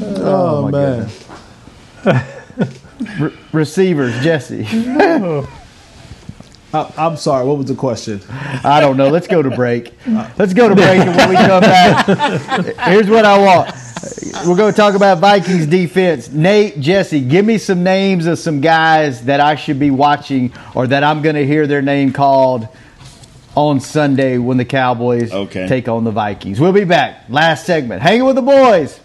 Oh, 0.02 0.66
oh 0.66 0.70
man. 0.70 1.10
Re- 3.20 3.38
receivers, 3.52 4.14
Jesse. 4.24 4.66
I, 6.74 6.92
I'm 6.98 7.16
sorry. 7.16 7.46
What 7.46 7.58
was 7.58 7.68
the 7.68 7.76
question? 7.76 8.22
I 8.30 8.80
don't 8.82 8.98
know. 8.98 9.08
Let's 9.10 9.28
go 9.28 9.42
to 9.42 9.50
break. 9.50 9.94
Let's 10.38 10.54
go 10.54 10.68
to 10.68 10.76
break, 10.76 11.00
and 11.00 11.16
when 11.16 11.30
we 11.30 11.36
come 11.36 11.62
back, 11.62 12.06
here's 12.88 13.10
what 13.10 13.24
I 13.26 13.38
want. 13.38 13.74
We're 14.46 14.56
going 14.58 14.74
to 14.74 14.78
talk 14.78 14.94
about 14.96 15.20
Vikings 15.20 15.66
defense. 15.66 16.30
Nate, 16.30 16.80
Jesse, 16.80 17.22
give 17.22 17.46
me 17.46 17.58
some 17.58 17.84
names 17.84 18.26
of 18.26 18.38
some 18.38 18.62
guys 18.62 19.24
that 19.26 19.40
I 19.40 19.56
should 19.56 19.80
be 19.80 19.92
watching 19.92 20.52
or 20.76 20.88
that 20.88 21.04
I'm 21.04 21.22
going 21.22 21.36
to 21.36 21.46
hear 21.46 21.68
their 21.68 21.82
name 21.82 22.12
called 22.14 22.68
on 23.56 23.80
Sunday 23.80 24.38
when 24.38 24.58
the 24.58 24.66
Cowboys 24.66 25.32
Okay. 25.32 25.68
take 25.68 25.88
on 25.88 26.04
the 26.04 26.12
Vikings. 26.12 26.60
We'll 26.60 26.74
be 26.74 26.84
back. 26.84 27.24
Last 27.30 27.66
segment. 27.66 28.02
Hanging 28.02 28.26
with 28.26 28.36
the 28.36 28.42
boys. 28.44 29.00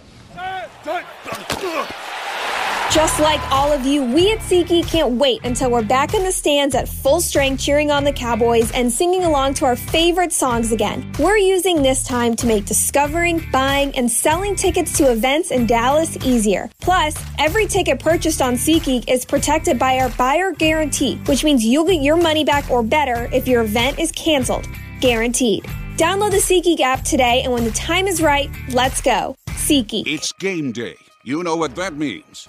Just 2.92 3.20
like 3.20 3.40
all 3.50 3.72
of 3.72 3.86
you, 3.86 4.04
we 4.04 4.32
at 4.32 4.40
SeatGeek 4.40 4.86
can't 4.86 5.12
wait 5.12 5.42
until 5.44 5.70
we're 5.70 5.82
back 5.82 6.12
in 6.12 6.24
the 6.24 6.30
stands 6.30 6.74
at 6.74 6.86
full 6.86 7.22
strength 7.22 7.62
cheering 7.62 7.90
on 7.90 8.04
the 8.04 8.12
Cowboys 8.12 8.70
and 8.72 8.92
singing 8.92 9.24
along 9.24 9.54
to 9.54 9.64
our 9.64 9.76
favorite 9.76 10.30
songs 10.30 10.72
again. 10.72 11.10
We're 11.18 11.38
using 11.38 11.82
this 11.82 12.04
time 12.04 12.36
to 12.36 12.46
make 12.46 12.66
discovering, 12.66 13.42
buying, 13.50 13.96
and 13.96 14.12
selling 14.12 14.56
tickets 14.56 14.94
to 14.98 15.10
events 15.10 15.52
in 15.52 15.66
Dallas 15.66 16.18
easier. 16.22 16.68
Plus, 16.82 17.16
every 17.38 17.64
ticket 17.64 17.98
purchased 17.98 18.42
on 18.42 18.56
SeatGeek 18.56 19.08
is 19.08 19.24
protected 19.24 19.78
by 19.78 19.98
our 20.00 20.10
buyer 20.10 20.52
guarantee, 20.52 21.16
which 21.24 21.44
means 21.44 21.64
you'll 21.64 21.86
get 21.86 22.02
your 22.02 22.16
money 22.16 22.44
back 22.44 22.70
or 22.70 22.82
better 22.82 23.26
if 23.32 23.48
your 23.48 23.62
event 23.62 23.98
is 23.98 24.12
canceled. 24.12 24.68
Guaranteed. 25.00 25.64
Download 25.96 26.30
the 26.30 26.36
SeatGeek 26.36 26.80
app 26.80 27.04
today, 27.04 27.40
and 27.42 27.54
when 27.54 27.64
the 27.64 27.70
time 27.70 28.06
is 28.06 28.20
right, 28.20 28.50
let's 28.68 29.00
go. 29.00 29.34
SeatGeek. 29.46 30.06
It's 30.06 30.30
game 30.32 30.72
day. 30.72 30.96
You 31.24 31.44
know 31.44 31.54
what 31.54 31.76
that 31.76 31.94
means. 31.94 32.48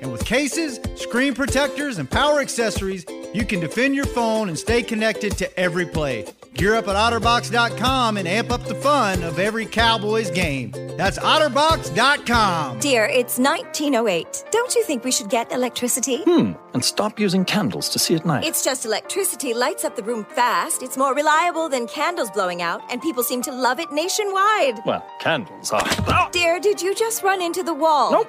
And 0.00 0.12
with 0.12 0.24
cases, 0.24 0.80
screen 0.96 1.34
protectors, 1.34 1.98
and 1.98 2.10
power 2.10 2.40
accessories, 2.40 3.04
you 3.32 3.44
can 3.44 3.60
defend 3.60 3.94
your 3.94 4.06
phone 4.06 4.48
and 4.48 4.58
stay 4.58 4.82
connected 4.82 5.36
to 5.38 5.58
every 5.58 5.86
play. 5.86 6.26
Gear 6.54 6.76
up 6.76 6.86
at 6.86 6.94
OtterBox.com 6.94 8.16
and 8.16 8.28
amp 8.28 8.52
up 8.52 8.62
the 8.64 8.76
fun 8.76 9.22
of 9.24 9.40
every 9.40 9.66
Cowboys 9.66 10.30
game. 10.30 10.70
That's 10.96 11.18
OtterBox.com. 11.18 12.78
Dear, 12.78 13.06
it's 13.06 13.38
1908. 13.38 14.44
Don't 14.52 14.74
you 14.74 14.84
think 14.84 15.02
we 15.02 15.10
should 15.10 15.30
get 15.30 15.50
electricity? 15.52 16.22
Hmm, 16.22 16.52
and 16.72 16.84
stop 16.84 17.18
using 17.18 17.44
candles 17.44 17.88
to 17.88 17.98
see 17.98 18.14
at 18.14 18.24
night. 18.24 18.44
It's 18.44 18.62
just 18.64 18.84
electricity 18.84 19.52
lights 19.52 19.84
up 19.84 19.96
the 19.96 20.04
room 20.04 20.24
fast. 20.24 20.82
It's 20.82 20.96
more 20.96 21.12
reliable 21.14 21.68
than 21.68 21.88
candles 21.88 22.30
blowing 22.30 22.62
out, 22.62 22.82
and 22.88 23.02
people 23.02 23.24
seem 23.24 23.42
to 23.42 23.52
love 23.52 23.80
it 23.80 23.90
nationwide. 23.90 24.78
Well, 24.86 25.04
candles 25.18 25.72
are. 25.72 26.30
Dear, 26.30 26.60
did 26.60 26.80
you 26.80 26.94
just 26.94 27.24
run 27.24 27.42
into 27.42 27.64
the 27.64 27.74
wall? 27.74 28.12
Nope. 28.12 28.28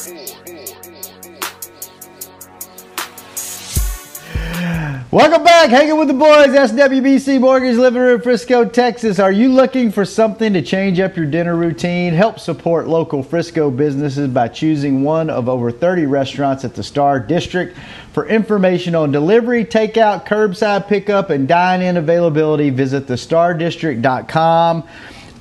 Welcome 5.11 5.43
back, 5.43 5.69
hanging 5.71 5.97
with 5.99 6.07
the 6.07 6.13
boys. 6.13 6.47
SWBC 6.55 7.41
Mortgage 7.41 7.75
Living 7.75 8.01
Room, 8.01 8.21
Frisco, 8.21 8.63
Texas. 8.63 9.19
Are 9.19 9.31
you 9.31 9.49
looking 9.51 9.91
for 9.91 10.05
something 10.05 10.53
to 10.53 10.61
change 10.61 11.01
up 11.01 11.17
your 11.17 11.25
dinner 11.25 11.53
routine? 11.57 12.13
Help 12.13 12.39
support 12.39 12.87
local 12.87 13.21
Frisco 13.21 13.69
businesses 13.69 14.29
by 14.29 14.47
choosing 14.47 15.03
one 15.03 15.29
of 15.29 15.49
over 15.49 15.69
30 15.69 16.05
restaurants 16.05 16.63
at 16.63 16.75
the 16.75 16.83
Star 16.83 17.19
District. 17.19 17.77
For 18.13 18.25
information 18.25 18.95
on 18.95 19.11
delivery, 19.11 19.65
takeout, 19.65 20.25
curbside 20.25 20.87
pickup, 20.87 21.29
and 21.29 21.45
dine-in 21.45 21.97
availability, 21.97 22.69
visit 22.69 23.05
thestardistrict.com. 23.07 24.87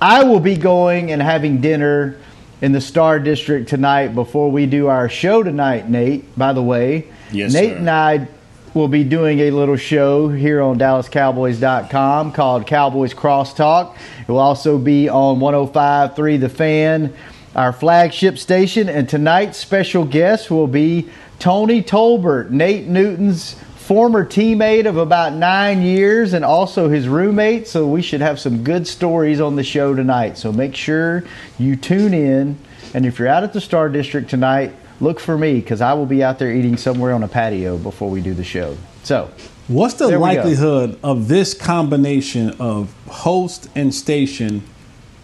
I 0.01 0.25
will 0.25 0.41
be 0.41 0.57
going 0.57 1.13
and 1.13 1.23
having 1.23 1.61
dinner 1.61 2.17
in 2.61 2.73
the 2.73 2.81
Star 2.81 3.21
District 3.21 3.69
tonight 3.69 4.17
before 4.17 4.51
we 4.51 4.67
do 4.67 4.89
our 4.89 5.09
show 5.09 5.45
tonight, 5.45 5.89
Nate. 5.89 6.37
By 6.37 6.53
the 6.55 6.63
way, 6.63 7.07
Yes, 7.31 7.53
Nate 7.53 7.71
sir. 7.75 7.77
and 7.77 7.89
I 7.89 8.27
will 8.75 8.89
be 8.89 9.03
doing 9.03 9.41
a 9.41 9.51
little 9.51 9.77
show 9.77 10.29
here 10.29 10.61
on 10.61 10.79
DallasCowboys.com 10.79 12.33
called 12.33 12.67
Cowboys 12.67 13.13
Crosstalk. 13.13 13.97
It 14.21 14.29
will 14.29 14.39
also 14.39 14.79
be 14.79 15.09
on 15.09 15.41
105.3 15.41 16.41
The 16.41 16.49
Fan, 16.49 17.15
our 17.57 17.73
flagship 17.73 18.39
station. 18.39 18.89
And 18.89 19.09
tonight's 19.09 19.59
special 19.59 20.05
guest 20.05 20.51
will 20.51 20.69
be 20.69 21.09
Tony 21.41 21.83
Tolbert, 21.83 22.51
Nate 22.51 22.87
Newton's 22.87 23.55
former 23.77 24.25
teammate 24.25 24.87
of 24.87 24.97
about 24.97 25.33
nine 25.33 25.83
years 25.83 26.33
and 26.33 26.45
also 26.45 26.89
his 26.89 27.09
roommate. 27.09 27.67
So 27.67 27.89
we 27.89 28.03
should 28.03 28.21
have 28.21 28.39
some 28.39 28.63
good 28.63 28.87
stories 28.87 29.41
on 29.41 29.57
the 29.57 29.65
show 29.65 29.95
tonight. 29.95 30.39
So 30.39 30.53
make 30.53 30.77
sure 30.77 31.25
you 31.59 31.75
tune 31.75 32.15
in. 32.15 32.57
And 32.95 33.05
if 33.05 33.19
you're 33.19 33.27
out 33.27 33.43
at 33.43 33.53
the 33.53 33.61
Star 33.61 33.89
District 33.89 34.31
tonight, 34.31 34.75
look 35.01 35.19
for 35.21 35.37
me 35.39 35.55
because 35.61 35.81
I 35.81 35.93
will 35.95 36.07
be 36.07 36.23
out 36.23 36.39
there 36.39 36.53
eating 36.53 36.77
somewhere 36.77 37.13
on 37.13 37.23
a 37.23 37.29
patio 37.29 37.77
before 37.79 38.11
we 38.11 38.21
do 38.21 38.35
the 38.35 38.45
show. 38.45 38.77
So, 39.03 39.31
What's 39.69 39.95
the 39.95 40.09
There 40.09 40.19
we 40.19 40.31
go. 40.31 40.35
likelihood 40.35 40.99
of 41.05 41.29
this 41.29 41.55
combination 41.55 42.51
of 42.59 42.93
host 43.07 43.69
and 43.77 43.95
station? 43.95 44.63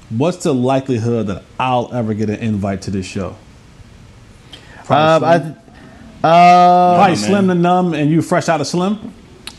What's 0.08 0.44
the 0.44 0.54
likelihood 0.54 1.26
that 1.26 1.42
I'll 1.58 1.92
ever 1.92 2.14
get 2.14 2.30
an 2.30 2.36
invite 2.36 2.82
to 2.82 2.92
this 2.92 3.06
show? 3.06 3.30
um, 4.88 5.24
I, 5.24 5.38
Probably 5.38 5.50
uh, 6.22 6.94
Probably 6.96 7.16
slim 7.16 7.48
to 7.48 7.54
numb, 7.56 7.92
and 7.94 8.08
you 8.08 8.22
fresh 8.22 8.48
out 8.48 8.60
of 8.60 8.68
slim. 8.68 9.12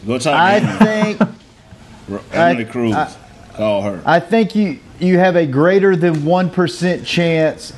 Go 0.05 0.18
talk 0.18 0.39
I 0.39 0.59
to 0.61 0.68
think 0.86 1.22
Emily 2.34 2.65
I- 2.65 2.70
Cruz. 2.72 2.93
I- 2.95 3.13
Call 3.55 3.82
her. 3.82 4.01
I 4.05 4.20
think 4.20 4.55
you 4.55 4.80
you 4.99 5.18
have 5.18 5.36
a 5.36 5.45
greater 5.47 5.95
than 5.95 6.24
one 6.26 6.49
percent 6.49 7.05
chance 7.05 7.74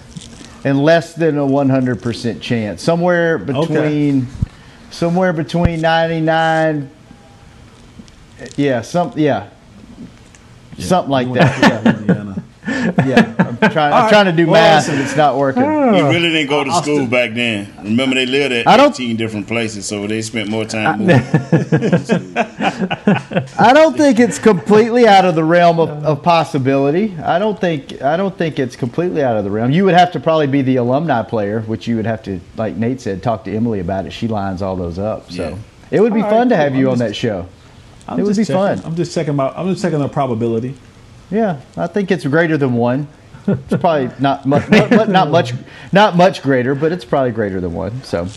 and 0.63 0.83
less 0.83 1.13
than 1.13 1.37
a 1.37 1.45
one 1.45 1.69
hundred 1.69 2.01
percent 2.01 2.41
chance. 2.41 2.81
Somewhere 2.81 3.37
between 3.37 4.27
somewhere 4.91 5.33
between 5.33 5.81
ninety 5.81 6.21
nine. 6.21 6.89
Yeah, 8.55 8.81
some 8.81 9.13
yeah. 9.15 9.49
Something 10.77 11.11
like 11.11 11.33
that. 11.33 12.35
Yeah. 12.69 13.05
yeah. 13.07 13.48
I'm 13.61 13.71
trying. 13.71 13.93
I'm 13.93 14.03
All 14.03 14.09
trying 14.09 14.25
to 14.25 14.31
do 14.31 14.45
Well, 14.47 14.53
math, 14.75 14.89
and 14.89 14.99
it's 15.01 15.15
not 15.15 15.37
working. 15.37 15.63
He 15.63 15.67
really 15.69 16.29
didn't 16.29 16.47
go 16.49 16.63
to 16.63 16.69
I'll 16.69 16.81
school 16.81 17.05
back 17.07 17.33
then. 17.33 17.73
Remember, 17.83 18.15
they 18.15 18.25
lived 18.25 18.53
at 18.53 18.67
I 18.67 18.77
don't- 18.77 18.93
18 18.93 19.15
different 19.17 19.47
places, 19.47 19.85
so 19.85 20.05
they 20.07 20.21
spent 20.21 20.49
more 20.49 20.65
time 20.65 20.99
moving. 20.99 21.15
I 23.59 23.71
don't 23.73 23.95
think 23.97 24.19
it's 24.19 24.39
completely 24.39 25.07
out 25.07 25.25
of 25.25 25.35
the 25.35 25.43
realm 25.43 25.79
of, 25.79 25.89
of 26.03 26.23
possibility. 26.23 27.15
I 27.17 27.39
don't 27.39 27.59
think 27.59 28.01
I 28.01 28.17
don't 28.17 28.37
think 28.37 28.59
it's 28.59 28.75
completely 28.75 29.23
out 29.23 29.37
of 29.37 29.43
the 29.43 29.51
realm. 29.51 29.71
You 29.71 29.85
would 29.85 29.93
have 29.95 30.11
to 30.13 30.19
probably 30.19 30.47
be 30.47 30.61
the 30.61 30.77
alumni 30.77 31.23
player, 31.23 31.61
which 31.61 31.87
you 31.87 31.95
would 31.95 32.05
have 32.05 32.23
to, 32.23 32.39
like 32.57 32.75
Nate 32.75 33.01
said, 33.01 33.21
talk 33.23 33.43
to 33.45 33.55
Emily 33.55 33.79
about 33.79 34.05
it. 34.05 34.11
She 34.13 34.27
lines 34.27 34.61
all 34.61 34.75
those 34.75 34.99
up. 34.99 35.31
So 35.31 35.49
Yeah. 35.49 35.57
it 35.91 36.01
would 36.01 36.13
be 36.13 36.21
All 36.21 36.25
right, 36.29 36.37
fun 36.37 36.49
to 36.49 36.55
cool. 36.55 36.63
have 36.63 36.75
you 36.75 36.85
I'm 36.87 36.91
on 36.93 36.97
just- 36.99 37.09
that 37.09 37.15
show. 37.15 37.47
I'm 38.07 38.19
it 38.19 38.23
would 38.23 38.35
just 38.35 38.49
be 38.49 38.53
checking- 38.53 38.81
fun. 38.83 38.91
I'm 38.91 38.95
just 38.95 39.13
checking 39.13 39.35
my. 39.35 39.49
I'm 39.49 39.69
just 39.69 39.81
checking 39.83 39.99
the 39.99 40.07
probability. 40.09 40.75
Yeah, 41.31 41.57
I 41.77 41.85
think 41.87 42.09
it's 42.11 42.25
greater 42.25 42.57
than 42.57 42.73
one. 42.73 43.07
It's 43.49 43.81
probably 43.81 44.11
not 44.19 44.45
much, 44.45 44.69
not, 44.69 45.09
not 45.09 45.29
much, 45.31 45.53
not 45.91 46.15
much 46.15 46.41
greater, 46.41 46.75
but 46.75 46.91
it's 46.91 47.05
probably 47.05 47.31
greater 47.31 47.59
than 47.59 47.73
one. 47.73 48.03
So, 48.03 48.27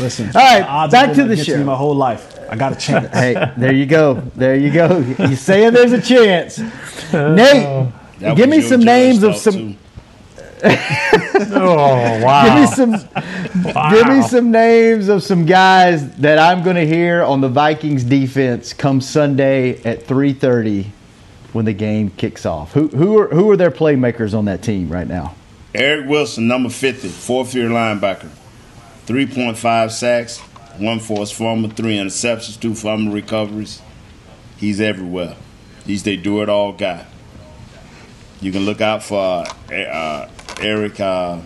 Listen. 0.00 0.30
All 0.34 0.40
right, 0.40 0.90
back 0.90 1.14
to 1.14 1.24
the 1.24 1.32
against 1.32 1.48
me 1.48 1.54
show. 1.56 1.64
My 1.64 1.76
whole 1.76 1.94
life, 1.94 2.38
I 2.48 2.56
got 2.56 2.72
a 2.72 2.76
chance. 2.76 3.08
hey, 3.14 3.52
there 3.56 3.74
you 3.74 3.86
go. 3.86 4.14
There 4.34 4.56
you 4.56 4.72
go. 4.72 4.98
You 4.98 5.36
saying 5.36 5.74
there's 5.74 5.92
a 5.92 6.00
chance, 6.00 6.58
Nate? 6.58 7.66
Oh. 7.66 7.92
That 8.20 8.36
Give 8.36 8.48
me 8.48 8.58
your 8.58 8.68
some 8.68 8.80
names 8.80 9.22
of 9.22 9.36
some. 9.36 9.76
Oh 10.62 12.20
wow! 12.22 12.44
Give 12.44 12.60
me 12.60 12.76
some. 12.76 12.92
Give 13.90 14.06
me 14.08 14.22
some 14.22 14.50
names 14.50 15.08
of 15.08 15.22
some 15.22 15.46
guys 15.46 16.14
that 16.16 16.38
I'm 16.38 16.62
going 16.62 16.76
to 16.76 16.86
hear 16.86 17.22
on 17.22 17.40
the 17.40 17.48
Vikings 17.48 18.04
defense 18.04 18.74
come 18.74 19.00
Sunday 19.00 19.82
at 19.84 20.06
3:30 20.06 20.90
when 21.52 21.64
the 21.64 21.72
game 21.72 22.10
kicks 22.10 22.46
off. 22.46 22.72
Who 22.72 22.88
who 22.88 23.18
are 23.18 23.28
who 23.28 23.50
are 23.50 23.56
their 23.56 23.70
playmakers 23.70 24.36
on 24.36 24.44
that 24.46 24.62
team 24.62 24.88
right 24.88 25.06
now? 25.06 25.34
Eric 25.74 26.08
Wilson, 26.08 26.48
number 26.48 26.68
50, 26.68 27.08
fourth 27.08 27.54
year 27.54 27.68
linebacker. 27.68 28.28
3.5 29.06 29.90
sacks, 29.90 30.38
one 30.78 31.00
forced 31.00 31.34
fumble, 31.34 31.70
three 31.70 31.96
interceptions, 31.96 32.60
two 32.60 32.74
fumble 32.74 33.12
recoveries. 33.12 33.80
He's 34.56 34.80
everywhere. 34.80 35.36
He's 35.84 36.02
they 36.02 36.16
do 36.16 36.42
it 36.42 36.48
all 36.48 36.72
guy. 36.72 37.06
You 38.40 38.52
can 38.52 38.64
look 38.64 38.80
out 38.80 39.02
for 39.02 39.44
uh, 39.70 39.74
uh, 39.74 40.28
Eric, 40.60 41.00
uh, 41.00 41.40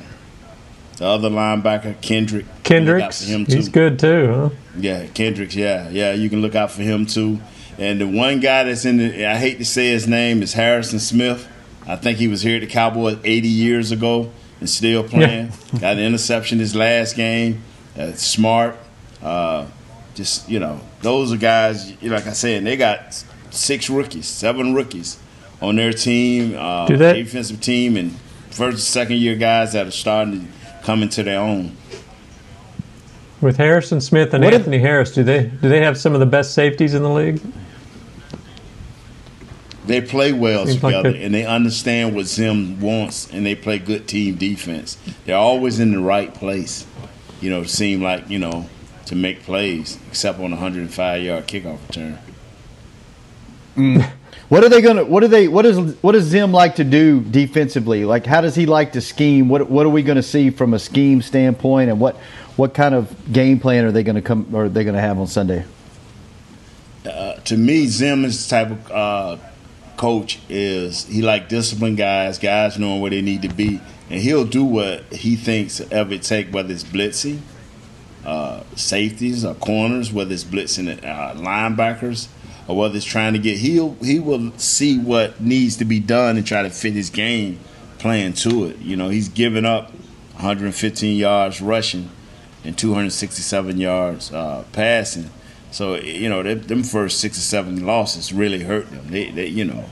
the 0.97 1.07
other 1.07 1.31
linebacker, 1.31 2.01
Kendrick. 2.01 2.45
You 2.45 2.53
can 2.63 2.85
look 2.85 3.03
out 3.03 3.13
Kendricks, 3.13 3.53
he's 3.53 3.69
good 3.69 3.99
too, 3.99 4.33
huh? 4.33 4.51
Yeah, 4.79 5.07
Kendricks. 5.09 5.55
Yeah, 5.55 5.89
yeah. 5.91 6.13
You 6.13 6.29
can 6.31 6.41
look 6.41 6.55
out 6.55 6.71
for 6.71 6.83
him 6.83 7.07
too. 7.07 7.41
And 7.79 8.01
the 8.01 8.07
one 8.07 8.41
guy 8.41 8.65
that's 8.65 8.85
in 8.85 8.99
the, 8.99 9.27
I 9.27 9.37
hate 9.37 9.59
to 9.59 9.65
say 9.65 9.89
his 9.89 10.07
name, 10.07 10.43
is 10.43 10.53
Harrison 10.53 10.99
Smith. 11.01 11.49
I 11.87 11.97
think 11.97 12.19
he 12.19 12.29
was 12.29 12.43
here 12.43 12.57
at 12.57 12.61
the 12.61 12.67
Cowboys 12.67 13.19
80 13.25 13.49
years 13.49 13.91
ago 13.91 14.31
and 14.61 14.71
still 14.71 15.03
playing. 15.05 15.53
Got 15.81 15.95
an 15.95 15.99
interception 16.01 16.59
his 16.59 16.75
last 16.75 17.17
game. 17.17 17.63
Uh, 17.99 18.13
smart. 18.13 18.77
Uh, 19.23 19.67
just 20.15 20.49
you 20.49 20.61
know, 20.61 20.81
those 21.03 21.33
are 21.33 21.37
guys. 21.37 21.91
Like 22.03 22.27
I 22.27 22.33
said, 22.33 22.65
they 22.65 22.77
got 22.77 23.23
six 23.51 23.91
rookies, 23.91 24.27
seven 24.27 24.75
rookies 24.75 25.19
on 25.61 25.77
their 25.77 25.93
team. 25.93 26.55
Uh, 26.57 26.87
Do 26.87 26.97
defensive 26.97 27.61
team 27.61 27.97
and 27.97 28.13
first, 28.51 28.75
and 28.75 28.79
second 28.79 29.17
year 29.19 29.35
guys 29.35 29.73
that 29.73 29.87
are 29.87 29.91
starting 29.93 30.41
to 30.43 30.47
come 30.85 31.03
into 31.03 31.23
their 31.23 31.41
own. 31.41 31.77
With 33.41 33.57
Harrison 33.57 34.01
Smith 34.01 34.33
and 34.33 34.43
What 34.45 34.55
if- 34.55 34.61
Anthony 34.61 34.79
Harris, 34.79 35.13
do 35.13 35.23
they 35.23 35.45
do 35.45 35.69
they 35.69 35.81
have 35.83 35.99
some 35.99 36.15
of 36.15 36.21
the 36.21 36.27
best 36.27 36.55
safeties 36.55 36.95
in 36.95 37.03
the 37.03 37.11
league? 37.11 37.41
They 39.87 40.01
play 40.01 40.33
well 40.33 40.67
Seems 40.67 40.81
together 40.81 41.13
they- 41.13 41.23
and 41.23 41.35
they 41.35 41.45
understand 41.45 42.15
what 42.15 42.27
Zim 42.27 42.81
wants 42.81 43.29
and 43.31 43.45
they 43.45 43.55
play 43.55 43.79
good 43.79 44.09
team 44.09 44.37
defense. 44.37 44.97
They're 45.27 45.37
always 45.37 45.79
in 45.81 45.93
the 45.93 46.01
right 46.01 46.33
place. 46.33 46.87
You 47.41 47.51
know, 47.51 47.65
seem 47.65 48.03
like, 48.03 48.31
you 48.31 48.39
know, 48.39 48.67
to 49.07 49.15
make 49.15 49.43
plays, 49.43 49.99
except 50.09 50.39
on 50.39 50.47
a 50.47 50.57
105 50.57 51.23
yard 51.23 51.47
kickoff 51.47 51.79
return. 51.89 52.19
What 54.49 54.63
are 54.63 54.69
they 54.69 54.83
going 54.83 54.97
to? 54.99 55.05
What 55.05 55.25
are 55.25 55.29
they? 55.29 55.49
What 55.49 55.65
is 55.65 55.79
what 56.03 56.13
does 56.13 56.25
Zim 56.25 56.53
like 56.53 56.75
to 56.77 56.85
do 56.85 57.23
defensively? 57.23 58.05
Like, 58.05 58.27
how 58.27 58.43
does 58.43 58.55
he 58.55 58.67
like 58.67 58.93
to 58.93 59.01
scheme? 59.01 59.49
What 59.49 59.71
what 59.71 59.87
are 59.87 59.91
we 59.91 60.03
going 60.03 60.17
to 60.17 60.23
see 60.23 60.51
from 60.51 60.75
a 60.75 60.79
scheme 60.79 61.23
standpoint? 61.23 61.91
And 61.91 61.99
what 61.99 62.17
what 62.57 62.75
kind 62.75 62.95
of 62.95 63.33
game 63.33 63.59
plan 63.59 63.85
are 63.87 63.91
they 63.91 64.03
going 64.03 64.17
to 64.17 64.23
come? 64.23 64.55
Or 64.55 64.65
are 64.65 64.69
they 64.69 64.85
going 64.85 64.95
to 64.97 65.01
have 65.01 65.19
on 65.19 65.27
Sunday? 65.27 65.65
Uh, 67.07 67.35
to 67.37 67.57
me, 67.57 67.87
Zim 67.87 68.25
is 68.25 68.47
the 68.47 68.51
type 68.51 68.71
of 68.71 68.91
uh, 68.93 69.37
coach 69.97 70.39
is 70.49 71.07
he 71.07 71.23
like 71.23 71.49
disciplined 71.49 71.97
guys, 71.97 72.39
guys 72.39 72.79
knowing 72.79 73.01
where 73.01 73.11
they 73.11 73.23
need 73.23 73.43
to 73.43 73.49
be, 73.49 73.81
and 74.11 74.21
he'll 74.21 74.45
do 74.45 74.65
what 74.65 75.05
he 75.13 75.37
thinks 75.37 75.81
ever 75.91 76.19
take, 76.19 76.53
whether 76.53 76.73
it's 76.73 76.85
blitzing 76.85 77.41
uh, 78.25 78.63
safeties 78.77 79.45
or 79.45 79.55
corners, 79.55 80.13
whether 80.13 80.33
it's 80.33 80.45
blitzing 80.45 81.03
uh, 81.05 81.35
linebackers 81.35 82.29
or 82.67 82.77
whether 82.77 82.97
it's 82.97 83.05
trying 83.05 83.35
to 83.35 83.39
get 83.39 83.59
he'll 83.59 83.95
he 84.01 84.19
will 84.19 84.51
see 84.57 84.99
what 84.99 85.41
needs 85.41 85.77
to 85.77 85.85
be 85.85 86.01
done 86.01 86.37
and 86.37 86.47
try 86.47 86.63
to 86.63 86.71
fit 86.71 86.95
his 86.95 87.11
game 87.11 87.59
plan 87.99 88.33
to 88.35 88.65
it. 88.67 88.79
You 88.79 88.97
know, 88.97 89.09
he's 89.09 89.29
given 89.29 89.65
up 89.65 89.91
115 90.35 91.17
yards 91.17 91.61
rushing 91.61 92.11
and 92.65 92.77
267 92.77 93.79
yards 93.79 94.33
uh, 94.33 94.65
passing. 94.73 95.31
So 95.75 95.97
you 95.97 96.29
know, 96.29 96.45
they, 96.45 96.55
them 96.55 96.85
first 96.85 97.19
six 97.19 97.37
or 97.37 97.41
seven 97.41 97.85
losses 97.85 98.33
really 98.33 98.63
hurt 98.63 98.89
them. 98.93 99.11
They, 99.11 99.33
they 99.33 99.49
you 99.49 99.65
know, 99.65 99.85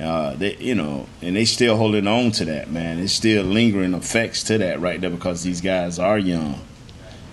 uh, 0.00 0.34
they, 0.36 0.56
you 0.56 0.74
know, 0.74 1.06
and 1.20 1.36
they 1.36 1.44
still 1.44 1.76
holding 1.76 2.06
on 2.06 2.30
to 2.32 2.46
that, 2.46 2.70
man. 2.70 2.98
It's 2.98 3.12
still 3.12 3.44
lingering 3.44 3.92
effects 3.92 4.42
to 4.44 4.56
that 4.56 4.80
right 4.80 4.98
there 4.98 5.10
because 5.10 5.42
these 5.42 5.60
guys 5.60 5.98
are 5.98 6.18
young. 6.18 6.58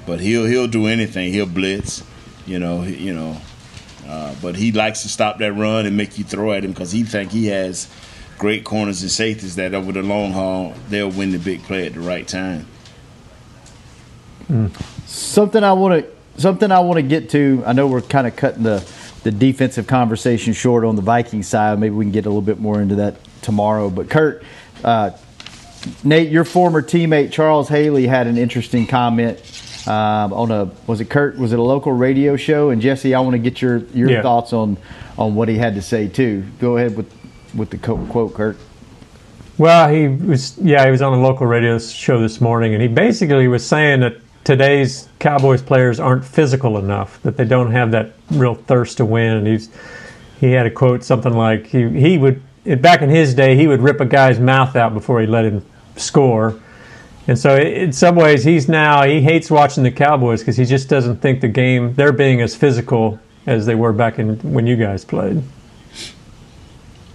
But 0.05 0.19
he'll 0.19 0.45
he'll 0.45 0.67
do 0.67 0.87
anything. 0.87 1.31
He'll 1.31 1.45
blitz, 1.45 2.03
you 2.45 2.59
know, 2.59 2.83
you 2.83 3.13
know. 3.13 3.37
Uh, 4.05 4.35
but 4.41 4.57
he 4.57 4.73
likes 4.73 5.03
to 5.03 5.07
stop 5.07 5.37
that 5.37 5.53
run 5.53 5.85
and 5.85 5.95
make 5.95 6.17
you 6.17 6.25
throw 6.25 6.51
at 6.51 6.65
him 6.65 6.71
because 6.71 6.91
he 6.91 7.03
think 7.03 7.31
he 7.31 7.47
has 7.47 7.89
great 8.37 8.65
corners 8.65 9.03
and 9.03 9.09
safeties 9.09 9.55
that 9.55 9.73
over 9.73 9.93
the 9.93 10.03
long 10.03 10.33
haul 10.33 10.73
they'll 10.89 11.09
win 11.09 11.31
the 11.31 11.39
big 11.39 11.63
play 11.63 11.85
at 11.85 11.93
the 11.93 12.01
right 12.01 12.27
time. 12.27 12.67
Mm. 14.49 14.69
Something 15.07 15.63
I 15.63 15.71
want 15.71 16.03
to 16.03 16.15
something 16.37 16.71
I 16.71 16.79
want 16.79 16.97
to 16.97 17.01
get 17.03 17.29
to. 17.31 17.63
I 17.65 17.73
know 17.73 17.87
we're 17.87 18.01
kind 18.01 18.27
of 18.27 18.35
cutting 18.35 18.63
the 18.63 18.87
the 19.23 19.31
defensive 19.31 19.87
conversation 19.87 20.53
short 20.53 20.83
on 20.83 20.95
the 20.95 21.01
Viking 21.01 21.41
side. 21.41 21.79
Maybe 21.79 21.95
we 21.95 22.05
can 22.05 22.11
get 22.11 22.25
a 22.25 22.29
little 22.29 22.41
bit 22.43 22.59
more 22.59 22.79
into 22.81 22.95
that 22.95 23.15
tomorrow. 23.41 23.89
But 23.89 24.09
Kurt, 24.09 24.43
uh, 24.83 25.11
Nate, 26.03 26.29
your 26.31 26.43
former 26.43 26.81
teammate 26.83 27.31
Charles 27.31 27.67
Haley 27.69 28.05
had 28.07 28.27
an 28.27 28.37
interesting 28.37 28.85
comment 28.85 29.39
um, 29.87 30.31
on 30.33 30.51
a 30.51 30.71
was 30.87 31.01
it 31.01 31.09
Kurt 31.09 31.37
was 31.37 31.53
it 31.53 31.59
a 31.59 31.63
local 31.63 31.91
radio 31.91 32.35
show? 32.35 32.69
And 32.69 32.81
Jesse, 32.81 33.13
I 33.15 33.19
want 33.19 33.33
to 33.33 33.39
get 33.39 33.61
your 33.61 33.77
your 33.93 34.09
Yeah. 34.11 34.21
thoughts 34.21 34.53
on 34.53 34.77
on 35.17 35.35
what 35.35 35.47
he 35.47 35.57
had 35.57 35.75
to 35.75 35.81
say 35.81 36.07
too. 36.07 36.43
Go 36.59 36.77
ahead 36.77 36.95
with 36.95 37.11
with 37.55 37.69
the 37.69 37.77
quote, 37.77 38.33
Kurt. 38.33 38.57
Well, 39.57 39.87
he 39.89 40.07
was 40.07 40.57
yeah, 40.57 40.83
he 40.85 40.91
was 40.91 41.01
on 41.01 41.13
a 41.13 41.21
local 41.21 41.47
radio 41.47 41.79
show 41.79 42.19
this 42.19 42.41
morning, 42.41 42.73
and 42.73 42.81
he 42.81 42.89
basically 42.89 43.47
was 43.47 43.65
saying 43.65 44.01
that 44.01 44.17
today's 44.45 45.09
Cowboys 45.19 45.61
players 45.61 45.99
aren't 45.99 46.23
physical 46.23 46.77
enough, 46.77 47.21
that 47.23 47.35
they 47.35 47.43
don't 47.43 47.71
have 47.71 47.91
that 47.91 48.13
real 48.31 48.55
thirst 48.55 48.97
to 48.97 49.05
win. 49.05 49.35
And 49.37 49.47
he's 49.47 49.69
he 50.39 50.51
had 50.51 50.65
a 50.65 50.71
quote 50.71 51.03
something 51.03 51.33
like 51.33 51.67
he 51.67 51.89
he 51.89 52.17
would 52.17 52.41
back 52.81 53.01
in 53.01 53.09
his 53.09 53.33
day 53.33 53.55
he 53.57 53.67
would 53.67 53.81
rip 53.81 53.99
a 53.99 54.05
guy's 54.05 54.39
mouth 54.39 54.75
out 54.77 54.93
before 54.93 55.19
he 55.19 55.27
let 55.27 55.43
him 55.43 55.65
score. 55.97 56.61
And 57.27 57.39
so, 57.39 57.57
in 57.57 57.91
some 57.91 58.15
ways, 58.15 58.43
he's 58.43 58.69
now 58.69 59.03
he 59.03 59.19
hates 59.19 59.49
watching 59.49 59.83
the 59.83 59.91
Cowboys 59.91 60.41
because 60.41 60.57
he 60.57 60.65
just 60.65 60.87
doesn't 60.87 61.17
think 61.17 61.41
the 61.41 61.47
game 61.47 61.95
they're 61.95 62.13
being 62.13 62.39
as 62.39 62.55
physical 62.55 63.19
as 63.47 63.65
they 63.65 63.75
were 63.75 63.93
back 63.93 64.19
in 64.19 64.37
when 64.53 64.67
you 64.67 64.75
guys 64.75 65.03
played. 65.03 65.43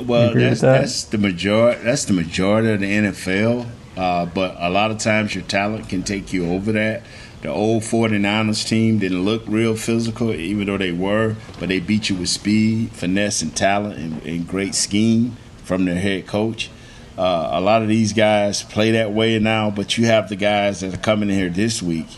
Well, 0.00 0.34
that's 0.34 0.62
that? 0.62 0.80
that's 0.80 1.04
the 1.04 1.18
majority. 1.18 1.82
That's 1.84 2.04
the 2.06 2.12
majority 2.12 2.72
of 2.72 2.80
the 2.80 2.86
NFL. 2.86 3.68
Uh, 4.00 4.24
but 4.24 4.56
a 4.58 4.70
lot 4.70 4.90
of 4.90 4.96
times 4.96 5.34
your 5.34 5.44
talent 5.44 5.86
can 5.90 6.02
take 6.02 6.32
you 6.32 6.50
over 6.50 6.72
that. 6.72 7.02
The 7.42 7.48
old 7.48 7.82
49ers 7.82 8.66
team 8.66 8.98
didn't 8.98 9.26
look 9.26 9.42
real 9.46 9.76
physical, 9.76 10.32
even 10.32 10.66
though 10.66 10.78
they 10.78 10.90
were, 10.90 11.36
but 11.58 11.68
they 11.68 11.80
beat 11.80 12.08
you 12.08 12.16
with 12.16 12.30
speed, 12.30 12.92
finesse, 12.92 13.42
and 13.42 13.54
talent, 13.54 13.98
and, 13.98 14.22
and 14.22 14.48
great 14.48 14.74
scheme 14.74 15.36
from 15.64 15.84
their 15.84 15.98
head 15.98 16.26
coach. 16.26 16.70
Uh, 17.18 17.50
a 17.52 17.60
lot 17.60 17.82
of 17.82 17.88
these 17.88 18.14
guys 18.14 18.62
play 18.62 18.90
that 18.92 19.12
way 19.12 19.38
now, 19.38 19.70
but 19.70 19.98
you 19.98 20.06
have 20.06 20.30
the 20.30 20.36
guys 20.36 20.80
that 20.80 20.94
are 20.94 20.98
coming 20.98 21.28
in 21.28 21.36
here 21.36 21.50
this 21.50 21.82
week. 21.82 22.08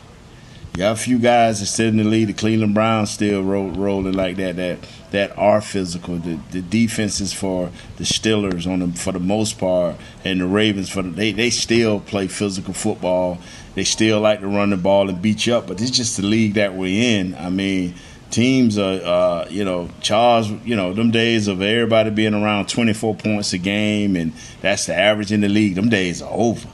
You 0.75 0.79
got 0.79 0.93
a 0.93 0.97
few 0.97 1.19
guys 1.19 1.59
that 1.59 1.67
still 1.67 1.89
in 1.89 1.97
the 1.97 2.05
league. 2.05 2.29
The 2.29 2.33
Cleveland 2.33 2.75
Browns 2.75 3.11
still 3.11 3.43
roll, 3.43 3.71
rolling 3.71 4.15
like 4.15 4.37
that. 4.37 4.55
That 4.55 4.79
that 5.13 5.37
are 5.39 5.61
physical. 5.61 6.17
The, 6.17 6.39
the 6.51 6.61
defenses 6.61 7.33
for 7.33 7.71
the 7.99 8.05
Steelers 8.05 8.67
on 8.67 8.81
them 8.81 8.93
for 8.93 9.13
the 9.13 9.21
most 9.21 9.59
part, 9.59 9.97
and 10.25 10.41
the 10.41 10.47
Ravens 10.47 10.89
for 10.89 11.03
the, 11.03 11.11
they 11.11 11.33
they 11.33 11.51
still 11.51 12.01
play 12.01 12.27
physical 12.27 12.75
football. 12.75 13.39
They 13.75 13.85
still 13.85 14.21
like 14.21 14.41
to 14.41 14.49
run 14.49 14.71
the 14.71 14.77
ball 14.77 15.09
and 15.09 15.23
beat 15.23 15.47
you 15.47 15.55
up. 15.55 15.67
But 15.67 15.81
it's 15.81 15.91
just 15.91 16.17
the 16.17 16.25
league 16.25 16.55
that 16.55 16.75
we're 16.75 17.21
in. 17.21 17.35
I 17.37 17.49
mean, 17.49 17.95
teams 18.31 18.79
are 18.79 19.01
uh, 19.03 19.49
you 19.49 19.65
know 19.65 19.89
Charles. 20.01 20.51
You 20.51 20.77
know 20.77 20.93
them 20.93 21.11
days 21.11 21.47
of 21.47 21.63
everybody 21.63 22.11
being 22.11 22.35
around 22.35 22.69
24 22.69 23.15
points 23.15 23.53
a 23.53 23.59
game, 23.59 24.17
and 24.17 24.33
that's 24.61 24.87
the 24.87 24.95
average 24.95 25.31
in 25.31 25.43
the 25.43 25.49
league. 25.49 25.77
Them 25.77 25.89
days 25.89 26.21
are 26.21 26.33
over. 26.33 26.69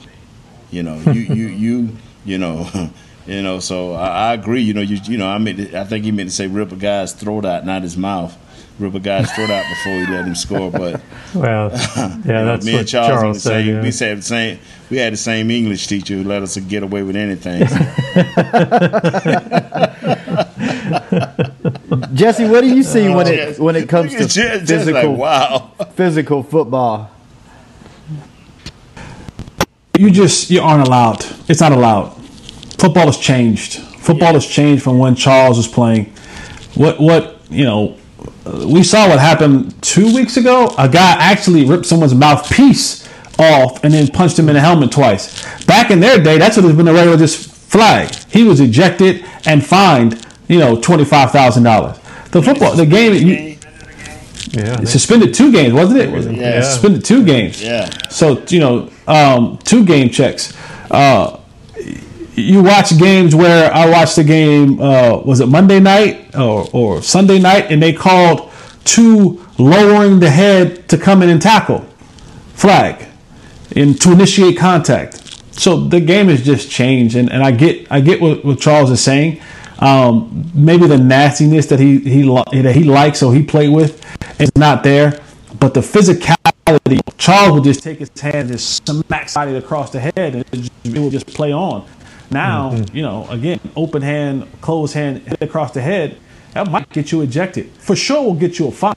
You 0.70 0.82
know, 0.84 0.96
you 1.12 1.20
you 1.20 1.46
you 1.46 1.96
you 2.24 2.38
know. 2.38 2.90
You 3.28 3.42
know, 3.42 3.60
so 3.60 3.92
I, 3.92 4.30
I 4.30 4.34
agree. 4.34 4.62
You 4.62 4.72
know, 4.72 4.80
you 4.80 4.96
you 5.04 5.18
know, 5.18 5.28
I 5.28 5.36
mean, 5.36 5.74
I 5.74 5.84
think 5.84 6.06
he 6.06 6.12
meant 6.12 6.30
to 6.30 6.34
say 6.34 6.46
rip 6.46 6.72
a 6.72 6.76
guy's 6.76 7.12
throat 7.12 7.44
out, 7.44 7.66
not 7.66 7.82
his 7.82 7.94
mouth. 7.94 8.34
Rip 8.78 8.94
a 8.94 9.00
guy's 9.00 9.30
throat 9.32 9.50
out 9.50 9.66
before 9.68 9.92
he 9.92 10.06
let 10.06 10.24
him 10.24 10.34
score. 10.34 10.70
But 10.70 11.02
Well, 11.34 11.70
you 11.70 11.76
yeah, 11.76 12.16
know, 12.24 12.46
that's 12.46 12.64
me 12.64 12.72
what 12.72 12.78
and 12.80 12.88
Charles, 12.88 13.08
Charles 13.08 13.36
were 13.36 13.40
said. 13.40 13.64
same, 13.64 13.74
yeah. 13.74 13.82
we 13.82 13.90
said 13.90 14.18
the 14.18 14.22
same. 14.22 14.58
We 14.88 14.96
had 14.96 15.12
the 15.12 15.18
same 15.18 15.50
English 15.50 15.88
teacher 15.88 16.14
who 16.14 16.24
let 16.24 16.42
us 16.42 16.56
get 16.56 16.82
away 16.82 17.02
with 17.02 17.16
anything. 17.16 17.60
Jesse, 22.14 22.48
what 22.48 22.62
do 22.62 22.74
you 22.74 22.82
see 22.82 23.10
when 23.10 23.26
it 23.26 23.56
oh, 23.58 23.64
when 23.64 23.76
it 23.76 23.90
comes 23.90 24.12
to 24.12 24.22
at 24.22 24.30
Jess- 24.30 24.34
Jess 24.34 24.68
physical 24.84 25.10
like, 25.10 25.18
wow. 25.18 25.70
physical 25.94 26.42
football? 26.42 27.10
you 29.98 30.10
just 30.10 30.50
you 30.50 30.62
aren't 30.62 30.86
allowed. 30.86 31.24
It's 31.48 31.60
not 31.60 31.72
allowed. 31.72 32.17
Football 32.78 33.06
has 33.06 33.18
changed. 33.18 33.78
Football 33.78 34.34
has 34.34 34.46
changed 34.46 34.82
from 34.82 34.98
when 34.98 35.14
Charles 35.14 35.56
was 35.56 35.68
playing. 35.68 36.06
What 36.74 37.00
what 37.00 37.40
you 37.50 37.64
know? 37.64 37.96
We 38.64 38.82
saw 38.82 39.08
what 39.08 39.18
happened 39.18 39.80
two 39.82 40.14
weeks 40.14 40.36
ago. 40.36 40.74
A 40.78 40.88
guy 40.88 41.16
actually 41.18 41.64
ripped 41.64 41.86
someone's 41.86 42.14
mouthpiece 42.14 43.06
off 43.38 43.84
and 43.84 43.92
then 43.92 44.08
punched 44.08 44.38
him 44.38 44.48
in 44.48 44.54
the 44.54 44.60
helmet 44.60 44.90
twice. 44.90 45.44
Back 45.66 45.90
in 45.90 46.00
their 46.00 46.22
day, 46.22 46.38
that's 46.38 46.56
what 46.56 46.64
has 46.64 46.74
been 46.74 46.88
a 46.88 46.92
regular 46.92 47.16
just 47.16 47.50
flag. 47.50 48.14
He 48.30 48.44
was 48.44 48.60
ejected 48.60 49.24
and 49.44 49.64
fined. 49.64 50.24
You 50.48 50.58
know, 50.58 50.80
twenty 50.80 51.04
five 51.04 51.30
thousand 51.30 51.64
dollars. 51.64 51.98
The 52.30 52.42
football, 52.42 52.74
the 52.74 52.86
game, 52.86 53.12
you, 53.14 53.58
yeah, 54.52 54.84
suspended 54.84 55.34
two 55.34 55.52
games, 55.52 55.74
wasn't 55.74 56.00
it? 56.00 56.36
Yeah. 56.36 56.62
Suspended 56.62 57.04
two 57.04 57.24
games. 57.24 57.62
Yeah. 57.62 57.90
So 58.08 58.42
you 58.48 58.60
know, 58.60 58.90
um, 59.06 59.58
two 59.64 59.84
game 59.84 60.08
checks. 60.10 60.56
Uh, 60.90 61.37
you 62.38 62.62
watch 62.62 62.96
games 62.98 63.34
where 63.34 63.72
I 63.72 63.88
watched 63.90 64.16
the 64.16 64.24
game. 64.24 64.80
Uh, 64.80 65.18
was 65.18 65.40
it 65.40 65.46
Monday 65.46 65.80
night 65.80 66.34
or, 66.36 66.68
or 66.72 67.02
Sunday 67.02 67.38
night, 67.38 67.70
and 67.70 67.82
they 67.82 67.92
called 67.92 68.50
two 68.84 69.44
lowering 69.58 70.20
the 70.20 70.30
head 70.30 70.88
to 70.88 70.96
come 70.96 71.22
in 71.22 71.28
and 71.28 71.42
tackle, 71.42 71.86
flag, 72.54 73.06
and 73.76 74.00
to 74.00 74.12
initiate 74.12 74.56
contact. 74.56 75.24
So 75.52 75.76
the 75.76 76.00
game 76.00 76.28
has 76.28 76.44
just 76.44 76.70
changed, 76.70 77.16
and, 77.16 77.30
and 77.30 77.42
I 77.42 77.50
get 77.50 77.90
I 77.90 78.00
get 78.00 78.20
what, 78.20 78.44
what 78.44 78.60
Charles 78.60 78.90
is 78.90 79.02
saying. 79.02 79.40
Um, 79.80 80.50
maybe 80.54 80.86
the 80.86 80.98
nastiness 80.98 81.66
that 81.66 81.80
he 81.80 81.98
he 81.98 82.22
that 82.22 82.74
he 82.74 82.84
likes 82.84 83.22
or 83.22 83.34
he 83.34 83.42
played 83.42 83.70
with 83.70 84.04
is 84.40 84.50
not 84.56 84.82
there, 84.82 85.20
but 85.58 85.74
the 85.74 85.80
physicality. 85.80 87.00
Charles 87.16 87.52
would 87.52 87.64
just 87.64 87.82
take 87.82 87.98
his 87.98 88.10
hand 88.20 88.50
and 88.50 88.60
smack 88.60 89.28
somebody 89.28 89.56
across 89.56 89.90
the 89.90 90.00
head, 90.00 90.14
and 90.16 90.44
it, 90.84 90.98
would 90.98 91.12
just 91.12 91.26
play 91.26 91.52
on. 91.52 91.86
Now, 92.30 92.74
you 92.92 93.02
know, 93.02 93.26
again, 93.30 93.60
open 93.74 94.02
hand, 94.02 94.46
closed 94.60 94.94
hand, 94.94 95.22
hit 95.22 95.40
across 95.40 95.72
the 95.72 95.80
head, 95.80 96.18
that 96.52 96.70
might 96.70 96.90
get 96.90 97.12
you 97.12 97.22
ejected. 97.22 97.70
For 97.78 97.96
sure, 97.96 98.22
will 98.22 98.34
get 98.34 98.58
you 98.58 98.68
a 98.68 98.72
fine 98.72 98.94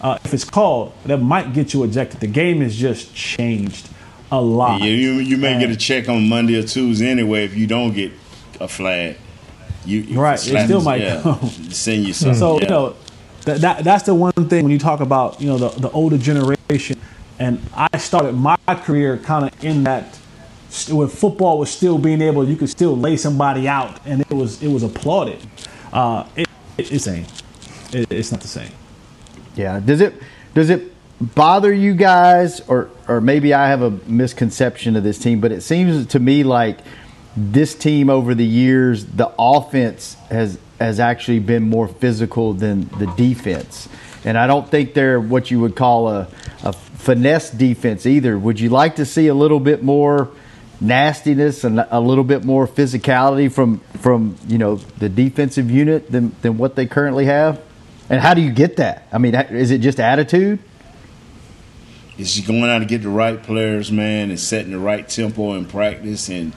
uh, 0.00 0.18
if 0.24 0.32
it's 0.34 0.44
called. 0.44 0.92
That 1.04 1.18
might 1.18 1.52
get 1.52 1.74
you 1.74 1.82
ejected. 1.84 2.20
The 2.20 2.26
game 2.26 2.60
has 2.60 2.76
just 2.76 3.14
changed 3.14 3.88
a 4.30 4.40
lot. 4.40 4.80
You, 4.80 4.92
you, 4.92 5.12
you 5.14 5.36
may 5.36 5.58
get 5.58 5.70
a 5.70 5.76
check 5.76 6.08
on 6.08 6.28
Monday 6.28 6.56
or 6.58 6.62
Tuesday 6.62 7.08
anyway 7.08 7.44
if 7.44 7.56
you 7.56 7.66
don't 7.66 7.92
get 7.92 8.12
a 8.60 8.68
flag. 8.68 9.16
You, 9.84 10.00
you 10.00 10.20
Right, 10.20 10.34
it 10.34 10.64
still 10.64 10.82
might 10.82 11.00
yeah, 11.00 11.22
come. 11.22 11.48
send 11.48 12.06
you 12.06 12.12
something. 12.12 12.38
So 12.38 12.56
yeah. 12.56 12.62
you 12.62 12.68
know, 12.68 12.96
that, 13.46 13.60
that 13.62 13.84
that's 13.84 14.04
the 14.04 14.14
one 14.14 14.32
thing 14.32 14.62
when 14.62 14.70
you 14.70 14.78
talk 14.78 15.00
about 15.00 15.40
you 15.40 15.48
know 15.48 15.58
the, 15.58 15.68
the 15.80 15.90
older 15.90 16.18
generation, 16.18 17.00
and 17.38 17.60
I 17.74 17.96
started 17.96 18.32
my 18.32 18.56
career 18.68 19.16
kind 19.16 19.46
of 19.46 19.64
in 19.64 19.84
that 19.84 20.19
when 20.90 21.08
football 21.08 21.58
was 21.58 21.70
still 21.70 21.98
being 21.98 22.22
able, 22.22 22.48
you 22.48 22.56
could 22.56 22.70
still 22.70 22.96
lay 22.96 23.16
somebody 23.16 23.68
out, 23.68 24.00
and 24.06 24.20
it 24.20 24.30
was 24.30 24.62
it 24.62 24.68
was 24.68 24.82
applauded. 24.82 25.38
Uh, 25.92 26.26
it, 26.36 26.48
it, 26.78 26.92
it's 26.92 27.04
same. 27.04 27.26
It, 27.92 28.10
it's 28.10 28.30
not 28.30 28.40
the 28.40 28.48
same. 28.48 28.70
Yeah. 29.56 29.80
Does 29.80 30.00
it 30.00 30.14
does 30.54 30.70
it 30.70 30.92
bother 31.20 31.72
you 31.72 31.94
guys, 31.94 32.60
or 32.68 32.90
or 33.08 33.20
maybe 33.20 33.52
I 33.52 33.68
have 33.68 33.82
a 33.82 33.90
misconception 34.06 34.96
of 34.96 35.02
this 35.02 35.18
team, 35.18 35.40
but 35.40 35.52
it 35.52 35.62
seems 35.62 36.06
to 36.06 36.18
me 36.18 36.44
like 36.44 36.78
this 37.36 37.74
team 37.74 38.10
over 38.10 38.34
the 38.34 38.46
years, 38.46 39.04
the 39.06 39.32
offense 39.38 40.14
has 40.30 40.58
has 40.78 40.98
actually 41.00 41.40
been 41.40 41.68
more 41.68 41.88
physical 41.88 42.54
than 42.54 42.88
the 42.98 43.06
defense, 43.16 43.88
and 44.24 44.38
I 44.38 44.46
don't 44.46 44.68
think 44.68 44.94
they're 44.94 45.20
what 45.20 45.50
you 45.50 45.60
would 45.60 45.76
call 45.76 46.08
a, 46.08 46.28
a 46.62 46.72
finesse 46.72 47.50
defense 47.50 48.06
either. 48.06 48.38
Would 48.38 48.60
you 48.60 48.70
like 48.70 48.96
to 48.96 49.04
see 49.04 49.26
a 49.28 49.34
little 49.34 49.60
bit 49.60 49.82
more 49.82 50.30
nastiness 50.80 51.64
and 51.64 51.84
a 51.90 52.00
little 52.00 52.24
bit 52.24 52.44
more 52.44 52.66
physicality 52.66 53.52
from 53.52 53.80
from 54.00 54.36
you 54.46 54.58
know 54.58 54.76
the 54.76 55.08
defensive 55.08 55.70
unit 55.70 56.10
than 56.10 56.34
than 56.42 56.58
what 56.58 56.76
they 56.76 56.86
currently 56.86 57.26
have? 57.26 57.60
And 58.08 58.20
how 58.20 58.34
do 58.34 58.40
you 58.40 58.50
get 58.50 58.76
that? 58.78 59.06
I 59.12 59.18
mean, 59.18 59.34
is 59.34 59.70
it 59.70 59.78
just 59.78 60.00
attitude? 60.00 60.58
It's 62.18 62.34
just 62.34 62.46
going 62.46 62.64
out 62.64 62.80
to 62.80 62.84
get 62.84 63.02
the 63.02 63.08
right 63.08 63.40
players, 63.40 63.90
man, 63.92 64.30
and 64.30 64.38
setting 64.38 64.72
the 64.72 64.78
right 64.78 65.08
tempo 65.08 65.54
in 65.54 65.64
practice. 65.64 66.28
And, 66.28 66.52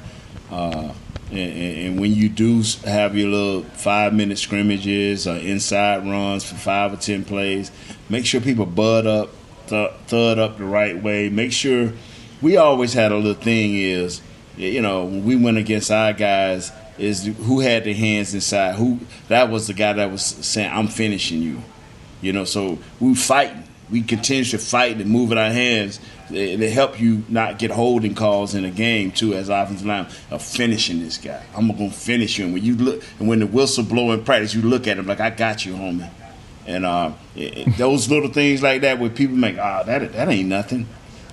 uh, 0.52 0.92
and, 1.32 1.38
and 1.38 2.00
when 2.00 2.12
you 2.12 2.28
do 2.28 2.64
have 2.86 3.16
your 3.16 3.30
little 3.30 3.62
five 3.64 4.14
minute 4.14 4.40
scrimmages 4.40 5.28
or 5.28 5.36
inside 5.36 6.06
runs 6.06 6.44
for 6.44 6.56
five 6.56 6.92
or 6.92 6.98
ten 6.98 7.24
plays, 7.24 7.72
make 8.10 8.26
sure 8.26 8.42
people 8.42 8.66
bud 8.66 9.06
up, 9.06 9.30
th- 9.68 9.92
thud 10.08 10.40
up 10.40 10.58
the 10.58 10.66
right 10.66 11.02
way. 11.02 11.30
Make 11.30 11.54
sure 11.54 11.94
we 12.44 12.58
always 12.58 12.94
had 12.94 13.12
a 13.12 13.16
little 13.16 13.42
thing 13.42 13.76
is, 13.76 14.22
you 14.58 14.82
know, 14.82 15.06
when 15.06 15.26
we 15.26 15.36
went 15.36 15.58
against 15.58 15.90
our 15.90 16.14
guys, 16.14 16.72
is 17.00 17.26
who 17.26 17.62
had 17.62 17.86
the 17.86 17.94
hands 17.94 18.36
inside. 18.36 18.76
Who 18.76 19.00
that 19.28 19.50
was 19.50 19.66
the 19.66 19.74
guy 19.74 19.94
that 19.94 20.12
was 20.12 20.24
saying, 20.24 20.72
"I'm 20.72 20.88
finishing 20.88 21.42
you," 21.42 21.64
you 22.22 22.34
know. 22.34 22.46
So 22.46 22.78
we 23.00 23.16
fighting 23.16 23.64
we 23.94 24.02
continue 24.02 24.44
to 24.44 24.58
fight 24.58 24.98
and 24.98 25.10
move 25.10 25.32
our 25.32 25.52
hands 25.52 26.00
to 26.30 26.70
help 26.72 27.00
you 27.00 27.24
not 27.30 27.60
get 27.60 27.70
holding 27.70 28.16
calls 28.16 28.56
in 28.56 28.66
a 28.66 28.72
game 28.72 29.12
too 29.12 29.34
as 29.36 29.50
offensive 29.50 29.86
line 29.86 30.08
of 30.32 30.42
finishing 30.42 31.00
this 31.00 31.18
guy. 31.18 31.44
I'm 31.56 31.68
gonna 31.68 31.92
finish 31.92 32.40
you. 32.40 32.46
And 32.46 32.54
when 32.54 32.64
you 32.64 32.76
look 32.76 33.04
and 33.20 33.28
when 33.28 33.40
the 33.40 33.48
whistle 33.48 33.84
blow 33.84 34.12
in 34.12 34.24
practice, 34.24 34.54
you 34.56 34.62
look 34.64 34.88
at 34.88 34.98
him 34.98 35.06
like 35.06 35.20
I 35.20 35.30
got 35.30 35.66
you, 35.66 35.74
homie. 35.74 36.10
And 36.66 36.86
uh, 36.86 37.12
it, 37.36 37.78
those 37.78 38.10
little 38.10 38.30
things 38.30 38.64
like 38.64 38.82
that 38.82 38.98
where 38.98 39.10
people 39.10 39.36
make, 39.36 39.58
ah, 39.60 39.82
oh, 39.82 39.86
that 39.86 40.14
that 40.14 40.30
ain't 40.30 40.50
nothing. 40.50 40.88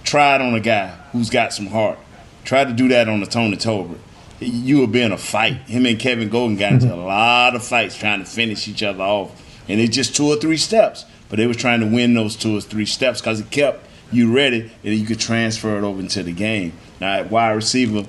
Try 0.05 0.37
it 0.37 0.41
on 0.41 0.55
a 0.55 0.61
guy 0.61 0.89
who's 1.13 1.31
got 1.31 1.53
some 1.53 1.67
heart. 1.67 1.99
Try 2.45 2.65
to 2.65 2.73
do 2.73 2.89
that 2.89 3.09
on 3.09 3.21
the 3.21 3.27
Tony 3.27 3.57
Tolbert. 3.57 3.99
You 4.41 4.79
will 4.79 4.87
be 4.87 5.03
in 5.03 5.13
a 5.13 5.19
fight. 5.19 5.57
Him 5.69 5.85
and 5.87 5.99
Kevin 5.99 6.31
Gogan 6.31 6.59
got 6.59 6.73
into 6.73 6.87
mm-hmm. 6.87 6.99
a 6.99 7.05
lot 7.07 7.55
of 7.55 7.63
fights 7.63 7.97
trying 7.97 8.21
to 8.21 8.25
finish 8.25 8.67
each 8.67 8.83
other 8.83 9.03
off. 9.03 9.31
And 9.69 9.81
it's 9.81 9.95
just 9.95 10.17
two 10.17 10.27
or 10.27 10.37
three 10.37 10.57
steps. 10.57 11.05
But 11.29 11.37
they 11.37 11.47
were 11.47 11.55
trying 11.55 11.81
to 11.81 11.87
win 11.87 12.15
those 12.15 12.35
two 12.35 12.57
or 12.57 12.61
three 12.61 12.87
steps 12.87 13.21
because 13.21 13.41
it 13.41 13.51
kept 13.51 13.87
you 14.11 14.35
ready 14.35 14.71
and 14.83 14.95
you 14.95 15.07
could 15.07 15.21
transfer 15.21 15.79
it 15.79 15.85
over 15.85 16.01
into 16.01 16.23
the 16.23 16.33
game. 16.33 16.73
Now, 17.01 17.15
at 17.15 17.31
wide 17.31 17.53
receiver, 17.53 18.05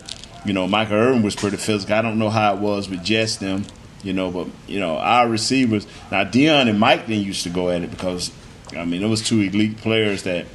you 0.46 0.54
know, 0.54 0.68
Michael 0.68 0.96
Irvin 0.96 1.22
was 1.22 1.36
pretty 1.36 1.58
physical. 1.58 1.96
I 1.96 2.02
don't 2.02 2.18
know 2.18 2.30
how 2.30 2.56
it 2.56 2.60
was 2.60 2.89
with 2.89 3.04
Jess 3.04 3.36
them, 3.36 3.66
you 4.02 4.14
know, 4.14 4.32
but, 4.32 4.48
you 4.68 4.80
know, 4.80 4.98
our 4.98 5.30
receivers. 5.30 5.86
Now, 6.12 6.24
Deion 6.24 6.68
and 6.68 6.80
Mike 6.80 7.06
then 7.08 7.22
used 7.22 7.44
to 7.44 7.50
go 7.50 7.70
at 7.70 7.84
it 7.84 7.92
because, 7.92 8.32
I 8.76 8.86
mean, 8.86 9.04
it 9.04 9.08
was 9.08 9.22
two 9.22 9.42
elite 9.42 9.78
players 9.78 10.24
that 10.24 10.48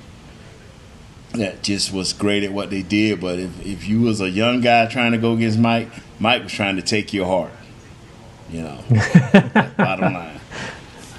that 1.39 1.63
just 1.63 1.93
was 1.93 2.13
great 2.13 2.45
at 2.45 2.53
what 2.53 2.71
they 2.71 2.83
did. 2.83 3.21
But 3.21 3.39
if, 3.39 3.67
if 3.67 3.89
you 3.89 4.03
was 4.03 4.21
a 4.21 4.31
young 4.31 4.61
guy 4.61 4.87
trying 4.87 5.13
to 5.13 5.19
go 5.19 5.35
against 5.35 5.59
Mike, 5.59 5.89
Mike 6.19 6.43
was 6.43 6.53
trying 6.53 6.77
to 6.77 6.83
take 6.83 7.13
your 7.13 7.27
heart. 7.27 7.53
You 8.51 8.63
know, 8.63 8.85
bottom 9.77 10.15
line. 10.15 10.41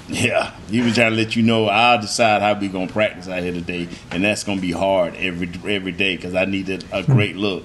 Yeah, 0.08 0.54
he 0.70 0.80
was 0.80 0.94
trying 0.94 1.10
to 1.10 1.16
let 1.16 1.36
you 1.36 1.42
know 1.42 1.66
I'll 1.66 2.00
decide 2.00 2.40
how 2.40 2.58
we 2.58 2.68
gonna 2.68 2.90
practice 2.90 3.28
out 3.28 3.42
here 3.42 3.52
today, 3.52 3.88
and 4.10 4.24
that's 4.24 4.42
gonna 4.42 4.60
be 4.60 4.72
hard 4.72 5.14
every 5.16 5.50
every 5.70 5.92
day 5.92 6.16
because 6.16 6.34
I 6.34 6.46
needed 6.46 6.84
a 6.90 7.02
great 7.02 7.36
look. 7.36 7.64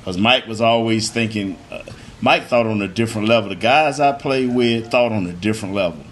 Because 0.00 0.16
Mike 0.16 0.46
was 0.46 0.62
always 0.62 1.10
thinking, 1.10 1.58
uh, 1.70 1.82
Mike 2.22 2.44
thought 2.44 2.66
on 2.66 2.80
a 2.80 2.88
different 2.88 3.28
level. 3.28 3.50
The 3.50 3.56
guys 3.56 4.00
I 4.00 4.12
played 4.12 4.54
with 4.54 4.90
thought 4.90 5.12
on 5.12 5.26
a 5.26 5.32
different 5.32 5.74
level. 5.74 6.04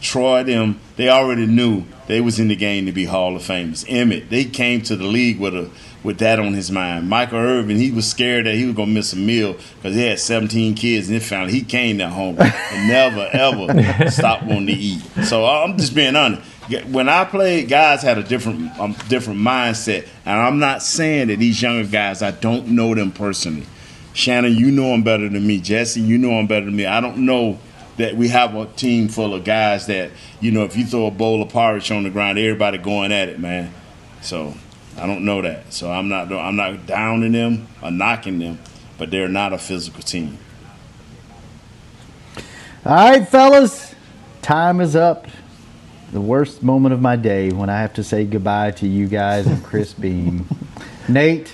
Troy, 0.00 0.44
them, 0.44 0.80
they 0.96 1.08
already 1.08 1.46
knew 1.46 1.84
they 2.06 2.20
was 2.20 2.38
in 2.38 2.48
the 2.48 2.56
game 2.56 2.86
to 2.86 2.92
be 2.92 3.04
Hall 3.04 3.34
of 3.34 3.42
Famers. 3.42 3.84
Emmitt, 3.86 4.28
they 4.28 4.44
came 4.44 4.80
to 4.82 4.96
the 4.96 5.04
league 5.04 5.38
with 5.38 5.54
a 5.54 5.70
with 6.02 6.18
that 6.18 6.38
on 6.38 6.54
his 6.54 6.70
mind. 6.70 7.08
Michael 7.08 7.38
Irvin, 7.38 7.76
he 7.76 7.90
was 7.90 8.08
scared 8.08 8.46
that 8.46 8.54
he 8.54 8.64
was 8.64 8.74
gonna 8.74 8.92
miss 8.92 9.12
a 9.12 9.16
meal 9.16 9.56
because 9.76 9.94
he 9.94 10.02
had 10.06 10.20
17 10.20 10.74
kids 10.74 11.08
and 11.08 11.14
he 11.14 11.20
found 11.20 11.50
he 11.50 11.62
came 11.62 11.98
that 11.98 12.12
home 12.12 12.36
and 12.38 12.88
never 12.88 13.28
ever 13.32 14.10
stopped 14.10 14.44
wanting 14.44 14.68
to 14.68 14.72
eat. 14.72 15.02
So 15.24 15.44
I'm 15.44 15.76
just 15.76 15.94
being 15.94 16.16
honest. 16.16 16.42
When 16.88 17.08
I 17.08 17.24
played, 17.24 17.68
guys 17.68 18.02
had 18.02 18.18
a 18.18 18.22
different 18.22 18.78
um, 18.78 18.94
different 19.08 19.40
mindset, 19.40 20.06
and 20.24 20.38
I'm 20.38 20.58
not 20.58 20.82
saying 20.82 21.28
that 21.28 21.38
these 21.38 21.60
younger 21.60 21.88
guys 21.88 22.22
I 22.22 22.30
don't 22.30 22.68
know 22.68 22.94
them 22.94 23.10
personally. 23.10 23.66
Shannon, 24.12 24.54
you 24.54 24.70
know 24.70 24.90
them 24.90 25.02
better 25.02 25.28
than 25.28 25.46
me. 25.46 25.60
Jesse, 25.60 26.00
you 26.00 26.18
know 26.18 26.30
them 26.30 26.46
better 26.46 26.66
than 26.66 26.76
me. 26.76 26.86
I 26.86 27.00
don't 27.00 27.18
know 27.18 27.58
that 27.98 28.16
we 28.16 28.28
have 28.28 28.54
a 28.54 28.66
team 28.66 29.08
full 29.08 29.34
of 29.34 29.44
guys 29.44 29.86
that 29.86 30.10
you 30.40 30.50
know 30.50 30.64
if 30.64 30.76
you 30.76 30.86
throw 30.86 31.06
a 31.06 31.10
bowl 31.10 31.42
of 31.42 31.50
porridge 31.50 31.90
on 31.90 32.04
the 32.04 32.10
ground, 32.10 32.38
everybody 32.38 32.78
going 32.78 33.12
at 33.12 33.28
it, 33.28 33.38
man. 33.38 33.72
So 34.22 34.54
I 34.96 35.06
don't 35.06 35.24
know 35.24 35.42
that. 35.42 35.72
So 35.72 35.90
I'm 35.92 36.08
not 36.08 36.32
I'm 36.32 36.56
not 36.56 36.86
downing 36.86 37.32
them 37.32 37.68
or 37.82 37.90
knocking 37.90 38.38
them, 38.38 38.58
but 38.96 39.10
they're 39.10 39.28
not 39.28 39.52
a 39.52 39.58
physical 39.58 40.02
team. 40.02 40.38
All 42.84 42.94
right, 42.94 43.28
fellas, 43.28 43.94
time 44.40 44.80
is 44.80 44.96
up. 44.96 45.26
The 46.10 46.20
worst 46.20 46.62
moment 46.62 46.94
of 46.94 47.02
my 47.02 47.16
day 47.16 47.50
when 47.50 47.68
I 47.68 47.80
have 47.80 47.92
to 47.94 48.02
say 48.04 48.24
goodbye 48.24 48.70
to 48.72 48.88
you 48.88 49.06
guys 49.06 49.46
and 49.46 49.62
Chris 49.62 49.92
Beam. 49.92 50.46
Nate, 51.08 51.48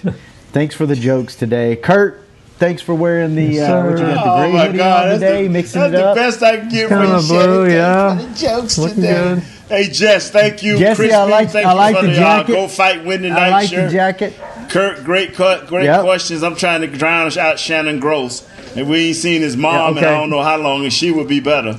thanks 0.53 0.77
for 0.77 0.87
the 0.87 0.95
jokes 0.95 1.35
today. 1.35 1.75
Kurt, 1.75 2.24
Thanks 2.65 2.81
for 2.81 2.95
wearing 2.95 3.35
the 3.35 3.43
yes, 3.43 3.69
uh, 3.69 3.83
what 3.83 3.99
you 3.99 4.07
got 4.07 4.25
the 4.25 4.41
gray 4.41 4.59
oh 4.59 4.65
hoodie 4.65 4.79
God, 4.79 5.07
on 5.07 5.15
today, 5.21 5.43
the, 5.43 5.49
mixing 5.51 5.83
it 5.83 5.95
up. 5.95 6.17
That's 6.17 6.37
the 6.37 6.41
best 6.41 6.55
I 6.55 6.57
can 6.61 6.69
get 6.71 6.89
for 6.89 7.05
you, 7.05 7.29
blue, 7.29 7.69
yeah. 7.69 8.35
Jokes 8.35 8.79
Looking 8.79 8.97
today. 8.97 9.35
Good. 9.35 9.43
Hey 9.69 9.89
Jess, 9.91 10.31
thank 10.31 10.63
you. 10.63 10.79
Jesse, 10.79 10.97
Chris 10.97 11.13
I 11.13 11.25
like, 11.25 11.51
thank 11.51 11.67
I 11.67 11.75
like 11.75 12.01
the, 12.01 12.07
the 12.07 12.15
jacket. 12.15 12.53
Uh, 12.53 12.55
go 12.55 12.69
fight, 12.69 13.05
win 13.05 13.21
tonight. 13.21 13.49
I 13.49 13.51
like 13.51 13.69
shirt. 13.69 13.91
the 13.91 13.93
jacket. 13.95 14.41
Kurt, 14.71 15.05
great, 15.05 15.35
cut, 15.35 15.67
great 15.67 15.85
yep. 15.85 16.05
questions. 16.05 16.43
I'm 16.43 16.57
trying 16.57 16.81
to 16.81 16.87
drown 16.87 17.31
out 17.39 17.59
Shannon 17.59 18.01
Gross, 18.01 18.49
and 18.75 18.89
we 18.89 19.09
ain't 19.09 19.17
seen 19.17 19.43
his 19.43 19.59
mom, 19.59 19.75
yeah, 19.75 19.89
okay. 19.91 19.99
and 19.99 20.07
I 20.07 20.21
don't 20.21 20.31
know 20.31 20.43
how 20.43 20.57
long, 20.57 20.85
and 20.85 20.93
she 20.93 21.11
would 21.11 21.29
be 21.29 21.41
better. 21.41 21.79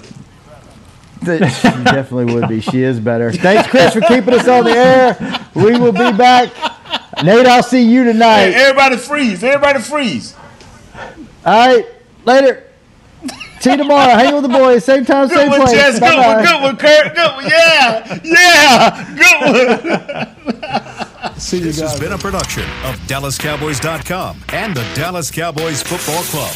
she 1.23 1.39
definitely 1.39 2.31
would 2.31 2.47
be. 2.47 2.61
She 2.61 2.83
is 2.83 2.99
better. 2.99 3.31
Thanks, 3.31 3.67
Chris, 3.69 3.93
for 3.93 4.01
keeping 4.01 4.36
us 4.36 4.47
on 4.47 4.65
the 4.65 4.71
air. 4.71 5.47
We 5.55 5.79
will 5.79 5.93
be 5.93 6.15
back. 6.15 6.53
Nate, 7.23 7.47
I'll 7.47 7.63
see 7.63 7.81
you 7.81 8.03
tonight. 8.03 8.51
Hey, 8.51 8.65
everybody 8.65 8.97
freeze. 8.97 9.43
Everybody 9.43 9.79
freeze. 9.79 10.36
All 11.46 11.68
right, 11.68 11.86
later. 12.26 12.64
See 13.60 13.72
you 13.72 13.78
tomorrow. 13.78 14.14
Hang 14.16 14.34
with 14.34 14.43
the 14.43 14.50
boys. 14.50 14.84
Same 14.84 15.06
time, 15.06 15.28
good 15.28 15.38
same 15.38 15.50
one, 15.50 15.62
place. 15.62 15.72
Jess. 15.74 16.00
Good 16.00 16.18
one, 16.18 16.43
good 16.43 16.62
one, 16.62 16.78
Kurt. 16.78 17.16
Good 17.16 17.32
one. 17.32 17.46
Yeah, 17.46 18.20
yeah. 18.24 19.16
Good 19.16 19.38
one. 21.24 21.39
See 21.39 21.58
you 21.58 21.64
this 21.66 21.80
guys. 21.80 21.91
has 21.91 22.00
been 22.00 22.14
a 22.14 22.18
production 22.18 22.64
of 22.84 22.96
DallasCowboys.com 23.08 24.43
and 24.54 24.76
the 24.76 24.84
Dallas 24.96 25.32
Cowboys 25.32 25.84
Football 25.84 26.24
Club. 26.24 26.52